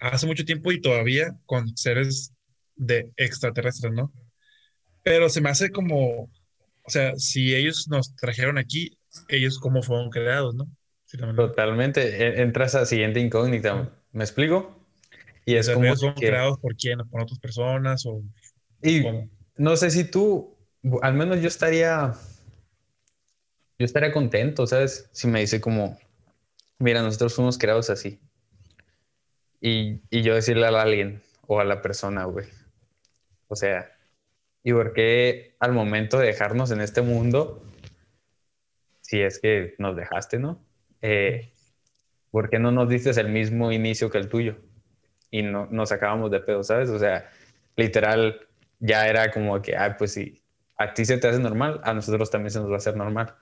hace 0.00 0.26
mucho 0.26 0.44
tiempo 0.44 0.72
y 0.72 0.80
todavía 0.80 1.36
con 1.46 1.76
seres 1.76 2.32
de 2.74 3.12
extraterrestres, 3.16 3.92
¿no? 3.92 4.12
Pero 5.04 5.28
se 5.28 5.40
me 5.40 5.48
hace 5.48 5.70
como, 5.70 6.24
o 6.24 6.90
sea, 6.90 7.14
si 7.14 7.54
ellos 7.54 7.86
nos 7.88 8.16
trajeron 8.16 8.58
aquí, 8.58 8.98
ellos 9.28 9.60
cómo 9.60 9.84
fueron 9.84 10.10
creados, 10.10 10.56
¿no? 10.56 10.68
Totalmente. 11.36 12.00
E, 12.20 12.42
entras 12.42 12.74
a 12.74 12.80
la 12.80 12.86
siguiente 12.86 13.20
incógnita. 13.20 13.96
¿Me 14.10 14.24
explico? 14.24 14.84
Y 15.46 15.54
es 15.54 15.70
como 15.70 15.94
fueron 15.94 16.16
creados 16.16 16.58
por 16.58 16.74
quién, 16.74 16.98
por 17.08 17.22
otras 17.22 17.38
personas 17.38 18.04
o 18.06 18.24
y 18.82 19.04
no 19.56 19.76
sé 19.76 19.90
si 19.92 20.02
tú, 20.02 20.56
al 21.00 21.14
menos 21.14 21.40
yo 21.40 21.46
estaría, 21.46 22.12
yo 23.78 23.84
estaría 23.84 24.12
contento, 24.12 24.66
¿sabes? 24.66 25.08
Si 25.12 25.28
me 25.28 25.40
dice 25.40 25.60
como, 25.60 25.96
mira, 26.78 27.02
nosotros 27.02 27.34
fuimos 27.34 27.58
creados 27.58 27.90
así 27.90 28.20
y, 29.60 30.00
y 30.10 30.22
yo 30.22 30.34
decirle 30.34 30.66
al 30.66 30.76
alien 30.76 31.22
o 31.46 31.60
a 31.60 31.64
la 31.64 31.82
persona, 31.82 32.24
güey. 32.24 32.46
O 33.48 33.56
sea, 33.56 33.90
¿y 34.62 34.72
por 34.72 34.92
qué 34.92 35.56
al 35.58 35.72
momento 35.72 36.18
de 36.18 36.26
dejarnos 36.26 36.70
en 36.70 36.80
este 36.80 37.02
mundo, 37.02 37.62
si 39.00 39.20
es 39.20 39.40
que 39.40 39.74
nos 39.78 39.96
dejaste, 39.96 40.38
¿no? 40.38 40.62
Eh, 41.00 41.52
¿Por 42.30 42.50
qué 42.50 42.58
no 42.58 42.70
nos 42.70 42.88
diste 42.88 43.10
el 43.18 43.30
mismo 43.30 43.72
inicio 43.72 44.10
que 44.10 44.18
el 44.18 44.28
tuyo? 44.28 44.56
Y 45.30 45.42
no, 45.42 45.66
nos 45.70 45.92
acabamos 45.92 46.30
de 46.30 46.40
pedo, 46.40 46.62
¿sabes? 46.62 46.90
O 46.90 46.98
sea, 46.98 47.30
literal, 47.76 48.46
ya 48.78 49.08
era 49.08 49.30
como 49.32 49.60
que, 49.62 49.76
ah, 49.76 49.96
pues 49.96 50.12
si 50.12 50.42
a 50.76 50.92
ti 50.92 51.04
se 51.04 51.18
te 51.18 51.28
hace 51.28 51.40
normal, 51.40 51.80
a 51.84 51.94
nosotros 51.94 52.30
también 52.30 52.50
se 52.50 52.60
nos 52.60 52.70
va 52.70 52.74
a 52.74 52.78
hacer 52.78 52.96
normal. 52.96 53.34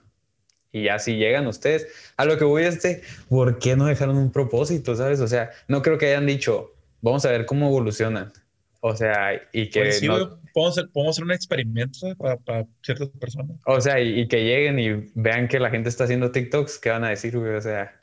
Y 0.72 0.84
ya 0.84 0.98
si 0.98 1.16
llegan 1.16 1.46
ustedes, 1.46 1.86
a 2.16 2.24
lo 2.24 2.36
que 2.36 2.44
voy 2.44 2.64
este, 2.64 3.02
¿por 3.28 3.58
qué 3.58 3.76
no 3.76 3.86
dejaron 3.86 4.16
un 4.16 4.30
propósito, 4.30 4.94
sabes? 4.94 5.20
O 5.20 5.28
sea, 5.28 5.50
no 5.68 5.82
creo 5.82 5.98
que 5.98 6.06
hayan 6.06 6.26
dicho, 6.26 6.74
vamos 7.00 7.24
a 7.24 7.30
ver 7.30 7.46
cómo 7.46 7.68
evolucionan. 7.68 8.32
O 8.80 8.94
sea, 8.94 9.40
y 9.52 9.70
que... 9.70 9.80
Pues 9.80 10.00
podemos, 10.00 10.78
hacer, 10.78 10.90
podemos, 10.92 11.16
hacer, 11.16 11.24
un 11.24 11.32
experimento 11.32 12.14
para, 12.16 12.36
para, 12.36 12.66
ciertas 12.82 13.08
personas. 13.20 13.56
O 13.66 13.80
sea, 13.80 14.00
y, 14.00 14.28
que 14.28 14.44
lleguen 14.44 14.78
y 14.78 15.10
vean 15.14 15.48
que 15.48 15.58
la 15.58 15.70
gente 15.70 15.88
está 15.88 16.04
haciendo 16.04 16.30
TikToks, 16.30 16.78
¿qué 16.78 16.90
van 16.90 17.04
a 17.04 17.10
decir, 17.10 17.36
güey? 17.36 17.54
O 17.54 17.60
sea, 17.60 18.00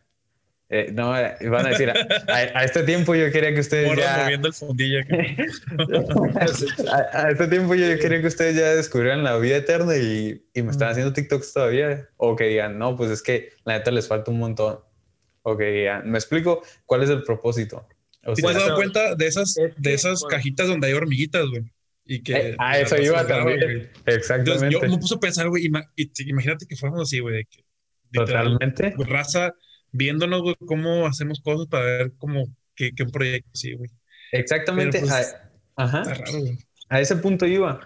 Eh, 0.76 0.92
no, 0.92 1.12
van 1.12 1.66
a 1.68 1.70
decir, 1.70 1.88
a, 1.92 2.64
este 2.64 2.82
tiempo 2.82 3.14
yo 3.14 3.32
quería 3.32 3.54
que 3.54 3.60
ustedes 3.60 3.86
Morras 3.86 4.06
ya... 4.06 4.24
moviendo 4.24 4.48
el 4.48 4.54
fundillo 4.56 5.02
acá. 5.02 5.18
A, 6.92 7.26
a 7.26 7.30
este 7.30 7.48
tiempo 7.48 7.76
yo 7.76 7.86
quería 8.00 8.22
que 8.22 8.28
ustedes 8.28 8.56
ya 8.56 8.74
descubrieran 8.74 9.24
la 9.24 9.38
vida 9.38 9.58
eterna 9.58 9.96
y, 9.96 10.44
y 10.52 10.62
me 10.64 10.72
están 10.72 10.90
haciendo 10.90 11.14
TikToks 11.14 11.54
todavía. 11.54 12.10
O 12.18 12.36
que 12.36 12.46
digan, 12.46 12.80
no, 12.80 12.96
pues 12.96 13.12
es 13.12 13.22
que 13.22 13.52
la 13.66 13.74
neta 13.78 13.92
les 13.92 14.08
falta 14.08 14.32
un 14.32 14.40
montón. 14.40 14.80
O 15.44 15.56
que 15.56 15.66
digan, 15.66 16.10
me 16.10 16.18
explico 16.18 16.64
cuál 16.88 17.04
es 17.04 17.12
el 17.12 17.22
propósito. 17.22 17.88
O 18.26 18.36
¿Sí 18.36 18.42
sea, 18.42 18.52
te 18.54 18.58
has 18.58 18.64
dado 18.66 18.76
cuenta 18.76 19.14
de 19.14 19.28
esas, 19.28 19.54
de 19.78 19.94
esas 19.94 20.24
cajitas 20.24 20.68
donde 20.68 20.88
hay 20.88 20.94
hormiguitas, 20.94 21.46
güey? 21.50 21.72
Y 22.04 22.24
que. 22.24 22.34
eh, 22.34 22.56
a 22.58 22.74
que 22.74 22.82
eso 22.82 22.98
iba 22.98 23.22
graba, 23.22 23.44
también. 23.44 23.60
güey. 23.60 23.76
Entonces 23.76 24.18
Exactamente. 24.18 24.70
yo 24.72 24.82
me 24.90 24.98
puse 24.98 25.14
a 25.14 25.20
pensar, 25.20 25.50
güey, 25.50 25.70
imagínate 26.26 26.66
que 26.66 26.76
fuéramos 26.76 27.04
así, 27.04 27.20
güey, 27.20 27.36
de 27.36 27.46
que 27.46 27.64
literal, 28.10 28.58
Totalmente. 28.58 28.96
raza 29.06 29.54
viéndonos, 29.94 30.42
güey, 30.42 30.56
cómo 30.66 31.08
hacemos 31.08 31.40
cosas 31.40 31.68
para 31.68 31.86
ver 31.86 32.12
cómo 32.18 32.44
que, 32.76 32.92
que 32.94 33.04
un 33.04 33.12
proyecto 33.12 33.50
así, 33.54 33.74
güey. 33.74 33.90
Exactamente. 34.32 35.00
Pues, 35.00 35.12
a, 35.12 35.50
ajá. 35.84 36.04
Raro, 36.04 36.40
güey. 36.40 36.58
A 36.90 37.00
ese 37.00 37.16
punto 37.16 37.46
iba. 37.46 37.80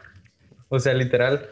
O 0.70 0.80
sea, 0.80 0.93
literal, 0.93 1.49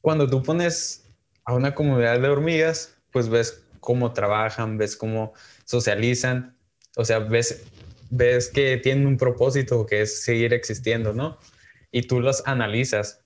cuando 0.00 0.28
tú 0.28 0.42
pones 0.42 1.06
a 1.44 1.54
una 1.54 1.74
comunidad 1.74 2.20
de 2.20 2.28
hormigas, 2.28 2.96
pues 3.10 3.28
ves 3.28 3.64
cómo 3.80 4.12
trabajan, 4.12 4.78
ves 4.78 4.96
cómo 4.96 5.32
socializan, 5.64 6.56
o 6.96 7.04
sea, 7.04 7.18
ves, 7.18 7.64
ves 8.10 8.48
que 8.48 8.76
tienen 8.78 9.06
un 9.06 9.16
propósito 9.16 9.86
que 9.86 10.02
es 10.02 10.22
seguir 10.22 10.52
existiendo, 10.54 11.12
¿no? 11.12 11.38
Y 11.90 12.02
tú 12.02 12.20
los 12.20 12.46
analizas, 12.46 13.24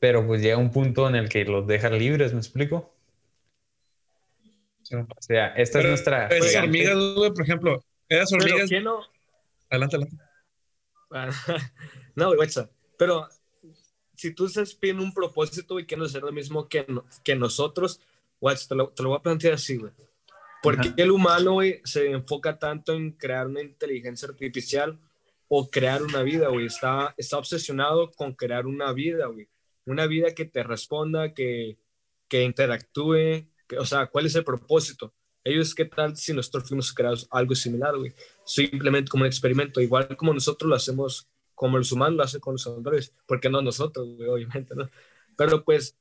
pero 0.00 0.26
pues 0.26 0.42
llega 0.42 0.56
un 0.56 0.70
punto 0.70 1.08
en 1.08 1.14
el 1.14 1.28
que 1.28 1.44
los 1.44 1.66
dejas 1.66 1.92
libres, 1.92 2.32
¿me 2.32 2.38
explico? 2.38 2.93
O 5.02 5.22
sea, 5.22 5.48
esta 5.48 5.78
Pero 5.78 5.88
es 5.88 5.90
nuestra... 5.92 6.26
Esas 6.28 6.50
gigante- 6.50 6.66
hormigas, 6.68 7.14
güey, 7.16 7.30
por 7.32 7.42
ejemplo, 7.42 7.84
esas 8.08 8.30
Pero 8.30 8.44
hormigas. 8.44 8.70
¿qué 8.70 8.80
no? 8.80 9.00
Adelante, 9.70 9.96
adelante. 9.96 10.16
No, 12.16 12.26
güey, 12.26 12.36
guacha. 12.36 12.70
Pero 12.98 13.28
si 14.16 14.32
tú 14.32 14.46
estás 14.46 14.74
pidiendo 14.74 15.02
un 15.02 15.12
propósito 15.12 15.78
y 15.80 15.86
quieres 15.86 16.08
hacer 16.10 16.22
lo 16.22 16.32
mismo 16.32 16.68
que, 16.68 16.84
no- 16.88 17.04
que 17.22 17.34
nosotros, 17.34 18.00
guacha, 18.40 18.68
te 18.68 18.74
lo, 18.74 18.88
te 18.90 19.02
lo 19.02 19.10
voy 19.10 19.18
a 19.18 19.22
plantear 19.22 19.54
así, 19.54 19.76
güey. 19.76 19.92
¿Por 20.62 20.80
qué 20.80 21.02
el 21.02 21.10
humano, 21.10 21.52
güey, 21.54 21.80
se 21.84 22.10
enfoca 22.10 22.58
tanto 22.58 22.94
en 22.94 23.10
crear 23.12 23.46
una 23.48 23.60
inteligencia 23.60 24.28
artificial 24.28 24.98
o 25.48 25.68
crear 25.70 26.02
una 26.02 26.22
vida, 26.22 26.48
güey? 26.48 26.66
Está, 26.66 27.14
está 27.18 27.36
obsesionado 27.36 28.10
con 28.12 28.32
crear 28.32 28.66
una 28.66 28.90
vida, 28.92 29.26
güey. 29.26 29.46
Una 29.84 30.06
vida 30.06 30.34
que 30.34 30.46
te 30.46 30.62
responda, 30.62 31.34
que, 31.34 31.76
que 32.28 32.44
interactúe. 32.44 33.46
Que- 33.66 33.78
o 33.78 33.84
sea, 33.84 34.06
¿cuál 34.06 34.26
es 34.26 34.34
el 34.34 34.44
propósito? 34.44 35.12
Ellos, 35.42 35.74
¿qué 35.74 35.84
tal 35.84 36.16
si 36.16 36.32
nosotros 36.32 36.68
fuimos 36.68 36.92
creados 36.92 37.28
algo 37.30 37.54
similar, 37.54 37.96
güey? 37.96 38.14
Simplemente 38.46 39.10
como 39.10 39.22
un 39.24 39.26
experimento, 39.26 39.80
igual 39.80 40.16
como 40.16 40.32
nosotros 40.32 40.68
lo 40.68 40.74
hacemos, 40.74 41.28
como 41.54 41.76
los 41.76 41.92
humanos 41.92 42.16
lo 42.16 42.22
hacen 42.22 42.40
con 42.40 42.54
los 42.54 42.66
androides, 42.66 43.12
porque 43.26 43.50
no 43.50 43.60
nosotros, 43.60 44.08
güey, 44.16 44.28
obviamente, 44.28 44.74
¿no? 44.74 44.88
Pero 45.36 45.62
pues, 45.62 45.96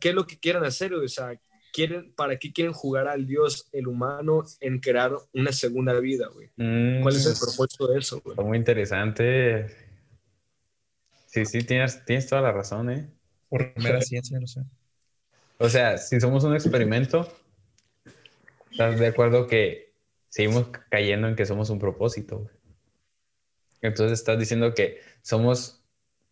¿qué 0.00 0.08
es 0.10 0.14
lo 0.14 0.26
que 0.26 0.38
quieren 0.38 0.64
hacer, 0.64 0.92
güey? 0.92 1.04
O 1.04 1.08
sea, 1.08 1.40
quieren, 1.72 2.12
¿para 2.14 2.36
qué 2.38 2.52
quieren 2.52 2.72
jugar 2.72 3.06
al 3.06 3.26
Dios, 3.26 3.68
el 3.72 3.86
humano, 3.86 4.44
en 4.60 4.80
crear 4.80 5.12
una 5.32 5.52
segunda 5.52 5.98
vida, 6.00 6.28
güey? 6.28 6.50
Mm, 6.56 7.02
¿Cuál 7.02 7.14
es 7.14 7.26
el 7.26 7.38
propósito 7.38 7.86
de 7.86 7.98
eso, 8.00 8.20
güey? 8.20 8.36
Muy 8.38 8.58
interesante. 8.58 9.68
Sí, 11.26 11.44
sí, 11.44 11.62
tienes, 11.62 12.04
tienes 12.04 12.26
toda 12.26 12.42
la 12.42 12.52
razón, 12.52 12.90
¿eh? 12.90 13.08
Por 13.48 13.72
mera 13.80 14.00
ciencia, 14.00 14.40
no 14.40 14.46
sé. 14.46 14.62
O 15.58 15.68
sea, 15.68 15.98
si 15.98 16.20
somos 16.20 16.44
un 16.44 16.54
experimento, 16.54 17.28
¿estás 18.70 18.98
de 18.98 19.08
acuerdo 19.08 19.48
que 19.48 19.92
seguimos 20.28 20.68
cayendo 20.88 21.26
en 21.28 21.34
que 21.34 21.46
somos 21.46 21.68
un 21.70 21.80
propósito? 21.80 22.38
güey? 22.38 22.54
Entonces 23.82 24.20
estás 24.20 24.38
diciendo 24.38 24.72
que 24.74 25.00
somos 25.22 25.82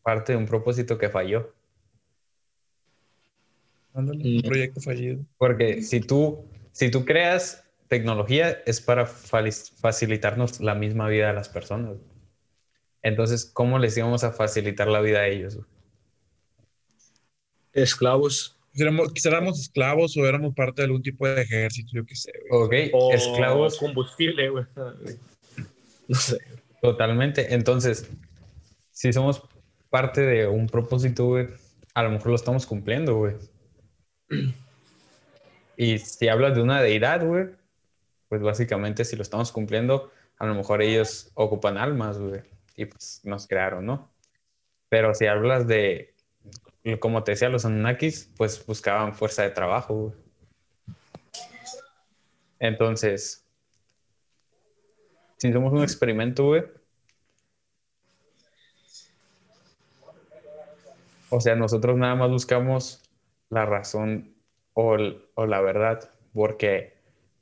parte 0.02 0.32
de 0.32 0.38
un 0.38 0.46
propósito 0.46 0.96
que 0.96 1.08
falló. 1.08 1.52
Ándale, 3.94 4.22
Mm. 4.24 4.36
un 4.36 4.42
proyecto 4.42 4.80
fallido. 4.80 5.24
Porque 5.38 5.82
si 5.82 6.00
tú, 6.00 6.44
si 6.70 6.90
tú 6.90 7.04
creas 7.04 7.64
tecnología 7.88 8.62
es 8.66 8.80
para 8.80 9.06
facilitarnos 9.06 10.60
la 10.60 10.74
misma 10.74 11.08
vida 11.08 11.30
a 11.30 11.32
las 11.32 11.48
personas. 11.48 11.96
Entonces, 13.02 13.44
¿cómo 13.44 13.78
les 13.78 13.96
íbamos 13.96 14.24
a 14.24 14.32
facilitar 14.32 14.88
la 14.88 15.00
vida 15.00 15.20
a 15.20 15.28
ellos? 15.28 15.56
güey? 15.56 15.66
Quisiéramos 19.14 19.60
esclavos 19.60 20.16
o 20.16 20.26
éramos 20.26 20.54
parte 20.54 20.82
de 20.82 20.86
algún 20.86 21.02
tipo 21.02 21.26
de 21.26 21.42
ejército, 21.42 21.90
yo 21.94 22.04
qué 22.04 22.14
sé, 22.14 22.32
güey. 22.50 22.88
Ok, 22.88 22.94
O 22.94 23.12
esclavos. 23.12 23.78
combustible, 23.78 24.50
güey. 24.50 24.64
No 26.08 26.14
sé. 26.16 26.38
Totalmente. 26.80 27.52
Entonces, 27.52 28.08
si 28.92 29.12
somos 29.12 29.42
parte 29.90 30.20
de 30.20 30.46
un 30.46 30.68
propósito, 30.68 31.24
güey, 31.24 31.48
a 31.94 32.02
lo 32.04 32.10
mejor 32.10 32.28
lo 32.28 32.36
estamos 32.36 32.64
cumpliendo, 32.66 33.16
güey. 33.16 33.34
Y 35.78 35.98
si 35.98 36.28
hablas 36.28 36.54
de 36.54 36.62
una 36.62 36.80
deidad, 36.80 37.24
güey, 37.24 37.48
pues 38.28 38.40
básicamente 38.40 39.04
si 39.04 39.14
lo 39.14 39.22
estamos 39.22 39.52
cumpliendo, 39.52 40.10
a 40.38 40.46
lo 40.46 40.54
mejor 40.54 40.80
ellos 40.80 41.30
ocupan 41.34 41.76
almas, 41.76 42.18
güey, 42.18 42.40
y 42.76 42.86
pues 42.86 43.20
nos 43.24 43.46
crearon, 43.46 43.84
¿no? 43.84 44.10
Pero 44.88 45.14
si 45.14 45.26
hablas 45.26 45.66
de, 45.66 46.14
como 47.00 47.24
te 47.24 47.32
decía, 47.32 47.48
los 47.48 47.64
Anunnakis, 47.64 48.30
pues 48.36 48.64
buscaban 48.64 49.14
fuerza 49.14 49.42
de 49.42 49.50
trabajo. 49.50 50.14
Entonces, 52.60 53.44
si 55.36 55.52
somos 55.52 55.72
un 55.72 55.82
experimento, 55.82 56.44
güey, 56.44 56.64
o 61.28 61.40
sea, 61.40 61.56
nosotros 61.56 61.96
nada 61.96 62.14
más 62.14 62.30
buscamos 62.30 63.02
la 63.50 63.66
razón 63.66 64.34
o, 64.74 64.96
o 65.34 65.46
la 65.46 65.60
verdad 65.60 66.10
porque 66.32 66.96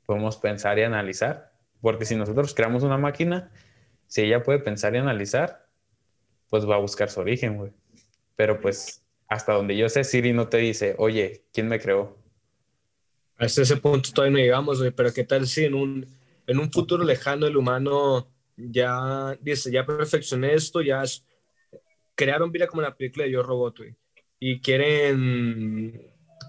podemos 0.05 0.37
pensar 0.37 0.79
y 0.79 0.83
analizar. 0.83 1.53
Porque 1.81 2.05
si 2.05 2.15
nosotros 2.15 2.55
creamos 2.55 2.83
una 2.83 2.97
máquina, 2.97 3.51
si 4.07 4.23
ella 4.23 4.41
puede 4.41 4.59
pensar 4.59 4.95
y 4.95 4.97
analizar, 4.97 5.67
pues 6.49 6.67
va 6.67 6.75
a 6.75 6.79
buscar 6.79 7.09
su 7.09 7.19
origen, 7.19 7.57
güey. 7.57 7.71
Pero 8.35 8.59
pues 8.59 9.04
hasta 9.27 9.53
donde 9.53 9.75
yo 9.75 9.89
sé, 9.89 10.03
Siri 10.03 10.33
no 10.33 10.47
te 10.47 10.57
dice, 10.57 10.95
oye, 10.97 11.45
¿quién 11.53 11.67
me 11.67 11.79
creó? 11.79 12.17
Hasta 13.37 13.63
ese 13.63 13.77
punto 13.77 14.11
todavía 14.13 14.31
no 14.33 14.43
llegamos, 14.43 14.83
pero 14.95 15.13
¿qué 15.13 15.23
tal 15.23 15.47
si 15.47 15.65
en 15.65 15.73
un, 15.73 16.05
en 16.47 16.59
un 16.59 16.71
futuro 16.71 17.03
lejano 17.03 17.47
el 17.47 17.57
humano 17.57 18.29
ya 18.55 19.37
dice, 19.41 19.71
ya 19.71 19.85
perfeccioné 19.85 20.53
esto, 20.53 20.81
ya 20.81 21.03
es- 21.03 21.25
crearon 22.15 22.51
vida 22.51 22.67
como 22.67 22.81
la 22.81 22.95
película 22.95 23.25
de 23.25 23.31
Yo 23.31 23.43
Robot, 23.43 23.79
y 24.39 24.61
quieren, 24.61 26.01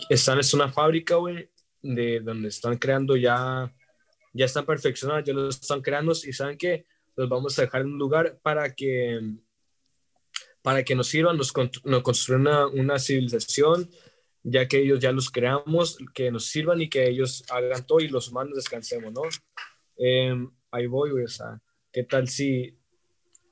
están 0.09 0.39
en 0.39 0.45
una 0.55 0.69
fábrica, 0.71 1.17
güey, 1.17 1.51
de 1.83 2.21
donde 2.21 2.49
están 2.49 2.77
creando 2.79 3.17
ya, 3.17 3.73
ya 4.33 4.45
están 4.45 4.67
perfeccionados, 4.67 5.25
ya 5.25 5.33
lo 5.33 5.49
están 5.49 5.81
creando 5.81 6.13
y 6.13 6.33
saben 6.33 6.59
que 6.59 6.85
los 7.17 7.29
vamos 7.29 7.59
a 7.59 7.63
dejar 7.63 7.81
en 7.83 7.89
un 7.89 7.99
lugar 7.99 8.39
para 8.43 8.75
que 8.75 9.21
para 10.67 10.83
que 10.83 10.97
nos 10.97 11.07
sirvan, 11.07 11.37
nos, 11.37 11.53
nos 11.85 12.03
construyan 12.03 12.41
una, 12.41 12.67
una 12.67 12.99
civilización, 12.99 13.89
ya 14.43 14.67
que 14.67 14.79
ellos 14.79 14.99
ya 14.99 15.13
los 15.13 15.31
creamos, 15.31 15.97
que 16.13 16.33
nos 16.33 16.47
sirvan 16.47 16.81
y 16.81 16.89
que 16.89 17.07
ellos 17.07 17.45
hagan 17.51 17.87
todo 17.87 18.01
y 18.01 18.09
los 18.09 18.31
humanos 18.31 18.57
descansemos, 18.57 19.13
¿no? 19.13 19.23
Em, 19.97 20.51
ahí 20.73 20.89
voy, 20.89 21.13
güey, 21.13 21.23
o 21.23 21.29
sea, 21.29 21.63
¿qué 21.93 22.03
tal 22.03 22.27
si 22.27 22.77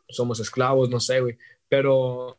somos 0.08 0.40
esclavos? 0.40 0.90
No 0.90 0.98
sé, 0.98 1.20
güey, 1.20 1.38
pero, 1.68 2.36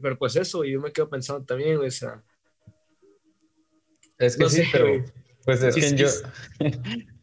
pero 0.00 0.16
pues 0.16 0.36
eso, 0.36 0.64
y 0.64 0.72
yo 0.72 0.80
me 0.80 0.90
quedo 0.90 1.10
pensando 1.10 1.44
también, 1.44 1.76
güey, 1.76 1.88
o 1.88 1.90
sea, 1.90 2.24
Es 4.16 4.38
que 4.38 4.42
no 4.42 4.48
sí, 4.48 4.56
sé, 4.62 4.68
pero 4.72 4.88
güey. 4.88 5.04
pues 5.44 5.62
es 5.62 5.74
que 5.74 5.94
yo... 5.94 6.08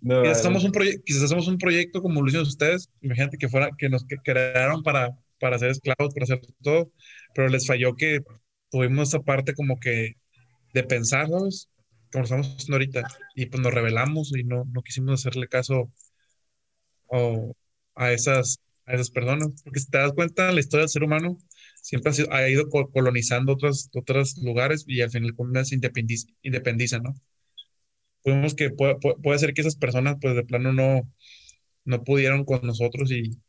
No, 0.00 0.22
Quizás 0.22 0.38
hacemos 0.38 0.62
un, 0.62 0.70
quizás 1.04 1.24
hacemos 1.24 1.48
un 1.48 1.58
proyecto 1.58 2.00
como 2.00 2.20
lo 2.22 2.28
hicieron 2.28 2.46
ustedes. 2.46 2.88
Imagínate 3.00 3.36
que 3.36 3.48
fuera, 3.48 3.70
que 3.76 3.88
nos 3.88 4.04
que 4.04 4.16
crearon 4.18 4.84
para, 4.84 5.18
para 5.40 5.58
ser 5.58 5.70
esclavos, 5.70 6.14
para 6.14 6.24
hacer 6.24 6.40
todo, 6.62 6.92
pero 7.34 7.48
les 7.48 7.66
falló 7.66 7.94
que 7.96 8.20
tuvimos 8.70 9.08
esa 9.08 9.20
parte 9.20 9.54
como 9.54 9.78
que 9.80 10.14
de 10.74 10.84
pensar, 10.84 11.28
¿sabes? 11.28 11.68
Como 12.12 12.24
estamos 12.24 12.48
haciendo 12.48 12.76
ahorita. 12.76 13.04
Y 13.36 13.46
pues 13.46 13.62
nos 13.62 13.74
rebelamos 13.74 14.32
y 14.36 14.44
no, 14.44 14.64
no 14.72 14.82
quisimos 14.82 15.20
hacerle 15.26 15.48
caso 15.48 15.92
o, 17.06 17.54
a 17.94 18.12
esas, 18.12 18.58
a 18.86 18.94
esas 18.94 19.10
personas. 19.10 19.48
Porque 19.64 19.80
si 19.80 19.90
te 19.90 19.98
das 19.98 20.12
cuenta, 20.12 20.52
la 20.52 20.60
historia 20.60 20.82
del 20.82 20.88
ser 20.90 21.02
humano 21.04 21.38
siempre 21.82 22.10
ha, 22.10 22.14
sido- 22.14 22.32
ha 22.32 22.48
ido 22.48 22.68
co- 22.68 22.90
colonizando 22.90 23.52
otros, 23.52 23.90
otros 23.94 24.36
lugares 24.38 24.84
y 24.86 25.00
al 25.02 25.10
final 25.10 25.34
se 25.66 25.74
independiza, 25.74 26.28
independiza, 26.42 26.98
¿no? 26.98 27.14
Podemos 28.22 28.54
que 28.54 28.70
puede- 28.70 28.96
puede 29.22 29.38
ser 29.38 29.54
que 29.54 29.60
esas 29.62 29.76
personas 29.76 30.16
pues 30.20 30.34
de 30.34 30.44
plano 30.44 30.72
no, 30.72 31.02
no 31.84 32.04
pudieron 32.04 32.44
con 32.44 32.62
nosotros 32.66 33.10
y, 33.12 33.40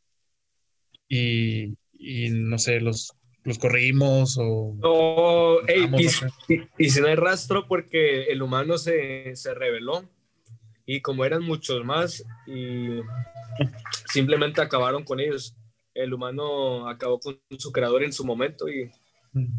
y, 1.10 1.76
y 1.98 2.30
no 2.30 2.58
sé, 2.58 2.80
los, 2.80 3.12
los 3.44 3.58
corrimos 3.58 4.38
o... 4.40 4.78
Oh, 4.84 5.60
ey, 5.68 5.82
Vamos, 5.84 6.22
y, 6.48 6.54
y- 6.54 6.62
y 6.78 6.90
si 6.90 7.02
no 7.02 7.08
hay 7.08 7.16
rastro 7.16 7.68
porque 7.68 8.26
el 8.26 8.42
humano 8.42 8.78
se, 8.78 9.36
se 9.36 9.54
rebeló 9.54 10.08
y 10.86 11.02
como 11.02 11.26
eran 11.26 11.44
muchos 11.44 11.84
más 11.84 12.24
y 12.48 13.00
simplemente 14.12 14.62
acabaron 14.62 15.04
con 15.04 15.20
ellos. 15.20 15.56
El 15.94 16.14
humano 16.14 16.88
acabó 16.88 17.20
con 17.20 17.40
su 17.58 17.72
creador 17.72 18.04
en 18.04 18.14
su 18.14 18.24
momento 18.24 18.70
y 18.70 18.90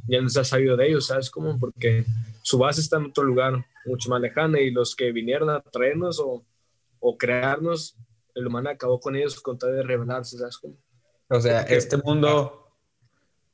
ya 0.08 0.20
no 0.20 0.28
se 0.28 0.40
ha 0.40 0.44
sabido 0.44 0.76
de 0.76 0.88
ellos, 0.88 1.06
¿sabes 1.06 1.30
cómo? 1.30 1.58
Porque 1.58 2.04
su 2.42 2.58
base 2.58 2.80
está 2.80 2.96
en 2.96 3.06
otro 3.06 3.24
lugar, 3.24 3.64
mucho 3.84 4.08
más 4.10 4.20
lejano 4.20 4.58
y 4.58 4.70
los 4.70 4.96
que 4.96 5.12
vinieron 5.12 5.50
a 5.50 5.60
traernos 5.60 6.18
o, 6.20 6.44
o 6.98 7.16
crearnos, 7.18 7.96
el 8.34 8.46
humano 8.46 8.70
acabó 8.70 8.98
con 9.00 9.14
ellos 9.16 9.40
con 9.40 9.58
tal 9.58 9.72
de 9.72 9.82
revelarse, 9.82 10.38
¿sabes 10.38 10.58
cómo? 10.58 10.74
O 11.30 11.40
sea, 11.40 11.62
este 11.62 11.96
mundo... 11.96 12.76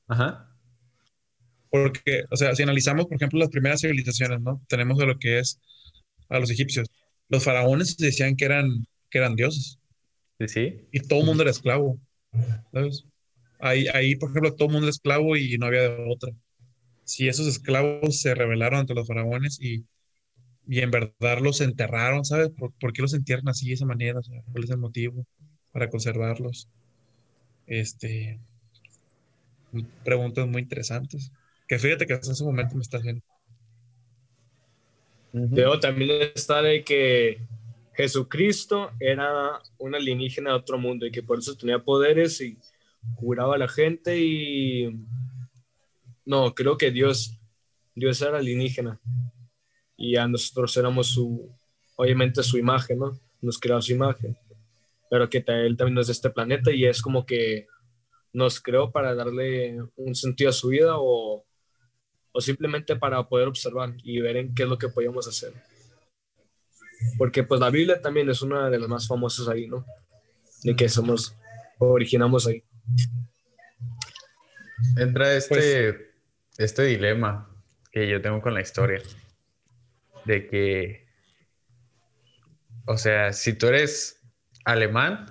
Ajá. 0.09 0.51
Porque, 1.71 2.25
o 2.31 2.37
sea, 2.37 2.55
si 2.55 2.63
analizamos, 2.63 3.07
por 3.07 3.17
ejemplo, 3.17 3.39
las 3.39 3.51
primeras 3.51 3.81
civilizaciones, 3.81 4.41
¿no? 4.41 4.63
Tenemos 4.69 4.99
de 4.99 5.07
lo 5.07 5.19
que 5.19 5.39
es 5.39 5.61
a 6.29 6.39
los 6.39 6.51
egipcios 6.51 6.89
los 7.29 7.45
faraones 7.45 7.97
decían 7.97 8.37
que 8.37 8.45
eran, 8.45 8.87
que 9.11 9.19
eran 9.19 9.37
dioses. 9.37 9.79
Sí, 10.39 10.49
sí. 10.49 10.89
Y 10.93 11.01
todo 11.01 11.21
el 11.21 11.27
mundo 11.27 11.43
era 11.43 11.51
esclavo. 11.51 11.99
¿Sabes? 12.73 13.05
Ahí, 13.59 13.87
ahí, 13.89 14.17
por 14.17 14.31
ejemplo, 14.31 14.55
todo 14.55 14.69
el 14.69 14.73
mundo 14.73 14.87
era 14.87 14.91
esclavo 14.91 15.37
y 15.37 15.57
no 15.59 15.67
había 15.67 15.83
de 15.83 16.07
otra. 16.09 16.33
Si 17.05 17.29
esos 17.29 17.47
esclavos 17.47 18.21
se 18.21 18.35
rebelaron 18.35 18.81
ante 18.81 18.95
los 18.95 19.07
faraones 19.07 19.59
y, 19.61 19.87
y 20.67 20.81
en 20.81 20.91
verdad 20.91 21.39
los 21.41 21.61
enterraron, 21.61 22.25
¿sabes? 22.25 22.51
¿Por, 22.51 22.93
qué 22.93 23.03
los 23.03 23.15
entierran 23.15 23.49
así 23.49 23.69
de 23.69 23.75
esa 23.75 23.87
manera? 23.87 24.21
¿Cuál 24.53 24.65
es 24.65 24.71
el 24.71 24.79
motivo 24.79 25.27
para 25.73 25.89
conservarlos? 25.89 26.69
Este, 27.67 28.39
preguntas 30.05 30.47
muy 30.47 30.63
interesantes. 30.63 31.33
Que 31.69 31.79
fíjate 31.79 32.07
que 32.07 32.15
hasta 32.15 32.33
ese 32.33 32.45
momento 32.45 32.75
me 32.75 32.83
está 32.83 32.99
haciendo. 32.99 33.23
Luego 35.33 35.79
también 35.81 36.31
está 36.35 36.63
de 36.63 36.83
que 36.83 37.41
Jesucristo 37.95 38.93
era 39.01 39.61
un 39.79 39.95
alienígena 39.95 40.51
de 40.51 40.57
otro 40.57 40.79
mundo 40.79 41.07
y 41.07 41.11
que 41.11 41.23
por 41.23 41.39
eso 41.39 41.57
tenía 41.57 41.79
poderes 41.79 42.41
y 42.41 42.57
curaba 43.17 43.57
a 43.57 43.59
la 43.59 43.69
gente 43.69 44.19
y 44.19 44.99
no, 46.25 46.55
creo 46.55 46.77
que 46.77 46.91
Dios, 46.91 47.39
Dios 47.95 48.21
era 48.23 48.39
alienígena 48.39 48.99
y 49.97 50.17
a 50.17 50.27
nosotros 50.27 50.77
éramos 50.77 51.09
su, 51.09 51.51
obviamente 51.97 52.43
su 52.43 52.59
imagen, 52.59 52.99
¿no? 52.99 53.19
Nos 53.41 53.59
creó 53.59 53.81
su 53.81 53.93
imagen, 53.93 54.37
pero 55.11 55.29
que 55.29 55.45
él 55.47 55.77
también 55.77 55.99
es 55.99 56.07
de 56.07 56.13
este 56.13 56.31
planeta 56.31 56.73
y 56.73 56.85
es 56.85 57.03
como 57.03 57.27
que 57.27 57.67
nos 58.33 58.61
creó 58.61 58.91
para 58.93 59.15
darle 59.15 59.79
un 59.97 60.15
sentido 60.15 60.51
a 60.51 60.53
su 60.53 60.69
vida 60.69 60.95
o 60.97 61.47
o 62.37 62.41
simplemente 62.43 62.95
para 62.97 63.27
poder 63.27 63.49
observar 63.49 63.95
y 64.03 64.21
ver 64.21 64.37
en 64.37 64.55
qué 64.55 64.65
es 64.65 64.69
lo 64.69 64.77
que 64.77 64.91
podíamos 64.91 65.27
hacer. 65.27 65.55
Porque 67.17 67.45
pues 67.45 67.59
la 67.63 67.71
Biblia 67.71 68.03
también 68.03 68.29
es 68.29 68.43
una 68.43 68.69
de 68.69 68.79
las 68.79 68.91
más 68.91 69.09
famosas 69.09 69.49
ahí, 69.49 69.67
¿no? 69.67 69.87
De 70.63 70.77
que 70.77 70.87
somos, 70.91 71.35
originamos 71.79 72.47
ahí. 72.47 72.63
Entra 74.99 75.35
este, 75.35 75.95
pues, 75.95 75.97
este 76.59 76.83
dilema 76.83 77.51
que 77.91 78.07
yo 78.07 78.21
tengo 78.21 78.43
con 78.43 78.53
la 78.53 78.61
historia, 78.61 79.01
de 80.27 80.47
que, 80.47 81.07
o 82.85 82.99
sea, 82.99 83.33
si 83.33 83.55
tú 83.55 83.69
eres 83.69 84.21
alemán, 84.67 85.27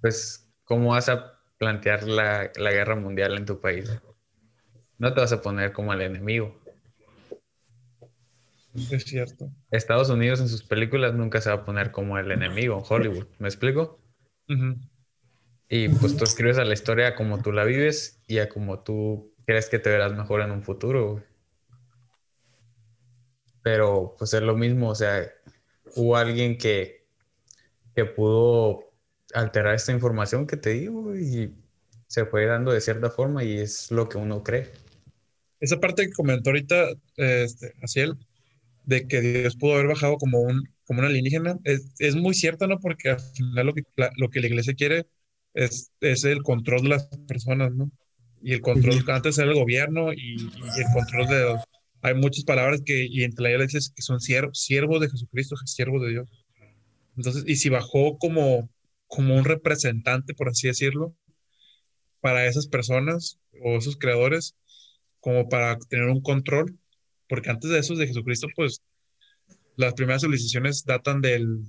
pues, 0.00 0.48
¿cómo 0.64 0.90
vas 0.90 1.08
a 1.08 1.40
plantear 1.58 2.04
la, 2.04 2.52
la 2.54 2.70
guerra 2.70 2.94
mundial 2.94 3.36
en 3.36 3.46
tu 3.46 3.60
país? 3.60 3.90
no 5.02 5.12
te 5.12 5.20
vas 5.20 5.32
a 5.32 5.42
poner 5.42 5.72
como 5.72 5.92
el 5.92 6.00
enemigo. 6.00 6.56
Es 8.88 9.02
cierto. 9.02 9.50
Estados 9.72 10.10
Unidos 10.10 10.40
en 10.40 10.48
sus 10.48 10.62
películas 10.62 11.12
nunca 11.12 11.40
se 11.40 11.50
va 11.50 11.56
a 11.56 11.64
poner 11.64 11.90
como 11.90 12.18
el 12.18 12.30
enemigo 12.30 12.78
en 12.78 12.84
Hollywood, 12.88 13.26
¿me 13.40 13.48
explico? 13.48 13.98
Y 15.68 15.88
pues 15.88 16.16
tú 16.16 16.22
escribes 16.22 16.58
a 16.58 16.64
la 16.64 16.74
historia 16.74 17.16
como 17.16 17.42
tú 17.42 17.50
la 17.50 17.64
vives 17.64 18.22
y 18.28 18.38
a 18.38 18.48
como 18.48 18.84
tú 18.84 19.34
crees 19.44 19.68
que 19.68 19.80
te 19.80 19.90
verás 19.90 20.12
mejor 20.12 20.40
en 20.42 20.52
un 20.52 20.62
futuro. 20.62 21.24
Pero 23.62 24.14
pues 24.16 24.34
es 24.34 24.42
lo 24.42 24.56
mismo, 24.56 24.90
o 24.90 24.94
sea, 24.94 25.28
hubo 25.96 26.16
alguien 26.16 26.58
que, 26.58 27.01
que 27.94 28.04
pudo 28.04 28.92
alterar 29.34 29.74
esta 29.74 29.92
información 29.92 30.46
que 30.46 30.56
te 30.56 30.70
digo 30.70 31.16
y 31.16 31.52
se 32.06 32.26
fue 32.26 32.46
dando 32.46 32.72
de 32.72 32.80
cierta 32.80 33.10
forma 33.10 33.42
y 33.42 33.58
es 33.58 33.90
lo 33.90 34.08
que 34.08 34.18
uno 34.18 34.42
cree. 34.42 34.70
Esa 35.60 35.80
parte 35.80 36.06
que 36.06 36.12
comentó 36.12 36.50
ahorita 36.50 36.88
este, 37.16 37.72
él, 37.94 38.18
de 38.84 39.06
que 39.06 39.20
Dios 39.20 39.56
pudo 39.56 39.74
haber 39.74 39.86
bajado 39.86 40.16
como 40.16 40.40
un, 40.40 40.68
como 40.84 41.00
un 41.00 41.06
alienígena, 41.06 41.58
es, 41.64 41.94
es 41.98 42.16
muy 42.16 42.34
cierta, 42.34 42.66
¿no? 42.66 42.80
Porque 42.80 43.10
al 43.10 43.20
final 43.20 43.66
lo 43.66 43.72
que 43.72 43.84
la, 43.96 44.10
lo 44.16 44.28
que 44.28 44.40
la 44.40 44.48
iglesia 44.48 44.74
quiere 44.74 45.06
es, 45.54 45.90
es, 46.00 46.24
el 46.24 46.42
control 46.42 46.82
de 46.82 46.88
las 46.90 47.06
personas, 47.28 47.72
¿no? 47.72 47.90
Y 48.42 48.54
el 48.54 48.60
control, 48.60 49.04
antes 49.08 49.38
era 49.38 49.50
el 49.50 49.54
gobierno 49.54 50.12
y, 50.12 50.34
el 50.34 50.86
control 50.92 51.28
de... 51.28 51.56
hay 52.02 52.14
muchas 52.14 52.44
palabras 52.44 52.82
que, 52.84 53.06
y 53.08 53.22
entre 53.22 53.44
la 53.44 53.50
iglesia 53.52 53.80
que 53.94 54.02
son 54.02 54.20
siervos, 54.20 54.58
siervos 54.58 55.00
de 55.00 55.08
Jesucristo, 55.10 55.56
siervos 55.64 56.02
de 56.02 56.10
Dios. 56.10 56.41
Entonces, 57.16 57.44
y 57.46 57.56
si 57.56 57.68
bajó 57.68 58.18
como, 58.18 58.70
como 59.06 59.36
un 59.36 59.44
representante, 59.44 60.34
por 60.34 60.48
así 60.48 60.68
decirlo, 60.68 61.14
para 62.20 62.46
esas 62.46 62.68
personas 62.68 63.38
o 63.62 63.76
esos 63.76 63.96
creadores, 63.96 64.56
como 65.20 65.48
para 65.48 65.78
tener 65.78 66.08
un 66.08 66.22
control, 66.22 66.78
porque 67.28 67.50
antes 67.50 67.70
de 67.70 67.78
eso, 67.78 67.94
de 67.94 68.06
Jesucristo, 68.06 68.48
pues 68.56 68.82
las 69.76 69.94
primeras 69.94 70.22
civilizaciones 70.22 70.84
datan 70.84 71.20
del 71.20 71.64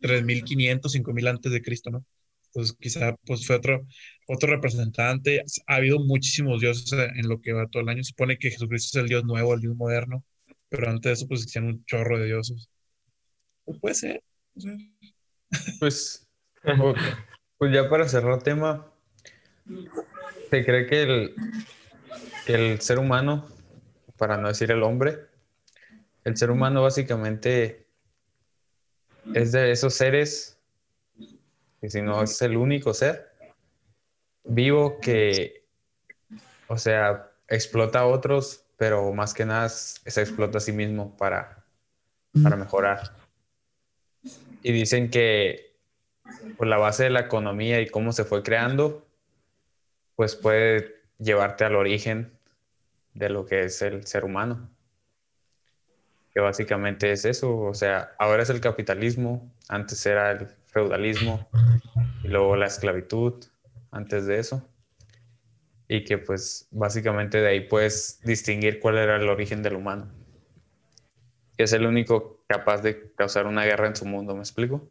3500, 0.00 0.92
5000 0.92 1.28
antes 1.28 1.52
de 1.52 1.62
Cristo, 1.62 1.90
¿no? 1.90 2.04
Entonces 2.46 2.76
quizá 2.78 3.16
pues 3.26 3.46
fue 3.46 3.56
otro, 3.56 3.86
otro 4.28 4.48
representante. 4.48 5.42
Ha 5.66 5.76
habido 5.76 5.98
muchísimos 5.98 6.60
dioses 6.60 6.92
en 6.92 7.28
lo 7.28 7.40
que 7.40 7.52
va 7.52 7.66
todo 7.66 7.82
el 7.82 7.88
año. 7.88 8.04
Supone 8.04 8.38
que 8.38 8.50
Jesucristo 8.50 8.98
es 8.98 9.02
el 9.02 9.08
Dios 9.08 9.24
nuevo, 9.24 9.54
el 9.54 9.60
Dios 9.60 9.74
moderno, 9.76 10.24
pero 10.68 10.88
antes 10.88 11.02
de 11.02 11.12
eso 11.14 11.26
pues 11.26 11.40
existían 11.40 11.66
un 11.66 11.84
chorro 11.84 12.18
de 12.18 12.26
dioses. 12.26 12.68
Pues 13.64 13.78
puede 13.80 13.94
ser. 13.94 14.22
Pues, 15.80 16.26
pues 17.58 17.72
ya 17.72 17.88
para 17.88 18.08
cerrar 18.08 18.42
tema, 18.42 18.86
¿se 20.50 20.64
cree 20.64 20.86
que 20.86 21.02
el, 21.02 21.34
el 22.46 22.80
ser 22.80 22.98
humano, 22.98 23.46
para 24.16 24.36
no 24.36 24.48
decir 24.48 24.70
el 24.70 24.82
hombre, 24.82 25.26
el 26.24 26.36
ser 26.36 26.50
humano 26.50 26.82
básicamente 26.82 27.86
es 29.34 29.52
de 29.52 29.72
esos 29.72 29.94
seres, 29.94 30.58
y 31.82 31.90
si 31.90 32.02
no 32.02 32.22
es 32.22 32.40
el 32.42 32.56
único 32.56 32.94
ser 32.94 33.34
vivo 34.44 35.00
que, 35.00 35.66
o 36.68 36.78
sea, 36.78 37.30
explota 37.48 38.00
a 38.00 38.06
otros, 38.06 38.64
pero 38.76 39.12
más 39.12 39.34
que 39.34 39.44
nada 39.44 39.68
se 39.68 40.20
explota 40.20 40.58
a 40.58 40.60
sí 40.60 40.72
mismo 40.72 41.16
para, 41.16 41.64
para 42.42 42.56
mejorar. 42.56 43.23
Y 44.66 44.72
dicen 44.72 45.10
que 45.10 45.76
por 46.56 46.66
la 46.66 46.78
base 46.78 47.04
de 47.04 47.10
la 47.10 47.20
economía 47.20 47.82
y 47.82 47.86
cómo 47.86 48.12
se 48.12 48.24
fue 48.24 48.42
creando, 48.42 49.06
pues 50.16 50.36
puede 50.36 51.02
llevarte 51.18 51.66
al 51.66 51.76
origen 51.76 52.32
de 53.12 53.28
lo 53.28 53.44
que 53.44 53.64
es 53.64 53.82
el 53.82 54.06
ser 54.06 54.24
humano. 54.24 54.70
Que 56.32 56.40
básicamente 56.40 57.12
es 57.12 57.26
eso, 57.26 57.58
o 57.58 57.74
sea, 57.74 58.12
ahora 58.18 58.42
es 58.42 58.48
el 58.48 58.62
capitalismo, 58.62 59.52
antes 59.68 60.06
era 60.06 60.30
el 60.30 60.46
feudalismo 60.64 61.46
y 62.22 62.28
luego 62.28 62.56
la 62.56 62.64
esclavitud 62.64 63.44
antes 63.90 64.24
de 64.24 64.38
eso. 64.38 64.66
Y 65.88 66.04
que 66.04 66.16
pues 66.16 66.68
básicamente 66.70 67.38
de 67.42 67.48
ahí 67.48 67.60
puedes 67.68 68.18
distinguir 68.24 68.80
cuál 68.80 68.96
era 68.96 69.16
el 69.16 69.28
origen 69.28 69.62
del 69.62 69.74
humano. 69.74 70.10
Que 71.58 71.64
es 71.64 71.72
el 71.74 71.84
único 71.84 72.33
capaz 72.58 72.82
de 72.82 73.12
causar 73.16 73.46
una 73.46 73.64
guerra 73.64 73.88
en 73.88 73.96
su 73.96 74.06
mundo, 74.06 74.34
¿me 74.34 74.40
explico? 74.40 74.88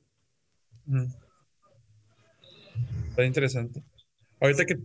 Está 3.10 3.24
interesante. 3.24 3.82
Ahorita 4.42 4.66
que, 4.66 4.78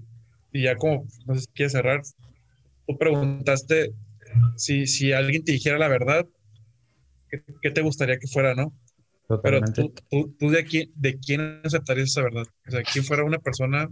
y 0.52 0.62
ya 0.62 0.76
como, 0.76 1.06
no 1.26 1.34
sé 1.34 1.40
si 1.40 1.46
quieres 1.48 1.72
cerrar, 1.72 2.02
tú 2.86 2.96
preguntaste 2.96 3.92
si, 4.56 4.86
si 4.86 5.12
alguien 5.12 5.44
te 5.44 5.52
dijera 5.52 5.78
la 5.78 5.88
verdad, 5.88 6.24
¿qué, 7.62 7.70
te 7.70 7.82
gustaría 7.82 8.18
que 8.18 8.28
fuera, 8.28 8.54
no? 8.54 8.72
Pero 9.42 9.60
tú, 9.74 9.92
tú, 10.38 10.50
de, 10.50 10.60
aquí, 10.60 10.92
de 10.94 11.18
quién 11.18 11.60
aceptarías 11.64 12.10
esa 12.10 12.22
verdad? 12.22 12.44
O 12.66 12.70
sea, 12.70 12.82
¿quién 12.82 13.04
fuera 13.04 13.24
una 13.24 13.38
persona? 13.38 13.88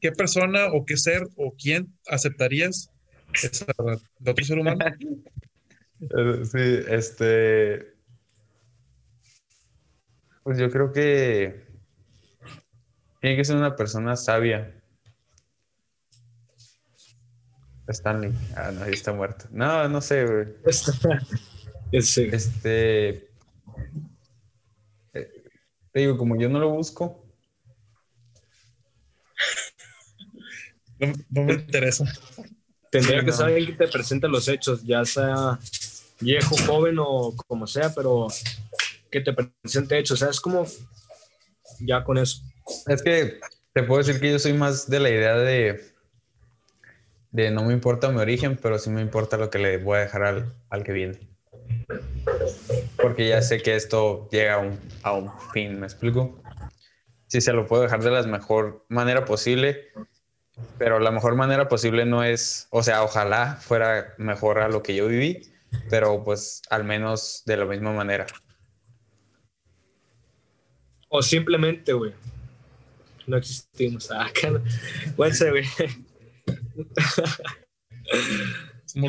¿Qué 0.00 0.12
persona 0.12 0.72
o 0.72 0.84
qué 0.84 0.96
ser 0.96 1.22
o 1.36 1.54
quién 1.56 1.94
aceptarías 2.06 2.90
esa 3.32 3.66
verdad? 3.78 4.02
¿De 4.18 4.30
otro 4.30 4.44
ser 4.44 4.58
humano? 4.58 4.84
sí, 6.44 6.84
este. 6.88 7.94
Pues 10.42 10.58
yo 10.58 10.70
creo 10.70 10.92
que 10.92 11.66
tiene 13.20 13.36
que 13.36 13.44
ser 13.44 13.56
una 13.56 13.74
persona 13.74 14.14
sabia 14.16 14.72
Stanley. 17.88 18.32
Ah, 18.56 18.70
no, 18.72 18.84
ahí 18.84 18.92
está 18.92 19.12
muerto. 19.12 19.46
No, 19.50 19.88
no 19.88 20.00
sé, 20.00 20.24
güey. 20.24 20.46
Este. 21.92 23.28
eh, 25.14 25.30
Te 25.92 26.00
digo, 26.00 26.18
como 26.18 26.36
yo 26.38 26.48
no 26.48 26.58
lo 26.58 26.70
busco, 26.70 27.24
No, 30.98 31.12
no 31.30 31.42
me 31.44 31.52
interesa. 31.54 32.04
Tendría 32.90 33.20
Sí, 33.20 33.24
que 33.26 33.30
no. 33.30 33.36
ser 33.36 33.46
alguien 33.46 33.66
que 33.66 33.72
te 33.86 33.88
presente 33.92 34.28
los 34.28 34.48
hechos, 34.48 34.82
ya 34.84 35.04
sea 35.04 35.58
viejo, 36.20 36.56
joven 36.66 36.96
o 36.98 37.34
como 37.46 37.66
sea, 37.66 37.92
pero 37.94 38.28
que 39.10 39.20
te 39.20 39.32
presente 39.32 39.98
hechos. 39.98 40.22
O 40.22 40.24
sea, 40.24 40.30
es 40.30 40.40
como 40.40 40.66
ya 41.80 42.04
con 42.04 42.18
eso. 42.18 42.42
es 42.86 43.02
que 43.02 43.40
te 43.72 43.82
puedo 43.82 44.02
decir 44.02 44.20
que 44.20 44.32
yo 44.32 44.38
soy 44.38 44.52
más 44.52 44.88
de 44.88 45.00
la 45.00 45.10
idea 45.10 45.34
de. 45.36 45.92
de 47.30 47.50
no 47.50 47.64
me 47.64 47.72
importa 47.72 48.10
mi 48.10 48.20
origen, 48.20 48.58
pero 48.60 48.78
sí 48.78 48.90
me 48.90 49.02
importa 49.02 49.36
lo 49.36 49.50
que 49.50 49.58
le 49.58 49.78
voy 49.78 49.98
a 49.98 50.00
dejar 50.00 50.22
al, 50.24 50.54
al 50.70 50.84
que 50.84 50.92
viene. 50.92 51.18
Porque 53.00 53.28
ya 53.28 53.42
sé 53.42 53.60
que 53.62 53.76
esto 53.76 54.28
llega 54.30 54.54
a 54.54 54.58
un, 54.58 54.80
a 55.02 55.12
un 55.12 55.30
fin, 55.52 55.78
¿me 55.78 55.86
explico? 55.86 56.42
Sí, 57.28 57.40
se 57.40 57.52
lo 57.52 57.66
puedo 57.66 57.82
dejar 57.82 58.02
de 58.02 58.10
la 58.10 58.22
mejor 58.22 58.84
manera 58.88 59.24
posible, 59.24 59.88
pero 60.78 61.00
la 61.00 61.10
mejor 61.10 61.34
manera 61.34 61.68
posible 61.68 62.06
no 62.06 62.22
es, 62.22 62.68
o 62.70 62.82
sea, 62.82 63.02
ojalá 63.02 63.56
fuera 63.60 64.14
mejor 64.16 64.58
a 64.60 64.68
lo 64.68 64.82
que 64.82 64.94
yo 64.94 65.08
viví, 65.08 65.52
pero 65.88 66.22
pues 66.22 66.62
al 66.70 66.84
menos 66.84 67.42
de 67.46 67.56
la 67.56 67.64
misma 67.64 67.92
manera. 67.92 68.26
O 71.08 71.22
simplemente, 71.22 71.92
güey. 71.92 72.12
No 73.26 73.36
existimos. 73.36 74.10
Ah. 74.10 74.30
Bueno, 75.16 75.34
sí, 75.34 75.44
güey. 75.48 75.64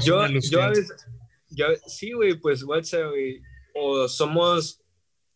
Yo, 0.04 0.26
yo 0.28 0.62
a 0.62 0.70
veces, 0.70 1.08
yo, 1.50 1.68
sí, 1.86 2.12
güey, 2.12 2.36
pues, 2.36 2.64
WhatsApp, 2.64 3.10
güey. 3.10 3.42
O 3.74 4.08
somos 4.08 4.82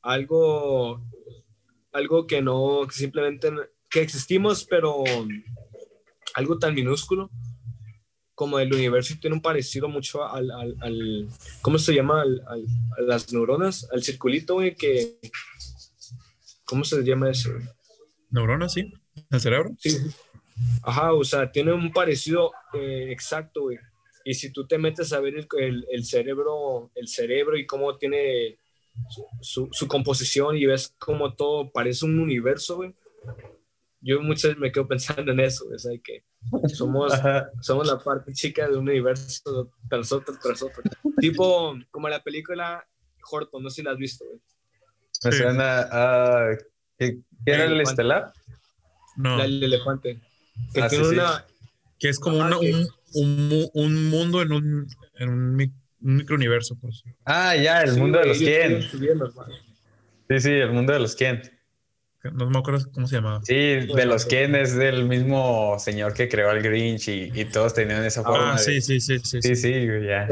algo, 0.02 1.02
algo 1.94 2.28
que 2.28 2.42
no, 2.42 2.86
que 2.88 2.96
simplemente, 2.96 3.52
que 3.90 4.02
existimos, 4.02 4.66
pero 4.66 5.04
algo 6.34 6.58
tan 6.58 6.74
minúsculo 6.74 7.30
como 8.42 8.58
el 8.58 8.74
universo 8.74 9.14
tiene 9.22 9.36
un 9.36 9.42
parecido 9.44 9.88
mucho 9.88 10.28
al, 10.28 10.50
al, 10.50 10.76
al- 10.82 11.28
¿cómo 11.62 11.78
se 11.78 11.94
llama? 11.94 12.24
Al- 12.24 12.42
a 12.48 13.02
las 13.04 13.32
neuronas, 13.32 13.88
al 13.94 14.02
circulito, 14.02 14.56
güey, 14.56 14.74
que, 14.76 15.20
¿cómo 16.66 16.84
se 16.84 17.04
llama 17.04 17.30
eso? 17.30 17.52
¿Neuronas, 18.32 18.74
sí? 18.74 18.92
¿El 19.30 19.40
cerebro? 19.40 19.76
Sí. 19.78 19.96
Ajá, 20.82 21.14
o 21.14 21.24
sea, 21.24 21.52
tiene 21.52 21.72
un 21.72 21.92
parecido 21.94 22.52
eh, 22.74 23.10
exacto, 23.12 23.62
güey. 23.62 23.78
Y 24.26 24.34
si 24.34 24.52
tú 24.52 24.66
te 24.66 24.80
metes 24.80 25.14
a 25.14 25.20
ver 25.20 25.36
el, 25.36 25.48
el- 25.60 25.86
el 25.92 26.04
cerebro, 26.04 26.90
el 26.96 27.08
cerebro 27.08 27.56
y 27.60 27.68
cómo 27.68 27.96
tiene 28.00 28.58
su, 29.08 29.24
su- 29.42 29.70
su 29.72 29.88
composición 29.88 30.58
y 30.58 30.66
ves 30.66 30.96
cómo 30.98 31.36
todo 31.36 31.72
parece 31.72 32.06
un 32.06 32.18
universo, 32.18 32.78
güey. 32.78 32.96
Yo 34.04 34.20
muchas 34.22 34.44
veces 34.52 34.58
me 34.58 34.72
quedo 34.72 34.88
pensando 34.88 35.32
en 35.32 35.40
eso, 35.42 35.66
o 35.74 35.78
sea, 35.78 35.92
que 36.04 36.24
somos, 36.74 37.14
somos 37.62 37.88
la 37.88 38.00
parte 38.00 38.34
chica 38.34 38.68
de 38.68 38.76
un 38.78 38.90
universo 38.90 39.72
tras 39.90 40.12
otro, 40.12 40.36
tras 40.42 40.62
otro. 40.64 40.82
Tipo, 41.20 41.76
como 41.92 42.10
la 42.10 42.24
película 42.24 42.84
Horton, 43.30 43.62
no 43.62 43.70
sé 43.70 43.78
si 43.78 43.84
la 43.84 43.92
has 43.92 43.98
visto, 43.98 44.26
güey. 44.26 44.40
Me 45.24 45.32
Sí. 45.32 45.38
suena 45.38 45.82
a... 45.92 46.58
¿Qué, 46.98 47.20
qué 47.46 47.52
era 47.54 47.66
el 47.66 47.74
Elefante. 47.74 47.92
estelar? 47.92 48.34
No. 49.18 49.38
La 49.38 49.44
del 49.44 49.64
elefante. 49.64 50.20
Que 50.74 50.82
Ah, 50.82 50.90
sí, 50.90 50.96
tiene 50.96 51.10
sí. 51.10 51.16
una, 51.16 51.46
Que 52.00 52.10
es 52.10 52.20
como 52.20 52.38
una- 52.40 52.58
un, 52.58 52.88
un 53.14 53.70
un 53.74 54.10
mundo 54.10 54.42
en 54.42 54.52
un, 54.52 54.88
en 55.20 55.30
un, 55.30 55.56
mi- 55.56 55.72
un 56.02 56.16
microuniverso, 56.16 56.76
pues. 56.80 57.04
Ah, 57.26 57.56
ya, 57.56 57.82
el 57.84 57.92
Sí, 57.92 58.00
mundo 58.00 58.18
de 58.20 58.26
los 58.28 58.38
quién. 58.40 58.82
Sí, 58.82 60.40
sí, 60.40 60.50
el 60.50 60.72
mundo 60.72 60.94
de 60.94 61.00
los 61.00 61.16
quién. 61.16 61.42
No 62.34 62.50
me 62.50 62.60
acuerdo 62.60 62.86
cómo 62.94 63.08
se 63.08 63.16
llamaba. 63.16 63.42
Sí, 63.44 63.54
de 63.56 64.06
los 64.06 64.26
quién 64.26 64.54
es 64.56 64.76
del 64.76 65.06
mismo 65.06 65.76
señor 65.80 66.14
que 66.14 66.30
creó 66.30 66.50
al 66.52 66.62
Grinch 66.62 67.08
y, 67.08 67.32
y 67.34 67.46
todos 67.46 67.74
tenían 67.74 68.04
esa 68.06 68.24
forma. 68.24 68.54
Ah, 68.54 68.58
de- 68.58 68.64
sí, 68.64 68.82
sí, 68.82 69.00
sí, 69.00 69.18
sí. 69.20 69.42
Sí, 69.42 69.56
sí. 69.56 69.56
sí, 69.56 69.88
güey, 69.88 70.06
ya. 70.06 70.28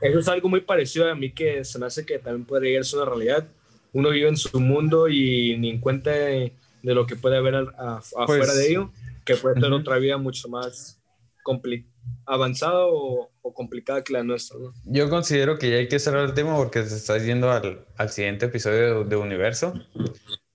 Eso 0.00 0.18
es 0.20 0.28
algo 0.28 0.48
muy 0.48 0.60
parecido 0.62 1.10
a 1.10 1.14
mí 1.14 1.32
que 1.32 1.64
se 1.64 1.78
me 1.78 1.86
hace 1.86 2.06
que 2.06 2.18
también 2.18 2.46
puede 2.46 2.66
llegar 2.68 2.80
a 2.80 2.84
ser 2.84 3.00
una 3.00 3.10
realidad. 3.10 3.46
Uno 3.92 4.10
vive 4.10 4.28
en 4.28 4.36
su 4.36 4.58
mundo 4.58 5.08
y 5.08 5.56
ni 5.58 5.70
en 5.70 5.80
cuenta 5.80 6.10
de, 6.10 6.52
de 6.82 6.94
lo 6.94 7.06
que 7.06 7.16
puede 7.16 7.36
haber 7.36 7.54
a- 7.56 7.96
afuera 7.98 8.24
Pues- 8.26 8.56
de 8.56 8.68
ello, 8.70 8.90
que 9.26 9.36
puede 9.36 9.60
ser 9.60 9.70
Ujú. 9.70 9.80
otra 9.82 9.98
vida 9.98 10.16
mucho 10.16 10.48
más 10.48 10.98
compli- 11.44 11.84
avanzada 12.26 12.86
o, 12.86 13.30
o 13.42 13.52
complicada 13.54 14.02
que 14.02 14.14
la 14.14 14.22
nuestra. 14.24 14.58
¿no? 14.58 14.72
Yo 14.86 15.10
considero 15.10 15.58
que 15.58 15.70
ya 15.70 15.76
hay 15.76 15.88
que 15.88 15.98
cerrar 15.98 16.24
el 16.24 16.32
tema 16.34 16.56
porque 16.56 16.82
se 16.84 16.96
está 16.96 17.18
yendo 17.18 17.50
al, 17.52 17.84
al 17.96 18.08
siguiente 18.10 18.46
episodio 18.46 19.04
de, 19.04 19.10
de 19.10 19.16
Universo. 19.16 19.74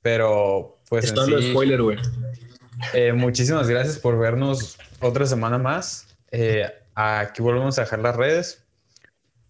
Pero, 0.01 0.78
pues 0.89 1.05
en 1.05 1.09
Está 1.09 1.21
dando 1.21 1.41
sí, 1.41 1.51
spoiler, 1.51 1.81
güey. 1.81 1.97
eh, 2.93 3.13
muchísimas 3.13 3.69
gracias 3.69 3.97
por 3.99 4.17
vernos 4.17 4.77
otra 4.99 5.25
semana 5.25 5.57
más. 5.57 6.07
Eh, 6.31 6.65
aquí 6.95 7.41
volvemos 7.41 7.77
a 7.77 7.81
dejar 7.81 7.99
las 7.99 8.15
redes. 8.15 8.65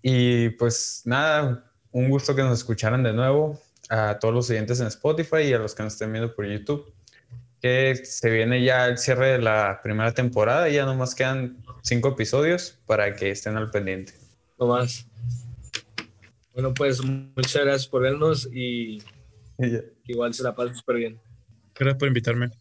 Y 0.02 0.50
pues 0.52 1.02
nada, 1.06 1.72
un 1.92 2.10
gusto 2.10 2.36
que 2.36 2.42
nos 2.44 2.60
escucharan 2.60 3.04
de 3.04 3.14
nuevo. 3.14 3.60
A 3.90 4.20
todos 4.20 4.34
los 4.36 4.50
oyentes 4.52 4.80
en 4.82 4.88
Spotify 4.88 5.38
y 5.44 5.54
a 5.54 5.58
los 5.58 5.74
que 5.74 5.82
nos 5.84 5.94
estén 5.94 6.12
viendo 6.12 6.34
por 6.36 6.46
YouTube. 6.46 6.94
Que 7.62 7.96
se 8.04 8.30
viene 8.30 8.64
ya 8.64 8.88
el 8.88 8.98
cierre 8.98 9.32
de 9.34 9.40
la 9.40 9.80
primera 9.84 10.14
temporada 10.14 10.70
y 10.70 10.76
ya 10.76 10.86
nomás 10.86 11.16
quedan 11.16 11.58
cinco 11.82 12.10
episodios 12.10 12.78
para 12.86 13.16
que 13.16 13.32
estén 13.32 13.58
al 13.58 13.72
pendiente. 13.72 14.14
No 14.60 14.68
más. 14.68 15.06
Bueno, 16.54 16.74
pues 16.74 17.04
muchas 17.04 17.64
gracias 17.64 17.88
por 17.88 18.02
vernos 18.04 18.48
y 18.54 19.00
Y 19.58 19.72
ya. 19.72 19.80
igual 20.06 20.34
se 20.34 20.44
la 20.44 20.56
pasen 20.56 20.76
súper 20.76 20.96
bien. 20.98 21.20
Gracias 21.80 21.98
por 21.98 22.08
invitarme. 22.10 22.52